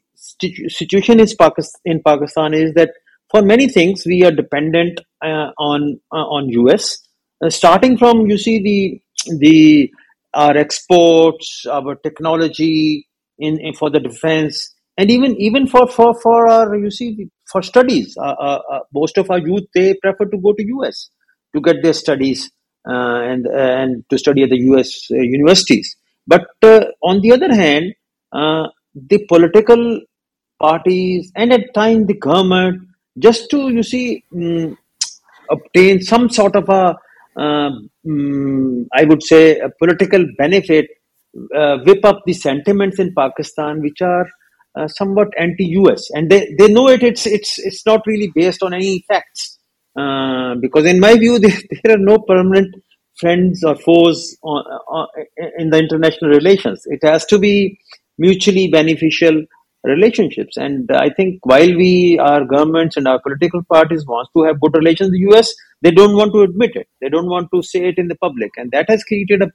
situation 0.69 1.19
is 1.19 1.35
Pakistan, 1.35 1.81
in 1.85 2.01
Pakistan 2.03 2.53
is 2.53 2.73
that 2.73 2.89
for 3.31 3.41
many 3.41 3.67
things 3.67 4.05
we 4.05 4.23
are 4.25 4.31
dependent 4.31 5.01
uh, 5.23 5.49
on 5.57 5.99
uh, 6.11 6.27
on 6.37 6.49
US. 6.49 6.97
Uh, 7.43 7.49
starting 7.49 7.97
from 7.97 8.25
you 8.31 8.37
see 8.37 8.57
the 8.69 8.79
the 9.39 9.91
our 10.33 10.57
exports, 10.57 11.65
our 11.71 11.95
technology 11.95 13.07
in, 13.37 13.59
in 13.59 13.73
for 13.73 13.89
the 13.89 13.99
defense, 13.99 14.73
and 14.97 15.11
even 15.11 15.35
even 15.39 15.67
for 15.67 15.87
for 15.87 16.13
for 16.21 16.47
our 16.47 16.75
you 16.75 16.91
see 16.91 17.27
for 17.51 17.61
studies 17.61 18.15
uh, 18.17 18.35
uh, 18.47 18.59
uh 18.71 18.79
most 18.93 19.17
of 19.17 19.29
our 19.29 19.39
youth 19.39 19.65
they 19.73 19.93
prefer 19.95 20.25
to 20.25 20.37
go 20.37 20.53
to 20.53 20.63
us 20.87 21.09
to 21.55 21.61
get 21.61 21.81
their 21.83 21.93
studies 21.93 22.51
uh, 22.87 23.19
and 23.31 23.47
and 23.47 24.03
to 24.09 24.17
study 24.17 24.43
at 24.43 24.49
the 24.49 24.59
us 24.77 24.89
uh, 25.11 25.15
universities 25.37 25.95
but 26.27 26.47
uh, 26.63 26.81
on 27.03 27.21
the 27.21 27.31
other 27.37 27.53
hand 27.53 27.93
the 29.11 29.19
political 29.27 30.01
parties 30.61 31.31
and 31.35 31.51
at 31.53 31.73
times 31.73 32.07
the 32.07 32.19
government 32.27 32.81
just 33.27 33.49
to 33.49 33.69
you 33.77 33.83
see 33.83 34.23
um, 34.35 34.77
obtain 35.55 36.01
some 36.01 36.29
sort 36.29 36.55
of 36.55 36.69
a 36.69 36.83
um, 37.43 37.89
I 38.99 39.03
would 39.03 39.23
say 39.23 39.59
a 39.59 39.69
political 39.79 40.25
benefit 40.37 40.87
whip 41.33 42.05
up 42.11 42.21
the 42.25 42.33
sentiments 42.33 42.99
in 42.99 43.13
pakistan 43.13 43.81
which 43.81 44.01
are 44.01 44.27
uh, 44.75 44.87
somewhat 44.87 45.29
anti-US, 45.39 46.09
and 46.11 46.29
they, 46.29 46.53
they 46.59 46.67
know 46.67 46.89
it. 46.89 47.01
It's 47.01 47.25
it's 47.25 47.57
it's 47.59 47.85
not 47.85 48.01
really 48.05 48.31
based 48.35 48.61
on 48.61 48.73
any 48.73 49.05
facts, 49.07 49.54
uh, 49.95 50.55
because 50.59 50.85
in 50.85 50.99
my 50.99 51.15
view, 51.17 51.39
there, 51.45 51.57
there 51.83 51.95
are 51.95 51.99
no 51.99 52.19
permanent 52.19 52.75
friends 53.19 53.63
or 53.63 53.75
foes 53.75 54.37
on, 54.43 54.63
on, 54.87 55.07
in 55.57 55.69
the 55.69 55.79
international 55.79 56.31
relations. 56.31 56.83
It 56.85 56.99
has 57.03 57.25
to 57.27 57.39
be 57.39 57.79
mutually 58.17 58.69
beneficial 58.69 59.45
relationships, 59.83 60.57
and 60.57 60.89
I 60.91 61.09
think 61.11 61.45
while 61.45 61.75
we, 61.75 62.17
our 62.19 62.43
governments 62.43 62.97
and 62.97 63.07
our 63.07 63.21
political 63.21 63.61
parties 63.71 64.05
wants 64.05 64.31
to 64.35 64.43
have 64.43 64.59
good 64.59 64.75
relations 64.75 65.11
with 65.11 65.19
the 65.19 65.37
US, 65.37 65.53
they 65.81 65.91
don't 65.91 66.15
want 66.15 66.33
to 66.33 66.41
admit 66.41 66.71
it. 66.75 66.87
They 67.01 67.09
don't 67.09 67.29
want 67.29 67.49
to 67.53 67.61
say 67.61 67.87
it 67.87 67.97
in 67.97 68.07
the 68.07 68.15
public, 68.15 68.51
and 68.57 68.71
that 68.71 68.89
has 68.89 69.03
created 69.03 69.43
a 69.43 69.51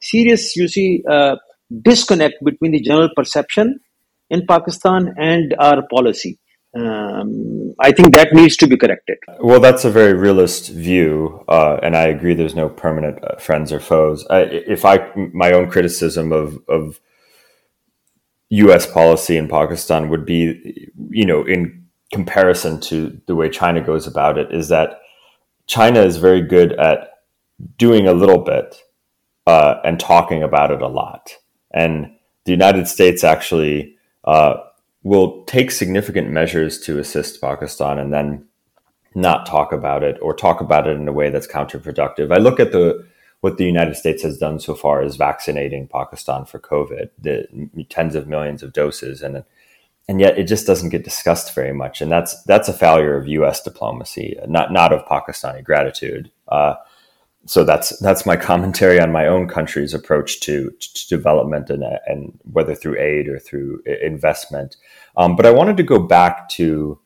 serious, 0.00 0.56
you 0.56 0.68
see, 0.68 1.04
uh, 1.08 1.36
disconnect 1.82 2.36
between 2.44 2.72
the 2.72 2.80
general 2.80 3.10
perception 3.14 3.78
in 4.30 4.46
Pakistan 4.46 5.14
and 5.18 5.54
our 5.58 5.86
policy. 5.88 6.38
Um, 6.76 7.74
I 7.80 7.90
think 7.90 8.14
that 8.14 8.34
needs 8.34 8.56
to 8.58 8.66
be 8.66 8.76
corrected. 8.76 9.16
Well, 9.40 9.60
that's 9.60 9.86
a 9.86 9.90
very 9.90 10.12
realist 10.12 10.68
view, 10.68 11.42
uh, 11.48 11.78
and 11.82 11.96
I 11.96 12.04
agree. 12.04 12.34
There's 12.34 12.54
no 12.54 12.68
permanent 12.68 13.24
uh, 13.24 13.36
friends 13.36 13.72
or 13.72 13.80
foes. 13.80 14.26
I, 14.28 14.40
if 14.42 14.84
I 14.84 15.10
my 15.32 15.52
own 15.52 15.70
criticism 15.70 16.32
of 16.32 16.58
of 16.68 17.00
U.S. 18.50 18.90
policy 18.90 19.38
in 19.38 19.48
Pakistan 19.48 20.10
would 20.10 20.26
be, 20.26 20.90
you 21.10 21.24
know, 21.24 21.44
in 21.44 21.86
comparison 22.12 22.78
to 22.80 23.20
the 23.26 23.34
way 23.34 23.48
China 23.48 23.80
goes 23.80 24.06
about 24.06 24.36
it, 24.36 24.52
is 24.52 24.68
that 24.68 25.00
China 25.66 26.00
is 26.00 26.18
very 26.18 26.42
good 26.42 26.72
at 26.74 27.08
doing 27.78 28.06
a 28.06 28.12
little 28.12 28.42
bit 28.42 28.82
uh, 29.46 29.76
and 29.82 29.98
talking 29.98 30.42
about 30.42 30.70
it 30.70 30.82
a 30.82 30.88
lot, 30.88 31.36
and 31.70 32.10
the 32.44 32.52
United 32.52 32.86
States 32.86 33.24
actually 33.24 33.96
uh, 34.24 34.56
will 35.06 35.44
take 35.44 35.70
significant 35.70 36.30
measures 36.30 36.80
to 36.80 36.98
assist 36.98 37.40
Pakistan 37.40 37.96
and 37.96 38.12
then 38.12 38.44
not 39.14 39.46
talk 39.46 39.70
about 39.70 40.02
it 40.02 40.18
or 40.20 40.34
talk 40.34 40.60
about 40.60 40.88
it 40.88 40.96
in 40.96 41.06
a 41.06 41.12
way 41.12 41.30
that's 41.30 41.46
counterproductive. 41.46 42.34
I 42.34 42.38
look 42.38 42.58
at 42.58 42.72
the 42.72 43.06
what 43.40 43.56
the 43.56 43.64
United 43.64 43.94
States 43.94 44.24
has 44.24 44.36
done 44.36 44.58
so 44.58 44.74
far 44.74 45.04
is 45.04 45.14
vaccinating 45.14 45.86
Pakistan 45.86 46.44
for 46.44 46.58
COVID, 46.58 47.10
the 47.20 47.46
tens 47.88 48.16
of 48.16 48.26
millions 48.26 48.64
of 48.64 48.72
doses, 48.72 49.22
and 49.22 49.44
and 50.08 50.20
yet 50.20 50.38
it 50.38 50.48
just 50.48 50.66
doesn't 50.66 50.88
get 50.88 51.04
discussed 51.04 51.54
very 51.54 51.72
much, 51.72 52.00
and 52.00 52.10
that's 52.10 52.42
that's 52.42 52.68
a 52.68 52.72
failure 52.72 53.16
of 53.16 53.28
U.S. 53.28 53.62
diplomacy, 53.62 54.36
not 54.48 54.72
not 54.72 54.92
of 54.92 55.06
Pakistani 55.06 55.62
gratitude. 55.62 56.32
Uh, 56.48 56.74
so 57.46 57.64
that's 57.64 57.98
that's 58.00 58.26
my 58.26 58.36
commentary 58.36 59.00
on 59.00 59.12
my 59.12 59.26
own 59.26 59.48
country's 59.48 59.94
approach 59.94 60.40
to, 60.40 60.70
to 60.80 61.08
development 61.08 61.70
and, 61.70 61.84
and 62.06 62.38
whether 62.52 62.74
through 62.74 62.98
aid 62.98 63.28
or 63.28 63.38
through 63.38 63.82
investment. 64.02 64.76
Um, 65.16 65.36
but 65.36 65.46
I 65.46 65.50
wanted 65.50 65.76
to 65.78 65.82
go 65.82 65.98
back 65.98 66.48
to 66.50 66.98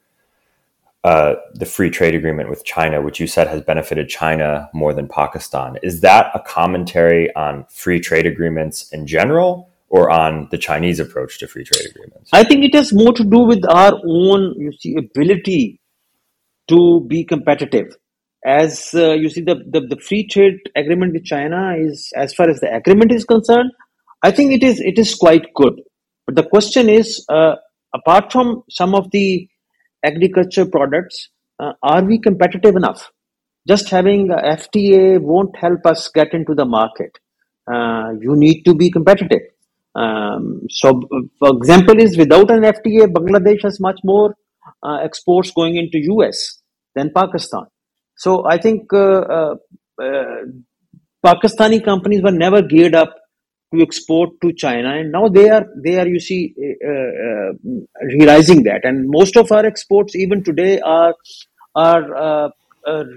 uh, 1.04 1.34
the 1.54 1.66
free 1.66 1.90
trade 1.90 2.14
agreement 2.14 2.50
with 2.50 2.64
China, 2.64 3.00
which 3.00 3.20
you 3.20 3.26
said 3.26 3.48
has 3.48 3.62
benefited 3.62 4.08
China 4.08 4.68
more 4.74 4.92
than 4.92 5.08
Pakistan. 5.08 5.78
Is 5.82 6.00
that 6.02 6.30
a 6.34 6.40
commentary 6.40 7.34
on 7.34 7.64
free 7.70 8.00
trade 8.00 8.26
agreements 8.26 8.90
in 8.92 9.06
general, 9.06 9.70
or 9.88 10.10
on 10.10 10.48
the 10.50 10.58
Chinese 10.58 11.00
approach 11.00 11.38
to 11.38 11.48
free 11.48 11.64
trade 11.64 11.86
agreements? 11.90 12.30
I 12.32 12.44
think 12.44 12.64
it 12.64 12.74
has 12.74 12.92
more 12.92 13.12
to 13.12 13.24
do 13.24 13.40
with 13.40 13.64
our 13.68 13.94
own, 14.06 14.54
you 14.58 14.72
see, 14.78 14.96
ability 14.96 15.80
to 16.68 17.04
be 17.08 17.24
competitive 17.24 17.96
as 18.44 18.90
uh, 18.94 19.12
you 19.12 19.28
see 19.28 19.42
the, 19.42 19.56
the, 19.68 19.80
the 19.80 19.96
free 19.96 20.26
trade 20.26 20.58
agreement 20.74 21.12
with 21.12 21.24
china 21.24 21.74
is 21.76 22.10
as 22.16 22.32
far 22.32 22.48
as 22.48 22.60
the 22.60 22.74
agreement 22.74 23.12
is 23.12 23.24
concerned 23.24 23.70
i 24.22 24.30
think 24.30 24.52
it 24.52 24.62
is 24.62 24.80
it 24.80 24.98
is 24.98 25.14
quite 25.14 25.46
good. 25.54 25.80
But 26.26 26.36
the 26.36 26.48
question 26.48 26.88
is 26.88 27.24
uh, 27.28 27.56
apart 27.94 28.30
from 28.32 28.62
some 28.70 28.94
of 28.94 29.10
the 29.10 29.48
agriculture 30.04 30.64
products 30.64 31.28
uh, 31.58 31.72
are 31.82 32.04
we 32.04 32.18
competitive 32.18 32.76
enough? 32.76 33.10
Just 33.68 33.88
having 33.90 34.28
fta 34.28 35.20
won't 35.20 35.56
help 35.56 35.84
us 35.86 36.08
get 36.08 36.32
into 36.32 36.54
the 36.54 36.64
market. 36.64 37.18
Uh, 37.70 38.12
you 38.20 38.36
need 38.36 38.62
to 38.64 38.74
be 38.74 38.90
competitive. 38.90 39.42
Um, 39.94 40.66
so 40.70 41.00
for 41.38 41.56
example 41.56 42.00
is 42.00 42.16
without 42.16 42.50
an 42.50 42.62
fta 42.62 43.06
bangladesh 43.16 43.62
has 43.62 43.80
much 43.80 43.98
more 44.04 44.34
uh, 44.84 44.98
exports 45.02 45.50
going 45.50 45.76
into 45.76 45.98
us 46.22 46.62
than 46.94 47.10
pakistan 47.10 47.64
so 48.24 48.46
I 48.46 48.58
think 48.58 48.92
uh, 48.92 49.20
uh, 49.38 49.54
uh, 50.02 50.40
Pakistani 51.24 51.82
companies 51.82 52.22
were 52.22 52.36
never 52.44 52.60
geared 52.60 52.94
up 52.94 53.14
to 53.72 53.80
export 53.80 54.30
to 54.42 54.52
China, 54.52 54.90
and 54.98 55.10
now 55.10 55.28
they 55.28 55.48
are 55.48 55.64
they 55.84 55.98
are 55.98 56.06
you 56.06 56.20
see 56.20 56.54
uh, 56.90 57.52
realizing 58.18 58.62
that, 58.64 58.80
and 58.84 59.08
most 59.08 59.38
of 59.38 59.50
our 59.50 59.64
exports 59.64 60.14
even 60.14 60.44
today 60.44 60.80
are 60.80 61.14
are 61.74 62.52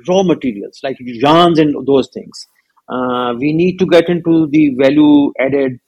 raw 0.07 0.23
materials 0.23 0.79
like 0.83 0.97
yarns 0.99 1.59
and 1.59 1.75
those 1.85 2.09
things. 2.13 2.47
we 3.41 3.51
need 3.61 3.77
to 3.79 3.85
get 3.95 4.07
into 4.13 4.47
the 4.55 4.63
value 4.79 5.31
added 5.47 5.79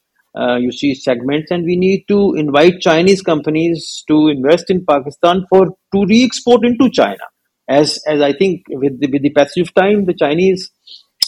uh, 0.41 0.55
you 0.57 0.71
see 0.71 0.93
segments 0.93 1.51
and 1.51 1.63
we 1.63 1.75
need 1.81 2.03
to 2.09 2.17
invite 2.41 2.81
chinese 2.85 3.21
companies 3.29 4.03
to 4.09 4.17
invest 4.33 4.73
in 4.73 4.79
pakistan 4.89 5.45
for 5.51 5.61
to 5.93 6.01
re-export 6.11 6.65
into 6.69 6.89
china 6.99 7.29
as 7.67 7.99
as 8.07 8.21
I 8.21 8.33
think 8.33 8.63
with 8.69 8.99
the, 8.99 9.07
with 9.11 9.21
the 9.21 9.31
passage 9.31 9.67
of 9.67 9.73
time, 9.73 10.05
the 10.05 10.13
Chinese 10.13 10.71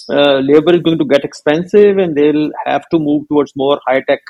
uh, 0.10 0.40
labor 0.40 0.76
is 0.76 0.82
going 0.82 0.98
to 1.00 1.06
get 1.06 1.26
expensive, 1.26 1.98
and 1.98 2.16
they'll 2.16 2.52
have 2.66 2.88
to 2.90 3.00
move 3.00 3.28
towards 3.28 3.54
more 3.56 3.80
high 3.86 4.02
tech 4.02 4.22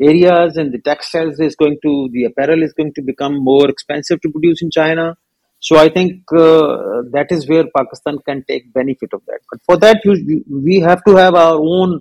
areas, 0.00 0.56
and 0.56 0.72
the 0.72 0.78
textiles 0.78 1.40
is 1.40 1.56
going 1.56 1.78
to 1.82 2.08
the 2.12 2.24
apparel 2.24 2.62
is 2.62 2.72
going 2.72 2.92
to 2.94 3.02
become 3.02 3.42
more 3.42 3.68
expensive 3.68 4.20
to 4.22 4.30
produce 4.30 4.62
in 4.62 4.70
China. 4.70 5.16
So 5.60 5.76
I 5.76 5.88
think 5.88 6.22
uh, 6.32 7.02
that 7.10 7.26
is 7.30 7.48
where 7.48 7.64
Pakistan 7.76 8.18
can 8.24 8.44
take 8.48 8.72
benefit 8.72 9.12
of 9.12 9.22
that. 9.26 9.40
But 9.50 9.60
for 9.66 9.76
that, 9.78 10.00
you, 10.04 10.44
we 10.48 10.76
have 10.80 11.02
to 11.04 11.16
have 11.16 11.34
our 11.34 11.58
own 11.60 12.00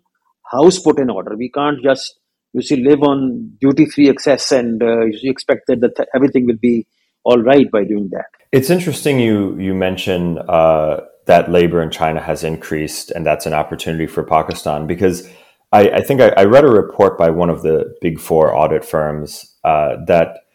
house 0.52 0.78
put 0.80 1.00
in 1.00 1.10
order. 1.10 1.36
We 1.36 1.50
can't 1.50 1.82
just 1.82 2.20
you 2.54 2.62
see 2.62 2.78
live 2.78 3.02
on 3.04 3.58
duty 3.60 3.86
free 3.86 4.10
access 4.10 4.52
and 4.52 4.82
uh, 4.82 5.06
you 5.06 5.30
expect 5.32 5.68
that, 5.68 5.82
that 5.82 6.08
everything 6.16 6.46
will 6.46 6.58
be 6.62 6.88
all 7.28 7.40
right 7.40 7.70
by 7.70 7.84
doing 7.84 8.08
that. 8.14 8.28
It's 8.54 8.70
interesting 8.70 9.20
you 9.20 9.60
you 9.60 9.76
mention 9.76 10.40
uh, 10.48 11.02
that 11.26 11.52
labor 11.52 11.82
in 11.82 11.92
China 11.92 12.22
has 12.22 12.44
increased, 12.44 13.12
and 13.12 13.26
that's 13.26 13.46
an 13.46 13.54
opportunity 13.54 14.08
for 14.08 14.24
Pakistan 14.24 14.88
because 14.88 15.28
I, 15.74 15.90
I 15.90 16.02
think 16.02 16.22
I, 16.22 16.30
I, 16.38 16.46
read 16.46 16.64
a 16.64 16.70
report 16.70 17.18
by 17.18 17.30
one 17.30 17.50
of 17.50 17.62
the 17.64 17.94
big 18.02 18.22
four 18.22 18.56
audit 18.56 18.86
firms 18.86 19.56
uh, 19.66 19.98
that 20.08 20.46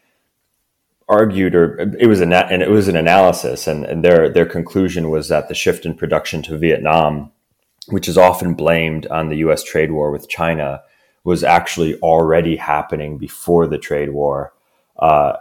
argued, 1.07 1.53
or 1.53 1.77
it 1.99 2.07
was 2.07 2.21
an 2.21 2.33
and 2.33 2.63
it 2.63 2.71
was 2.71 2.87
an 2.87 2.95
analysis, 2.95 3.67
and, 3.67 3.85
and 3.85 4.03
their 4.03 4.27
their 4.27 4.47
conclusion 4.47 5.11
was 5.11 5.29
that 5.29 5.49
the 5.49 5.53
shift 5.53 5.85
in 5.85 5.93
production 5.93 6.41
to 6.43 6.57
Vietnam, 6.57 7.31
which 7.89 8.07
is 8.07 8.17
often 8.17 8.55
blamed 8.55 9.05
on 9.07 9.29
the 9.29 9.37
U.S. 9.45 9.63
trade 9.63 9.91
war 9.91 10.09
with 10.11 10.27
China, 10.27 10.81
was 11.23 11.43
actually 11.43 11.99
already 11.99 12.55
happening 12.55 13.19
before 13.19 13.67
the 13.67 13.77
trade 13.77 14.09
war. 14.09 14.53
Uh, 14.97 15.33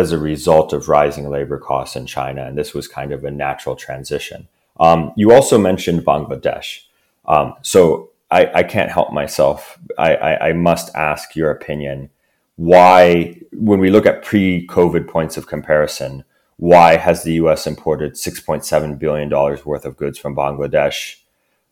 as 0.00 0.12
a 0.12 0.18
result 0.18 0.72
of 0.72 0.88
rising 0.88 1.28
labor 1.28 1.58
costs 1.58 1.94
in 1.94 2.06
China, 2.06 2.46
and 2.46 2.56
this 2.56 2.72
was 2.72 2.88
kind 2.88 3.12
of 3.12 3.22
a 3.22 3.30
natural 3.30 3.76
transition. 3.76 4.48
Um, 4.80 5.12
you 5.14 5.30
also 5.30 5.58
mentioned 5.58 6.06
Bangladesh, 6.06 6.80
um, 7.26 7.54
so 7.60 8.10
I, 8.30 8.50
I, 8.54 8.62
can't 8.62 8.90
help 8.90 9.12
myself. 9.12 9.78
I, 9.98 10.14
I, 10.14 10.48
I 10.48 10.52
must 10.54 10.94
ask 10.96 11.36
your 11.36 11.50
opinion 11.50 12.08
why, 12.56 13.38
when 13.52 13.78
we 13.78 13.90
look 13.90 14.06
at 14.06 14.24
pre 14.24 14.66
COVID 14.66 15.06
points 15.06 15.36
of 15.36 15.46
comparison, 15.46 16.24
why 16.56 16.96
has 16.96 17.22
the 17.22 17.34
US 17.34 17.66
imported 17.66 18.14
$6.7 18.14 18.98
billion 18.98 19.28
worth 19.30 19.84
of 19.84 19.98
goods 19.98 20.18
from 20.18 20.34
Bangladesh, 20.34 21.16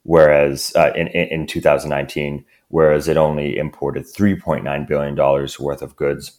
whereas 0.02 0.72
uh, 0.76 0.92
in, 0.94 1.08
in 1.08 1.46
2019, 1.46 2.44
whereas 2.68 3.08
it 3.08 3.16
only 3.16 3.56
imported 3.56 4.04
$3.9 4.04 4.86
billion 4.86 5.16
worth 5.16 5.82
of 5.82 5.96
goods 5.96 6.38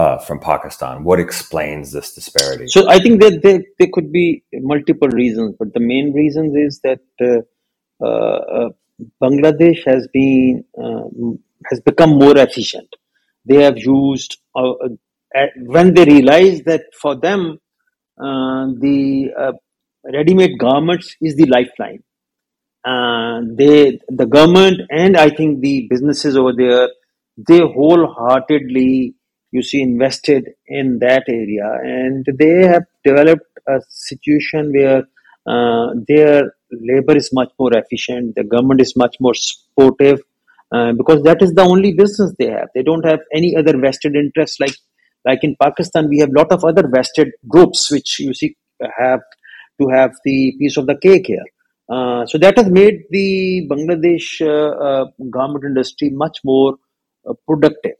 uh, 0.00 0.18
from 0.18 0.38
Pakistan? 0.40 1.04
What 1.04 1.20
explains 1.20 1.92
this 1.92 2.14
disparity? 2.14 2.68
So 2.68 2.88
I 2.88 2.98
think 2.98 3.20
that 3.22 3.42
there, 3.42 3.60
there 3.78 3.88
could 3.92 4.12
be 4.12 4.44
multiple 4.52 5.08
reasons, 5.08 5.56
but 5.58 5.74
the 5.74 5.80
main 5.80 6.12
reason 6.12 6.54
is 6.56 6.80
that 6.84 7.00
uh, 7.20 7.40
uh, 8.04 8.38
uh 8.60 8.68
Bangladesh 9.22 9.84
has 9.86 10.08
been 10.12 10.64
um, 10.76 11.38
has 11.70 11.80
become 11.80 12.10
more 12.10 12.36
efficient 12.36 12.88
they 13.48 13.62
have 13.62 13.78
used 13.78 14.38
uh, 14.54 14.72
uh, 15.34 15.46
when 15.56 15.94
they 15.94 16.04
realize 16.04 16.62
that 16.62 16.82
for 17.00 17.14
them 17.14 17.58
uh, 18.20 18.66
the 18.84 19.30
uh, 19.38 19.52
ready-made 20.12 20.58
garments 20.58 21.16
is 21.20 21.36
the 21.36 21.46
lifeline 21.46 22.02
they 23.56 23.98
the 24.20 24.26
government 24.26 24.80
and 24.90 25.16
i 25.16 25.28
think 25.28 25.60
the 25.60 25.86
businesses 25.90 26.36
over 26.36 26.52
there 26.60 26.88
they 27.48 27.58
wholeheartedly 27.60 29.14
you 29.50 29.62
see 29.62 29.82
invested 29.82 30.50
in 30.66 30.98
that 31.00 31.24
area 31.28 31.68
and 31.82 32.26
they 32.38 32.66
have 32.66 32.84
developed 33.04 33.46
a 33.66 33.80
situation 33.88 34.72
where 34.72 35.04
uh, 35.46 35.94
their 36.06 36.52
labor 36.70 37.16
is 37.16 37.30
much 37.32 37.50
more 37.58 37.72
efficient 37.76 38.34
the 38.36 38.44
government 38.44 38.80
is 38.80 38.94
much 38.96 39.16
more 39.20 39.34
supportive 39.34 40.20
uh, 40.70 40.92
because 40.92 41.22
that 41.22 41.40
is 41.40 41.52
the 41.54 41.62
only 41.62 41.94
business 41.94 42.34
they 42.38 42.50
have. 42.50 42.68
They 42.74 42.82
don't 42.82 43.06
have 43.06 43.20
any 43.34 43.56
other 43.56 43.78
vested 43.78 44.14
interests 44.14 44.60
like 44.60 44.74
like 45.24 45.42
in 45.42 45.56
Pakistan. 45.60 46.08
We 46.08 46.18
have 46.18 46.30
lot 46.30 46.52
of 46.52 46.64
other 46.64 46.86
vested 46.86 47.28
groups 47.48 47.90
which 47.90 48.20
you 48.20 48.34
see 48.34 48.54
have 48.98 49.20
to 49.80 49.88
have 49.88 50.12
the 50.24 50.54
piece 50.58 50.76
of 50.76 50.86
the 50.86 50.96
cake 50.96 51.26
here. 51.26 51.44
Uh, 51.90 52.26
so 52.26 52.36
that 52.36 52.58
has 52.58 52.68
made 52.68 53.04
the 53.10 53.66
Bangladesh 53.70 54.42
uh, 54.42 54.72
uh 54.88 55.04
garment 55.30 55.64
industry 55.64 56.10
much 56.10 56.38
more 56.44 56.74
uh, 57.26 57.32
productive. 57.46 57.96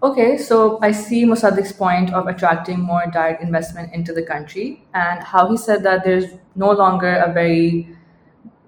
Okay, 0.00 0.38
so 0.38 0.78
I 0.80 0.92
see 0.92 1.24
Musadaq's 1.24 1.72
point 1.72 2.14
of 2.14 2.28
attracting 2.28 2.78
more 2.78 3.02
direct 3.12 3.42
investment 3.42 3.92
into 3.92 4.12
the 4.12 4.22
country 4.22 4.84
and 4.94 5.20
how 5.24 5.50
he 5.50 5.56
said 5.56 5.82
that 5.82 6.04
there's 6.04 6.26
no 6.54 6.70
longer 6.70 7.16
a 7.16 7.32
very 7.32 7.88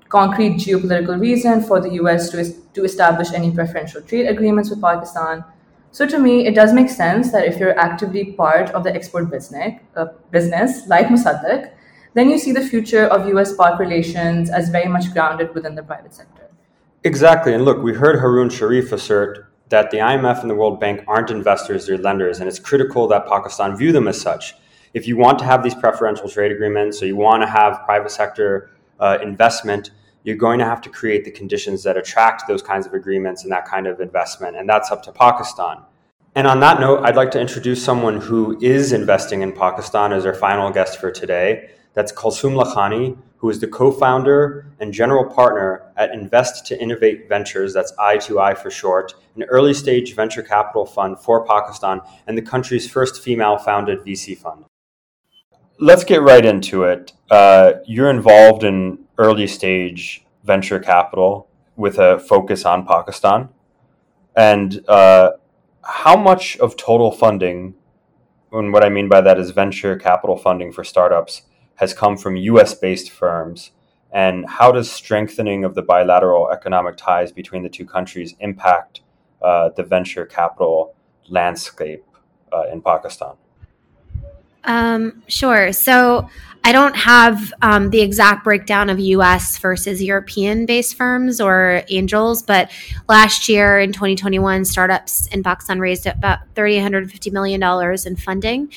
concrete 0.09 0.57
geopolitical 0.57 1.21
reason 1.21 1.63
for 1.63 1.81
the 1.81 1.91
US 2.03 2.31
to, 2.31 2.53
to 2.75 2.85
establish 2.85 3.33
any 3.33 3.53
preferential 3.53 4.03
trade 4.03 4.27
agreements 4.27 4.71
with 4.71 4.83
Pakistan. 4.83 5.45
So 5.93 6.05
to 6.05 6.19
me, 6.19 6.47
it 6.49 6.57
does 6.57 6.73
make 6.73 6.91
sense 6.91 7.31
that 7.31 7.47
if 7.47 7.59
you're 7.59 7.79
actively 7.79 8.33
part 8.33 8.71
of 8.71 8.83
the 8.83 8.93
export 8.93 9.31
business, 9.31 9.75
uh, 9.95 10.07
business 10.33 10.89
like 10.89 11.07
Mossadegh, 11.07 11.71
then 12.15 12.29
you 12.29 12.39
see 12.39 12.51
the 12.51 12.61
future 12.61 13.07
of 13.07 13.29
US-Pak 13.29 13.79
relations 13.79 14.51
as 14.51 14.69
very 14.69 14.89
much 14.89 15.13
grounded 15.13 15.55
within 15.55 15.77
the 15.77 15.83
private 15.85 16.13
sector. 16.13 16.51
Exactly. 17.05 17.55
And 17.55 17.65
look, 17.65 17.83
we 17.83 17.95
heard 17.95 18.19
Haroon 18.19 18.51
Sharif 18.51 18.91
assert 18.91 19.50
that 19.71 19.91
the 19.91 19.99
IMF 19.99 20.43
and 20.43 20.51
the 20.51 20.55
World 20.55 20.79
Bank 20.79 21.03
aren't 21.09 21.31
investors, 21.31 21.87
they're 21.87 21.97
lenders, 21.99 22.41
and 22.41 22.49
it's 22.49 22.59
critical 22.59 23.09
that 23.09 23.27
Pakistan 23.27 23.77
view 23.77 23.93
them 23.93 24.07
as 24.09 24.21
such. 24.21 24.55
If 24.95 25.07
you 25.07 25.17
want 25.17 25.39
to 25.39 25.45
have 25.45 25.63
these 25.63 25.75
preferential 25.75 26.29
trade 26.29 26.53
agreements, 26.53 27.03
or 27.03 27.07
you 27.07 27.17
want 27.17 27.43
to 27.43 27.49
have 27.49 27.81
private 27.85 28.11
sector 28.11 28.71
uh, 28.99 29.19
investment, 29.23 29.93
you're 30.25 30.37
going 30.37 30.59
to 30.59 30.65
have 30.65 30.81
to 30.83 30.91
create 30.91 31.25
the 31.25 31.31
conditions 31.31 31.83
that 31.85 31.97
attract 31.97 32.47
those 32.47 32.63
kinds 32.63 32.87
of 32.87 32.95
agreements 32.95 33.45
and 33.45 33.53
that 33.53 33.65
kind 33.65 33.87
of 33.87 34.01
investment. 34.01 34.57
And 34.57 34.69
that's 34.69 34.91
up 34.91 35.03
to 35.05 35.13
Pakistan. 35.13 35.79
And 36.35 36.47
on 36.47 36.61
that 36.61 36.81
note, 36.81 37.05
I'd 37.05 37.17
like 37.17 37.31
to 37.33 37.41
introduce 37.41 37.83
someone 37.83 38.21
who 38.21 38.59
is 38.61 38.93
investing 38.93 39.43
in 39.43 39.53
Pakistan 39.53 40.13
as 40.13 40.27
our 40.27 40.35
final 40.35 40.71
guest 40.71 41.01
for 41.01 41.11
today. 41.11 41.71
That's 41.95 42.13
Kulsoom 42.13 42.63
Lakhani, 42.63 43.17
who 43.39 43.49
is 43.49 43.59
the 43.59 43.67
co 43.67 43.91
founder 43.91 44.67
and 44.81 44.93
general 44.93 45.25
partner 45.25 45.93
at 45.97 46.13
Invest 46.13 46.67
to 46.67 46.81
Innovate 46.81 47.29
Ventures, 47.29 47.73
that's 47.73 47.93
I2I 47.93 48.57
for 48.59 48.71
short, 48.71 49.15
an 49.35 49.45
early 49.45 49.75
stage 49.75 50.15
venture 50.15 50.43
capital 50.43 50.85
fund 50.85 51.19
for 51.19 51.45
Pakistan 51.47 52.01
and 52.27 52.37
the 52.37 52.43
country's 52.43 52.89
first 52.89 53.23
female 53.23 53.57
founded 53.57 54.01
VC 54.01 54.37
fund. 54.37 54.67
Let's 55.79 56.05
get 56.05 56.21
right 56.21 56.45
into 56.45 56.85
it. 56.85 57.13
Uh, 57.31 57.73
you're 57.87 58.11
involved 58.11 58.65
in 58.65 59.07
early 59.17 59.47
stage 59.47 60.25
venture 60.45 60.79
capital 60.79 61.49
with 61.77 61.99
a 61.99 62.19
focus 62.19 62.67
on 62.67 62.87
Pakistan. 62.87 63.49
And 64.37 64.87
uh, 64.87 65.33
how 65.83 66.17
much 66.17 66.59
of 66.59 66.77
total 66.77 67.11
funding, 67.11 67.75
and 68.53 68.73
what 68.73 68.85
I 68.85 68.91
mean 68.91 69.09
by 69.09 69.23
that 69.23 69.39
is 69.39 69.51
venture 69.51 69.97
capital 69.97 70.37
funding 70.37 70.73
for 70.73 70.85
startups, 70.85 71.43
has 71.81 71.95
come 71.95 72.17
from 72.17 72.37
US 72.37 72.75
based 72.75 73.11
firms? 73.11 73.73
And 74.13 74.47
how 74.47 74.71
does 74.71 74.91
strengthening 74.91 75.65
of 75.65 75.75
the 75.75 75.83
bilateral 75.83 76.51
economic 76.51 76.97
ties 76.97 77.33
between 77.33 77.63
the 77.63 77.69
two 77.71 77.87
countries 77.87 78.35
impact 78.41 79.01
uh, 79.43 79.71
the 79.71 79.83
venture 79.83 80.27
capital 80.27 80.95
landscape 81.29 82.05
uh, 82.53 82.65
in 82.73 82.83
Pakistan? 82.83 83.35
Um, 84.65 85.23
sure. 85.27 85.73
So 85.73 86.29
I 86.63 86.73
don't 86.73 86.95
have 86.95 87.53
um, 87.63 87.91
the 87.91 88.01
exact 88.01 88.45
breakdown 88.45 88.91
of 88.91 88.99
US 88.99 89.57
versus 89.59 90.03
European 90.03 90.67
based 90.67 90.95
firms 90.95 91.41
or 91.41 91.83
angels, 91.89 92.43
but 92.43 92.71
last 93.09 93.49
year 93.49 93.79
in 93.79 93.93
2021, 93.93 94.65
startups 94.67 95.27
in 95.29 95.43
Pakistan 95.43 95.81
raised 95.81 96.07
about 96.07 96.41
$350 96.55 97.33
million 97.33 97.63
in 98.07 98.17
funding 98.17 98.71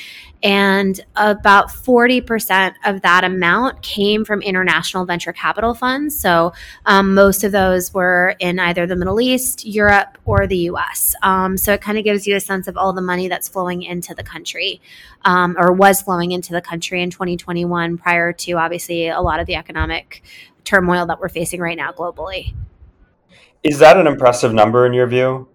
and 0.44 1.00
about 1.16 1.70
40% 1.70 2.74
of 2.86 3.02
that 3.02 3.24
amount 3.24 3.82
came 3.82 4.26
from 4.26 4.42
international 4.42 5.06
venture 5.06 5.32
capital 5.32 5.74
funds. 5.74 6.20
So 6.20 6.52
um, 6.86 7.14
most 7.14 7.46
of 7.46 7.54
those 7.54 7.94
were 7.94 8.36
in 8.40 8.60
either 8.60 8.86
the 8.86 8.98
Middle 8.98 9.22
East, 9.22 9.66
Europe, 9.66 10.18
or 10.26 10.46
the 10.46 10.70
US. 10.70 11.16
Um, 11.24 11.56
so 11.56 11.72
it 11.72 11.82
kind 11.82 11.98
of 11.98 12.04
gives 12.04 12.28
you 12.28 12.36
a 12.36 12.42
sense 12.42 12.68
of 12.68 12.76
all 12.76 12.92
the 12.92 13.02
money 13.02 13.30
that's 13.30 13.48
flowing 13.48 13.84
into 13.84 14.14
the 14.14 14.24
country 14.24 14.82
um, 15.24 15.56
or 15.58 15.72
was 15.72 16.02
flowing 16.02 16.32
into 16.34 16.52
the 16.52 16.62
country 16.62 17.02
in 17.02 17.10
2021 17.10 17.73
prior 17.98 18.34
to 18.34 18.54
obviously 18.54 19.08
a 19.08 19.22
lot 19.22 19.40
of 19.40 19.48
the 19.48 19.56
economic 19.56 20.24
turmoil 20.64 21.06
that 21.08 21.20
we're 21.20 21.30
facing 21.30 21.60
right 21.60 21.78
now 21.78 21.92
globally. 21.92 22.54
Is 23.64 23.80
that 23.80 23.98
an 23.98 24.08
impressive 24.08 24.54
number 24.54 24.86
in 24.86 24.94
your 24.94 25.08
view? 25.08 25.48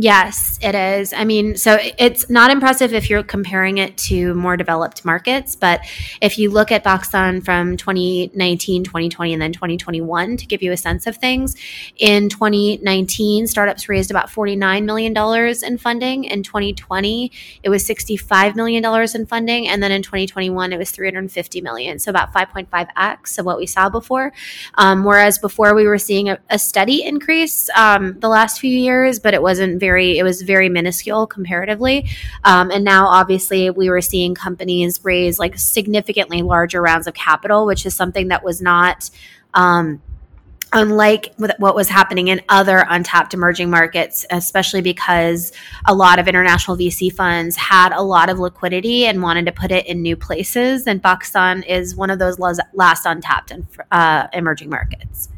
Yes, 0.00 0.60
it 0.62 0.76
is. 0.76 1.12
I 1.12 1.24
mean, 1.24 1.56
so 1.56 1.76
it's 1.98 2.30
not 2.30 2.52
impressive 2.52 2.94
if 2.94 3.10
you're 3.10 3.24
comparing 3.24 3.78
it 3.78 3.96
to 3.96 4.32
more 4.34 4.56
developed 4.56 5.04
markets, 5.04 5.56
but 5.56 5.80
if 6.20 6.38
you 6.38 6.50
look 6.50 6.70
at 6.70 6.84
Pakistan 6.84 7.40
from 7.40 7.76
2019, 7.76 8.84
2020, 8.84 9.32
and 9.32 9.42
then 9.42 9.52
2021 9.52 10.36
to 10.36 10.46
give 10.46 10.62
you 10.62 10.70
a 10.70 10.76
sense 10.76 11.08
of 11.08 11.16
things, 11.16 11.56
in 11.96 12.28
2019, 12.28 13.48
startups 13.48 13.88
raised 13.88 14.12
about 14.12 14.28
$49 14.28 14.84
million 14.84 15.16
in 15.64 15.78
funding. 15.78 16.22
In 16.22 16.44
2020, 16.44 17.32
it 17.64 17.68
was 17.68 17.82
$65 17.82 18.54
million 18.54 18.84
in 19.16 19.26
funding. 19.26 19.66
And 19.66 19.82
then 19.82 19.90
in 19.90 20.02
2021, 20.02 20.72
it 20.72 20.78
was 20.78 20.92
350 20.92 21.60
million. 21.60 21.98
So 21.98 22.10
about 22.10 22.32
5.5x 22.32 23.36
of 23.40 23.46
what 23.46 23.58
we 23.58 23.66
saw 23.66 23.88
before. 23.88 24.32
Um, 24.74 25.02
whereas 25.02 25.40
before 25.40 25.74
we 25.74 25.88
were 25.88 25.98
seeing 25.98 26.28
a, 26.28 26.38
a 26.50 26.58
steady 26.60 27.02
increase 27.02 27.68
um, 27.70 28.16
the 28.20 28.28
last 28.28 28.60
few 28.60 28.70
years, 28.70 29.18
but 29.18 29.34
it 29.34 29.42
wasn't 29.42 29.80
very 29.80 29.87
very 29.88 30.18
it 30.18 30.22
was 30.22 30.42
very 30.42 30.68
minuscule 30.68 31.26
comparatively 31.26 31.96
um, 32.44 32.70
and 32.70 32.84
now 32.84 33.06
obviously 33.06 33.70
we 33.70 33.88
were 33.88 34.02
seeing 34.12 34.34
companies 34.34 35.00
raise 35.04 35.38
like 35.38 35.58
significantly 35.58 36.42
larger 36.42 36.80
rounds 36.82 37.06
of 37.06 37.14
capital 37.14 37.64
which 37.64 37.86
is 37.86 37.94
something 37.94 38.28
that 38.28 38.42
was 38.44 38.60
not 38.60 39.10
um, 39.54 40.00
unlike 40.72 41.34
what 41.38 41.74
was 41.74 41.88
happening 41.88 42.28
in 42.28 42.40
other 42.48 42.84
untapped 42.88 43.32
emerging 43.32 43.70
markets, 43.70 44.26
especially 44.30 44.82
because 44.82 45.52
a 45.86 45.94
lot 45.94 46.18
of 46.18 46.28
international 46.28 46.76
VC 46.76 47.12
funds 47.12 47.56
had 47.56 47.92
a 47.92 48.02
lot 48.02 48.28
of 48.28 48.38
liquidity 48.38 49.06
and 49.06 49.22
wanted 49.22 49.46
to 49.46 49.52
put 49.52 49.70
it 49.70 49.86
in 49.86 50.02
new 50.02 50.16
places. 50.16 50.86
And 50.86 51.02
Pakistan 51.02 51.62
is 51.62 51.96
one 51.96 52.10
of 52.10 52.18
those 52.18 52.38
last 52.38 53.06
untapped 53.06 53.52
uh, 53.90 54.26
emerging 54.32 54.68
markets. 54.68 55.30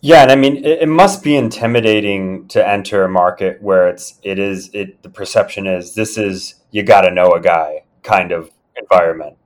Yeah, 0.00 0.22
and 0.22 0.30
I 0.30 0.36
mean 0.36 0.58
it, 0.58 0.82
it, 0.82 0.88
must 0.88 1.22
be 1.22 1.36
intimidating 1.36 2.46
to 2.48 2.66
enter 2.66 3.04
a 3.04 3.08
market 3.08 3.60
where 3.62 3.88
it's 3.88 4.18
it 4.22 4.38
is 4.38 4.70
it 4.72 5.02
the 5.02 5.08
perception 5.08 5.66
is 5.66 5.94
this 5.94 6.18
is 6.18 6.54
you 6.70 6.82
got 6.82 7.02
to 7.02 7.10
know 7.10 7.32
a 7.32 7.40
guy 7.40 7.84
kind 8.02 8.32
of 8.32 8.50
environment. 8.76 9.36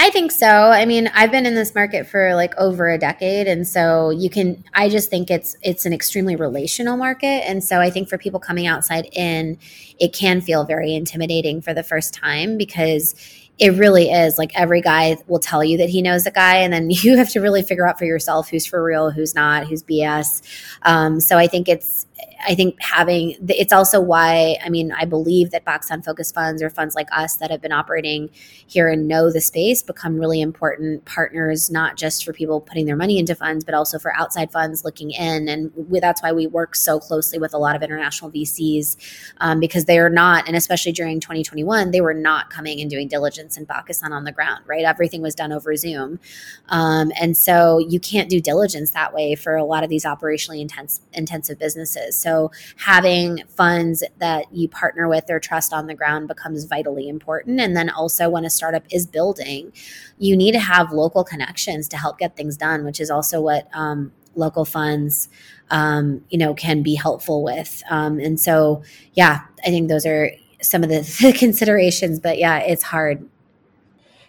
I 0.00 0.10
think 0.10 0.30
so. 0.30 0.46
I 0.46 0.84
mean, 0.84 1.10
I've 1.12 1.32
been 1.32 1.44
in 1.44 1.56
this 1.56 1.74
market 1.74 2.06
for 2.06 2.36
like 2.36 2.54
over 2.56 2.88
a 2.88 2.96
decade 2.98 3.48
and 3.48 3.66
so 3.66 4.10
you 4.10 4.30
can 4.30 4.62
I 4.72 4.88
just 4.88 5.10
think 5.10 5.30
it's 5.30 5.56
it's 5.62 5.86
an 5.86 5.92
extremely 5.92 6.36
relational 6.36 6.96
market 6.96 7.48
and 7.48 7.64
so 7.64 7.80
I 7.80 7.90
think 7.90 8.08
for 8.08 8.16
people 8.16 8.38
coming 8.38 8.66
outside 8.66 9.08
in 9.12 9.58
it 9.98 10.12
can 10.12 10.40
feel 10.40 10.64
very 10.64 10.94
intimidating 10.94 11.60
for 11.60 11.74
the 11.74 11.82
first 11.82 12.14
time 12.14 12.56
because 12.56 13.16
it 13.58 13.70
really 13.70 14.10
is. 14.10 14.38
Like 14.38 14.52
every 14.54 14.80
guy 14.80 15.16
will 15.26 15.40
tell 15.40 15.64
you 15.64 15.78
that 15.78 15.88
he 15.88 16.02
knows 16.02 16.26
a 16.26 16.30
guy 16.30 16.56
and 16.58 16.72
then 16.72 16.90
you 16.90 17.16
have 17.16 17.30
to 17.30 17.40
really 17.40 17.62
figure 17.62 17.86
out 17.86 17.98
for 17.98 18.04
yourself 18.04 18.48
who's 18.48 18.66
for 18.66 18.82
real 18.82 19.10
who's 19.10 19.34
not 19.34 19.66
who's 19.66 19.82
bs 19.82 20.42
um, 20.82 21.20
so 21.20 21.36
i 21.36 21.46
think 21.46 21.68
it's 21.68 22.06
I 22.46 22.54
think 22.54 22.80
having 22.80 23.34
it's 23.48 23.72
also 23.72 24.00
why 24.00 24.56
I 24.64 24.68
mean 24.68 24.92
I 24.92 25.04
believe 25.04 25.50
that 25.50 25.64
box 25.64 25.90
on 25.90 26.02
focus 26.02 26.30
funds 26.30 26.62
or 26.62 26.70
funds 26.70 26.94
like 26.94 27.08
us 27.12 27.36
that 27.36 27.50
have 27.50 27.60
been 27.60 27.72
operating 27.72 28.30
here 28.66 28.88
and 28.88 29.08
know 29.08 29.32
the 29.32 29.40
space 29.40 29.82
become 29.82 30.18
really 30.18 30.40
important 30.40 31.04
partners 31.04 31.70
not 31.70 31.96
just 31.96 32.24
for 32.24 32.32
people 32.32 32.60
putting 32.60 32.86
their 32.86 32.96
money 32.96 33.18
into 33.18 33.34
funds 33.34 33.64
but 33.64 33.74
also 33.74 33.98
for 33.98 34.14
outside 34.16 34.52
funds 34.52 34.84
looking 34.84 35.10
in. 35.10 35.48
And 35.48 35.72
we, 35.74 36.00
that's 36.00 36.22
why 36.22 36.32
we 36.32 36.46
work 36.46 36.76
so 36.76 37.00
closely 37.00 37.38
with 37.38 37.54
a 37.54 37.58
lot 37.58 37.74
of 37.74 37.82
international 37.82 38.30
VCs 38.30 38.96
um, 39.38 39.58
because 39.60 39.86
they 39.86 39.98
are 39.98 40.10
not 40.10 40.46
and 40.46 40.56
especially 40.56 40.92
during 40.92 41.20
2021 41.20 41.90
they 41.90 42.00
were 42.00 42.14
not 42.14 42.50
coming 42.50 42.80
and 42.80 42.90
doing 42.90 43.08
diligence 43.08 43.56
in 43.56 43.66
Pakistan 43.66 44.12
on 44.12 44.24
the 44.24 44.32
ground 44.32 44.64
right? 44.66 44.84
Everything 44.84 45.22
was 45.22 45.34
done 45.34 45.52
over 45.52 45.74
Zoom. 45.76 46.20
Um, 46.68 47.10
and 47.20 47.36
so 47.36 47.78
you 47.78 47.98
can't 47.98 48.28
do 48.28 48.40
diligence 48.40 48.92
that 48.92 49.12
way 49.12 49.34
for 49.34 49.56
a 49.56 49.64
lot 49.64 49.82
of 49.82 49.90
these 49.90 50.04
operationally 50.04 50.60
intense 50.60 51.00
intensive 51.12 51.58
businesses 51.58 52.07
so 52.14 52.28
so 52.28 52.50
having 52.76 53.42
funds 53.48 54.04
that 54.18 54.52
you 54.52 54.68
partner 54.68 55.08
with 55.08 55.24
or 55.30 55.40
trust 55.40 55.72
on 55.72 55.86
the 55.86 55.94
ground 55.94 56.28
becomes 56.28 56.64
vitally 56.64 57.08
important. 57.08 57.58
And 57.58 57.76
then 57.76 57.88
also 57.88 58.28
when 58.28 58.44
a 58.44 58.50
startup 58.50 58.84
is 58.90 59.06
building, 59.06 59.72
you 60.18 60.36
need 60.36 60.52
to 60.52 60.60
have 60.60 60.92
local 60.92 61.24
connections 61.24 61.88
to 61.88 61.96
help 61.96 62.18
get 62.18 62.36
things 62.36 62.56
done, 62.56 62.84
which 62.84 63.00
is 63.00 63.10
also 63.10 63.40
what 63.40 63.66
um, 63.72 64.12
local 64.34 64.64
funds 64.64 65.28
um, 65.70 66.22
you 66.30 66.38
know 66.38 66.54
can 66.54 66.82
be 66.82 66.94
helpful 66.94 67.42
with. 67.42 67.82
Um, 67.90 68.18
and 68.20 68.38
so 68.38 68.82
yeah, 69.14 69.40
I 69.64 69.68
think 69.68 69.88
those 69.88 70.06
are 70.06 70.30
some 70.60 70.82
of 70.82 70.90
the 70.90 71.34
considerations. 71.38 72.20
But 72.20 72.38
yeah, 72.38 72.58
it's 72.58 72.82
hard. 72.82 73.26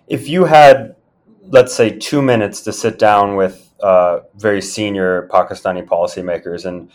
If 0.07 0.27
you 0.27 0.45
had, 0.45 0.95
let's 1.43 1.75
say, 1.75 1.91
two 1.91 2.21
minutes 2.21 2.61
to 2.61 2.73
sit 2.73 2.97
down 2.97 3.36
with 3.36 3.71
uh, 3.82 4.21
very 4.36 4.61
senior 4.61 5.27
Pakistani 5.32 5.86
policymakers 5.86 6.65
and 6.65 6.89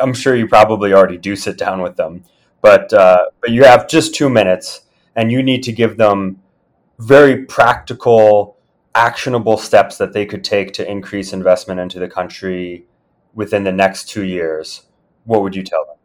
I'm 0.00 0.14
sure 0.14 0.34
you 0.34 0.46
probably 0.46 0.92
already 0.92 1.18
do 1.18 1.36
sit 1.36 1.58
down 1.58 1.82
with 1.82 1.96
them, 1.96 2.24
but 2.62 2.92
uh, 2.92 3.26
but 3.40 3.50
you 3.50 3.64
have 3.64 3.88
just 3.88 4.14
two 4.14 4.28
minutes, 4.28 4.82
and 5.16 5.32
you 5.32 5.42
need 5.42 5.62
to 5.64 5.72
give 5.72 5.96
them 5.96 6.40
very 6.98 7.44
practical, 7.44 8.56
actionable 8.94 9.56
steps 9.56 9.96
that 9.98 10.12
they 10.12 10.26
could 10.26 10.44
take 10.44 10.72
to 10.74 10.88
increase 10.88 11.32
investment 11.32 11.80
into 11.80 11.98
the 11.98 12.08
country 12.08 12.84
within 13.34 13.64
the 13.64 13.72
next 13.72 14.08
two 14.08 14.24
years. 14.24 14.82
What 15.24 15.42
would 15.42 15.56
you 15.56 15.62
tell 15.62 15.84
them? 15.86 15.96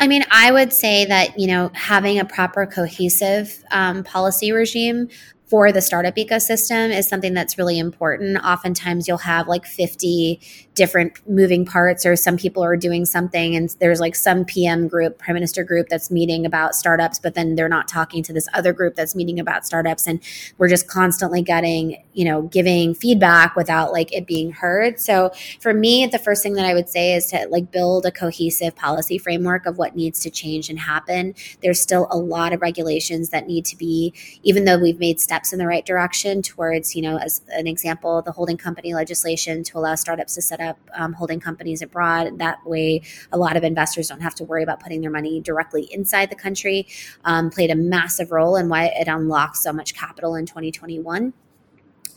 I 0.00 0.06
mean, 0.06 0.24
I 0.30 0.52
would 0.52 0.72
say 0.72 1.04
that, 1.06 1.38
you 1.38 1.48
know, 1.48 1.70
having 1.74 2.18
a 2.18 2.24
proper 2.24 2.66
cohesive 2.66 3.64
um, 3.70 4.04
policy 4.04 4.52
regime 4.52 5.08
for 5.46 5.72
the 5.72 5.80
startup 5.80 6.14
ecosystem 6.16 6.96
is 6.96 7.08
something 7.08 7.34
that's 7.34 7.58
really 7.58 7.78
important. 7.78 8.38
Oftentimes, 8.44 9.08
you'll 9.08 9.18
have 9.18 9.48
like 9.48 9.66
50 9.66 10.40
different 10.78 11.18
moving 11.28 11.66
parts, 11.66 12.06
or 12.06 12.14
some 12.14 12.36
people 12.36 12.62
are 12.62 12.76
doing 12.76 13.04
something, 13.04 13.56
and 13.56 13.74
there's 13.80 13.98
like 13.98 14.14
some 14.14 14.44
PM 14.44 14.86
group, 14.86 15.18
prime 15.18 15.34
minister 15.34 15.64
group 15.64 15.88
that's 15.88 16.08
meeting 16.08 16.46
about 16.46 16.72
startups, 16.72 17.18
but 17.18 17.34
then 17.34 17.56
they're 17.56 17.68
not 17.68 17.88
talking 17.88 18.22
to 18.22 18.32
this 18.32 18.46
other 18.54 18.72
group 18.72 18.94
that's 18.94 19.16
meeting 19.16 19.40
about 19.40 19.66
startups. 19.66 20.06
And 20.06 20.20
we're 20.56 20.68
just 20.68 20.86
constantly 20.86 21.42
getting, 21.42 22.00
you 22.12 22.24
know, 22.24 22.42
giving 22.42 22.94
feedback 22.94 23.56
without 23.56 23.90
like 23.90 24.12
it 24.12 24.24
being 24.24 24.52
heard. 24.52 25.00
So 25.00 25.32
for 25.58 25.74
me, 25.74 26.06
the 26.06 26.18
first 26.18 26.44
thing 26.44 26.54
that 26.54 26.64
I 26.64 26.74
would 26.74 26.88
say 26.88 27.12
is 27.12 27.26
to 27.30 27.48
like 27.50 27.72
build 27.72 28.06
a 28.06 28.12
cohesive 28.12 28.76
policy 28.76 29.18
framework 29.18 29.66
of 29.66 29.78
what 29.78 29.96
needs 29.96 30.20
to 30.20 30.30
change 30.30 30.70
and 30.70 30.78
happen. 30.78 31.34
There's 31.60 31.80
still 31.80 32.06
a 32.12 32.16
lot 32.16 32.52
of 32.52 32.62
regulations 32.62 33.30
that 33.30 33.48
need 33.48 33.64
to 33.64 33.76
be, 33.76 34.14
even 34.44 34.64
though 34.64 34.78
we've 34.78 35.00
made 35.00 35.18
steps 35.18 35.52
in 35.52 35.58
the 35.58 35.66
right 35.66 35.84
direction 35.84 36.40
towards, 36.40 36.94
you 36.94 37.02
know, 37.02 37.16
as 37.16 37.40
an 37.48 37.66
example, 37.66 38.22
the 38.22 38.30
holding 38.30 38.56
company 38.56 38.94
legislation 38.94 39.64
to 39.64 39.76
allow 39.78 39.96
startups 39.96 40.36
to 40.36 40.42
set 40.42 40.60
up 40.60 40.67
um, 40.94 41.12
holding 41.12 41.40
companies 41.40 41.82
abroad. 41.82 42.38
That 42.38 42.58
way, 42.64 43.02
a 43.32 43.38
lot 43.38 43.56
of 43.56 43.64
investors 43.64 44.08
don't 44.08 44.20
have 44.20 44.34
to 44.36 44.44
worry 44.44 44.62
about 44.62 44.80
putting 44.80 45.00
their 45.00 45.10
money 45.10 45.40
directly 45.40 45.88
inside 45.92 46.30
the 46.30 46.36
country. 46.36 46.86
Um, 47.24 47.50
played 47.50 47.70
a 47.70 47.76
massive 47.76 48.32
role 48.32 48.56
in 48.56 48.68
why 48.68 48.86
it 48.86 49.08
unlocked 49.08 49.56
so 49.56 49.72
much 49.72 49.94
capital 49.94 50.34
in 50.34 50.46
2021. 50.46 51.32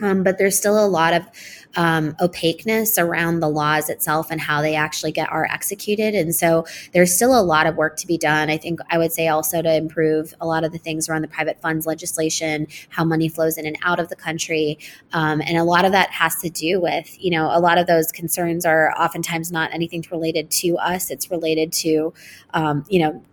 Um, 0.02 0.24
but 0.24 0.38
there's 0.38 0.58
still 0.58 0.84
a 0.84 0.88
lot 0.88 1.14
of 1.14 1.28
um, 1.76 2.16
opaqueness 2.20 2.98
around 2.98 3.40
the 3.40 3.50
laws 3.50 3.90
itself 3.90 4.30
and 4.30 4.42
how 4.42 4.62
they 4.62 4.76
actually 4.76 5.12
get 5.12 5.32
are 5.32 5.46
executed. 5.46 6.16
And 6.16 6.36
so 6.36 6.66
there's 6.94 7.14
still 7.14 7.38
a 7.38 7.42
lot 7.42 7.68
of 7.68 7.76
work 7.76 7.98
to 7.98 8.08
be 8.08 8.18
done. 8.18 8.50
I 8.50 8.58
think 8.58 8.80
I 8.90 8.98
would 8.98 9.12
say 9.12 9.28
also 9.28 9.62
to 9.62 9.74
improve 9.74 10.34
a 10.42 10.48
lot 10.48 10.64
of 10.64 10.72
the 10.72 10.78
things 10.78 11.08
around 11.08 11.22
the 11.22 11.28
private 11.28 11.62
funds 11.62 11.86
legislation, 11.86 12.68
how 12.90 13.04
money 13.04 13.30
flows 13.30 13.58
in 13.58 13.66
and 13.66 13.78
out 13.84 14.00
of 14.00 14.10
the 14.10 14.16
country. 14.16 14.80
Um, 15.14 15.42
and 15.42 15.58
a 15.58 15.64
lot 15.64 15.86
of 15.86 15.92
that 15.94 16.10
has 16.12 16.36
to 16.38 16.50
do 16.50 16.82
with, 16.82 17.16
you 17.24 17.32
know, 17.32 17.50
a 17.52 17.60
lot 17.60 17.78
of 17.78 17.88
those 17.88 18.12
concerns 18.12 18.66
are 18.66 18.94
oftentimes 19.00 19.52
not 19.52 19.74
anything 19.74 20.04
related 20.12 20.52
to 20.52 20.78
us. 20.78 21.10
It's 21.10 21.32
related 21.32 21.72
to, 21.74 22.14
um, 22.54 22.86
you 22.90 23.00
know, 23.00 23.24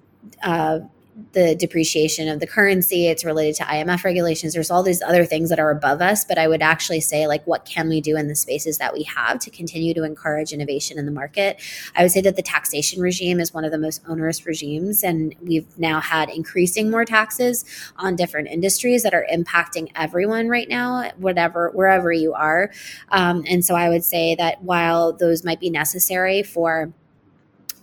uh, 0.42 0.80
the 1.32 1.54
depreciation 1.54 2.28
of 2.28 2.40
the 2.40 2.46
currency 2.46 3.06
it's 3.08 3.24
related 3.24 3.56
to 3.56 3.62
imf 3.64 4.04
regulations. 4.04 4.54
There's 4.54 4.70
all 4.70 4.82
these 4.82 5.02
other 5.02 5.24
things 5.24 5.48
that 5.50 5.58
are 5.58 5.70
above 5.70 6.00
us 6.00 6.24
but 6.24 6.38
i 6.38 6.46
would 6.46 6.62
actually 6.62 7.00
say 7.00 7.26
like 7.26 7.44
what 7.46 7.64
can 7.64 7.88
we 7.88 8.00
do 8.00 8.16
in 8.16 8.28
the 8.28 8.34
spaces 8.34 8.78
that 8.78 8.92
we 8.92 9.02
have 9.04 9.38
to 9.40 9.50
continue 9.50 9.94
to 9.94 10.04
encourage 10.04 10.52
innovation 10.52 10.98
in 10.98 11.06
the 11.06 11.12
market? 11.12 11.60
I 11.96 12.02
would 12.02 12.12
say 12.12 12.20
that 12.20 12.36
the 12.36 12.42
taxation 12.42 13.00
regime 13.00 13.40
is 13.40 13.52
one 13.52 13.64
of 13.64 13.72
the 13.72 13.78
most 13.78 14.02
onerous 14.06 14.46
regimes 14.46 15.02
and 15.02 15.34
we've 15.40 15.78
now 15.78 16.00
had 16.00 16.30
increasing 16.30 16.90
more 16.90 17.04
taxes 17.04 17.64
on 17.96 18.16
different 18.16 18.48
industries 18.48 19.02
that 19.02 19.14
are 19.14 19.26
impacting 19.32 19.90
everyone 19.94 20.48
right 20.48 20.68
now 20.68 21.10
whatever 21.16 21.70
wherever 21.70 22.12
you 22.12 22.32
are. 22.34 22.70
Um, 23.10 23.44
and 23.48 23.64
so 23.64 23.74
i 23.74 23.88
would 23.88 24.04
say 24.04 24.34
that 24.36 24.62
while 24.62 25.12
those 25.12 25.44
might 25.44 25.60
be 25.60 25.70
necessary 25.70 26.42
for 26.42 26.92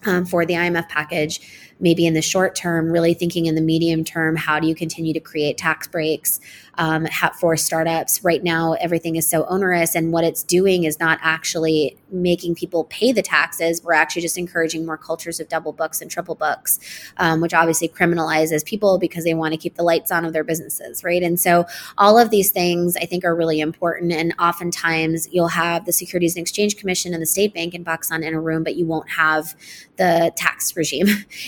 um, 0.06 0.26
for 0.26 0.45
the 0.45 0.53
imf 0.53 0.88
package 0.89 1.41
maybe 1.80 2.06
in 2.06 2.14
the 2.14 2.22
short 2.22 2.56
term, 2.56 2.91
really 2.91 3.14
thinking 3.14 3.45
in 3.45 3.56
the 3.56 3.62
medium 3.62 4.03
term, 4.03 4.36
how 4.36 4.60
do 4.60 4.68
you 4.68 4.76
continue 4.76 5.14
to 5.14 5.20
create 5.20 5.58
tax 5.58 5.88
breaks 5.88 6.39
um, 6.76 7.08
for 7.39 7.58
startups? 7.58 8.24
Right 8.24 8.43
now, 8.43 8.74
everything 8.74 9.16
is 9.16 9.28
so 9.28 9.45
onerous, 9.45 9.95
and 9.95 10.12
what 10.12 10.24
it's 10.24 10.43
doing 10.43 10.84
is 10.84 10.99
not 10.99 11.20
actually 11.22 11.97
making 12.22 12.55
people 12.55 12.86
pay 12.86 13.11
the 13.11 13.22
taxes. 13.22 13.84
We're 13.84 13.93
actually 13.93 14.24
just 14.24 14.38
encouraging 14.38 14.86
more 14.86 14.97
cultures 14.97 15.39
of 15.39 15.49
double 15.49 15.74
books 15.74 16.01
and 16.01 16.09
triple 16.09 16.36
books, 16.36 16.80
um, 17.18 17.41
which 17.41 17.53
obviously 17.53 17.88
criminalizes 17.88 18.66
people 18.66 18.97
because 18.97 19.24
they 19.24 19.34
want 19.34 19.53
to 19.53 19.57
keep 19.57 19.76
the 19.76 19.84
lights 19.84 20.11
on 20.11 20.26
of 20.26 20.34
their 20.34 20.43
businesses, 20.43 21.03
right? 21.03 21.22
And 21.22 21.39
so, 21.39 21.66
all 21.97 22.18
of 22.18 22.30
these 22.30 22.51
things 22.51 22.97
I 22.97 23.05
think 23.05 23.24
are 23.24 23.36
really 23.36 23.59
important. 23.59 24.11
And 24.11 24.34
oftentimes, 24.39 25.28
you'll 25.32 25.49
have 25.49 25.86
the 25.86 25.93
Securities 25.93 26.36
and 26.36 26.41
Exchange 26.41 26.78
Commission 26.78 27.13
and 27.13 27.22
the 27.22 27.28
State 27.28 27.53
Bank 27.53 27.74
in 27.74 27.84
Pakistan 27.84 28.24
in 28.24 28.34
a 28.34 28.41
room, 28.41 28.63
but 28.63 28.76
you 28.76 28.86
won't 28.86 29.09
have 29.09 29.55
the 29.97 30.32
tax 30.36 30.76
regime 30.76 31.07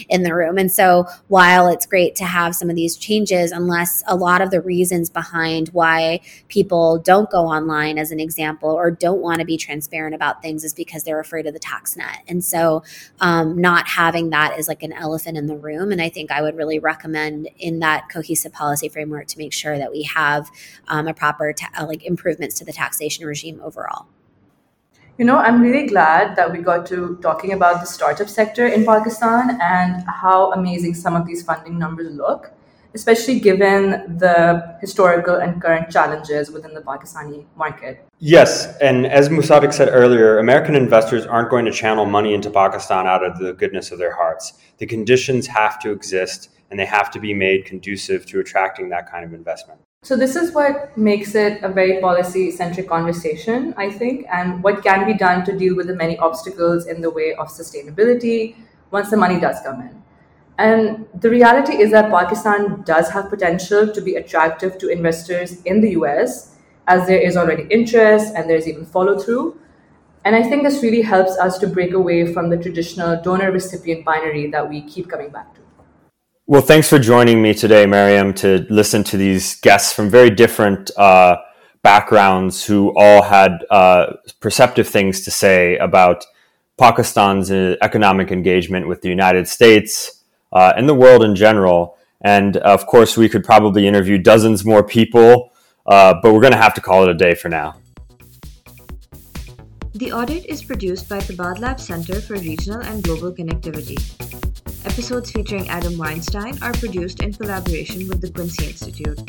in 0.09 0.24
the 0.24 0.34
room. 0.34 0.57
And 0.57 0.72
so 0.72 1.05
while 1.28 1.68
it's 1.68 1.86
great 1.86 2.15
to 2.15 2.26
have 2.26 2.55
some 2.55 2.70
of 2.70 2.76
these 2.76 2.95
changes, 2.95 3.51
unless 3.51 4.03
a 4.07 4.15
lot 4.15 4.41
of 4.41 4.51
the 4.51 4.61
reasons 4.61 5.09
behind 5.09 5.70
why 5.70 6.22
people 6.47 6.99
don't 6.99 7.30
go 7.30 7.45
online, 7.45 7.97
as 7.97 8.11
an 8.11 8.20
example, 8.20 8.70
or 8.70 8.91
don't 8.91 9.22
want 9.22 9.39
to 9.39 9.45
be 9.45 9.57
transparent 9.57 10.15
about 10.15 10.41
things 10.41 10.57
is 10.64 10.74
because 10.74 11.03
they're 11.03 11.20
afraid 11.20 11.45
of 11.45 11.53
the 11.53 11.60
tax 11.60 11.95
net. 11.95 12.24
And 12.28 12.43
so 12.43 12.84
um, 13.20 13.60
not 13.60 13.88
having 13.88 14.30
that 14.32 14.58
is 14.58 14.68
like 14.68 14.84
an 14.84 14.93
elephant 14.93 15.38
in 15.38 15.47
the 15.47 15.58
room. 15.58 15.91
And 15.91 16.01
I 16.01 16.10
think 16.10 16.32
I 16.32 16.41
would 16.41 16.55
really 16.55 16.80
recommend 16.80 17.49
in 17.58 17.80
that 17.80 18.10
cohesive 18.10 18.53
policy 18.53 18.89
framework 18.89 19.28
to 19.28 19.38
make 19.38 19.53
sure 19.53 19.78
that 19.78 19.91
we 19.91 20.03
have 20.03 20.49
um, 20.88 21.08
a 21.08 21.14
proper 21.14 21.53
ta- 21.53 21.86
like 21.86 22.03
improvements 22.03 22.58
to 22.60 22.66
the 22.66 22.74
taxation 22.74 23.26
regime 23.26 23.60
overall. 23.64 24.08
You 25.18 25.26
know, 25.26 25.38
I'm 25.38 25.62
really 25.62 25.88
glad 25.88 26.36
that 26.36 26.51
we 26.51 26.60
got 26.60 26.86
to 26.88 27.18
talking 27.24 27.53
about 27.53 27.80
the 27.80 27.88
startup 27.88 28.30
sector 28.30 28.68
in 28.68 28.86
Pakistan 28.86 29.58
and 29.60 30.03
how 30.08 30.51
amazing 30.51 30.93
some 30.93 31.16
of 31.16 31.26
these 31.26 31.41
funding 31.41 31.80
numbers 31.80 32.14
look, 32.14 32.51
especially 32.93 33.39
given 33.39 34.17
the 34.17 34.77
historical 34.81 35.35
and 35.35 35.61
current 35.61 35.89
challenges 35.89 36.49
within 36.51 36.73
the 36.73 36.81
Pakistani 36.81 37.45
market. 37.55 38.05
Yes, 38.19 38.77
and 38.77 39.05
as 39.05 39.29
Musadaq 39.29 39.73
said 39.73 39.89
earlier, 39.91 40.39
American 40.39 40.75
investors 40.75 41.25
aren't 41.25 41.49
going 41.49 41.65
to 41.65 41.71
channel 41.71 42.05
money 42.05 42.33
into 42.33 42.49
Pakistan 42.49 43.07
out 43.07 43.23
of 43.23 43.38
the 43.39 43.53
goodness 43.53 43.91
of 43.91 43.99
their 43.99 44.15
hearts. 44.15 44.53
The 44.77 44.85
conditions 44.85 45.47
have 45.47 45.79
to 45.79 45.91
exist 45.91 46.49
and 46.69 46.79
they 46.79 46.85
have 46.85 47.11
to 47.11 47.19
be 47.19 47.33
made 47.33 47.65
conducive 47.65 48.25
to 48.27 48.39
attracting 48.39 48.89
that 48.89 49.09
kind 49.09 49.23
of 49.23 49.33
investment. 49.33 49.79
So, 50.03 50.15
this 50.15 50.35
is 50.35 50.53
what 50.53 50.97
makes 50.97 51.35
it 51.35 51.61
a 51.63 51.69
very 51.69 51.99
policy 51.99 52.51
centric 52.51 52.88
conversation, 52.88 53.73
I 53.77 53.89
think, 53.89 54.25
and 54.31 54.63
what 54.63 54.83
can 54.83 55.05
be 55.05 55.13
done 55.13 55.43
to 55.45 55.57
deal 55.57 55.75
with 55.75 55.88
the 55.88 55.95
many 55.95 56.17
obstacles 56.17 56.85
in 56.85 57.01
the 57.01 57.09
way 57.09 57.33
of 57.35 57.47
sustainability 57.47 58.55
once 58.91 59.09
the 59.09 59.17
money 59.17 59.39
does 59.39 59.59
come 59.61 59.81
in. 59.81 59.97
And 60.58 61.05
the 61.14 61.30
reality 61.30 61.78
is 61.78 61.91
that 61.91 62.10
Pakistan 62.10 62.82
does 62.84 63.10
have 63.10 63.30
potential 63.30 63.93
to 63.93 64.01
be 64.01 64.16
attractive 64.16 64.78
to 64.80 64.89
investors 64.89 65.62
in 65.64 65.82
the 65.82 65.91
US, 65.91 66.55
as 66.88 67.05
there 67.05 67.20
is 67.20 67.38
already 67.38 67.68
interest 67.70 68.34
and 68.36 68.49
there's 68.49 68.68
even 68.68 68.86
follow 68.86 69.20
through. 69.20 69.60
And 70.26 70.36
I 70.36 70.43
think 70.43 70.64
this 70.64 70.82
really 70.82 71.03
helps 71.03 71.38
us 71.38 71.58
to 71.60 71.68
break 71.68 71.93
away 71.93 72.34
from 72.34 72.49
the 72.49 72.58
traditional 72.58 73.22
donor 73.22 73.51
recipient 73.51 74.03
binary 74.03 74.47
that 74.51 74.68
we 74.68 74.82
keep 74.82 75.10
coming 75.10 75.30
back 75.30 75.53
to. 75.55 75.62
Well, 76.47 76.62
thanks 76.62 76.89
for 76.89 76.97
joining 76.97 77.41
me 77.41 77.53
today, 77.53 77.86
Maryam, 77.86 78.34
to 78.36 78.66
listen 78.70 79.03
to 79.05 79.18
these 79.18 79.60
guests 79.62 79.93
from 79.93 80.10
very 80.10 80.30
different 80.30 80.89
uh, 80.97 81.38
backgrounds 81.84 82.66
who 82.66 82.93
all 82.95 83.22
had 83.22 83.66
uh, 83.70 84.14
perceptive 84.39 84.88
things 84.88 85.22
to 85.22 85.32
say 85.32 85.78
about 85.78 86.26
Pakistan's 86.78 87.51
uh, 87.51 87.76
economic 87.82 88.32
engagement 88.32 88.88
with 88.88 89.01
the 89.01 89.10
United 89.10 89.47
States 89.47 90.16
uh, 90.52 90.74
and 90.76 90.88
the 90.88 90.93
world 90.93 91.24
in 91.24 91.36
general. 91.36 91.98
And 92.22 92.58
of 92.58 92.86
course, 92.88 93.18
we 93.18 93.30
could 93.30 93.43
probably 93.43 93.88
interview 93.88 94.18
dozens 94.18 94.66
more 94.66 94.84
people, 94.84 95.52
uh, 95.86 96.16
but 96.22 96.34
we're 96.34 96.41
going 96.41 96.54
to 96.54 96.60
have 96.60 96.74
to 96.76 96.82
call 96.82 97.04
it 97.04 97.10
a 97.10 97.14
day 97.14 97.36
for 97.36 97.50
now. 97.50 97.76
The 99.93 100.12
audit 100.12 100.45
is 100.45 100.64
produced 100.64 101.10
by 101.10 101.20
Tabadlab 101.20 101.80
Center 101.80 102.22
for 102.22 102.36
Regional 102.36 102.82
and 102.82 103.04
Global 103.04 103.34
Connectivity. 103.34 103.98
Episodes 104.86 105.32
featuring 105.32 105.68
Adam 105.70 105.98
Weinstein 105.98 106.62
are 106.62 106.74
produced 106.74 107.22
in 107.22 107.34
collaboration 107.34 108.08
with 108.08 108.22
the 108.22 108.32
Quincy 108.32 108.68
Institute. 108.68 109.20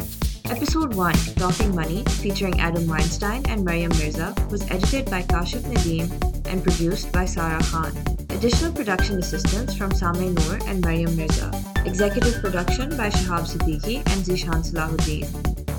Episode 0.51 0.95
1, 0.95 1.15
Talking 1.37 1.75
Money, 1.75 2.03
featuring 2.23 2.59
Adam 2.59 2.87
Weinstein 2.87 3.45
and 3.49 3.63
Maryam 3.63 3.91
Mirza, 3.99 4.35
was 4.51 4.63
edited 4.71 5.05
by 5.11 5.21
Kashif 5.23 5.61
Nadeem 5.61 6.09
and 6.47 6.63
produced 6.63 7.13
by 7.13 7.27
Sarah 7.27 7.63
Khan. 7.65 7.93
Additional 8.31 8.73
production 8.73 9.19
assistance 9.19 9.77
from 9.77 9.91
Sameh 9.91 10.33
Noor 10.35 10.59
and 10.67 10.81
Maryam 10.83 11.15
Mirza. 11.17 11.53
Executive 11.85 12.41
production 12.41 12.97
by 12.97 13.11
Shahab 13.11 13.45
Siddiqui 13.47 13.97
and 13.97 14.25
Zishan 14.25 14.65
Salahuddin. 14.65 15.29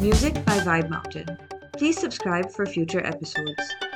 Music 0.01 0.33
by 0.45 0.59
Vibe 0.59 0.89
Mountain. 0.89 1.37
Please 1.73 1.97
subscribe 1.97 2.51
for 2.51 2.67
future 2.67 3.03
episodes. 3.03 3.88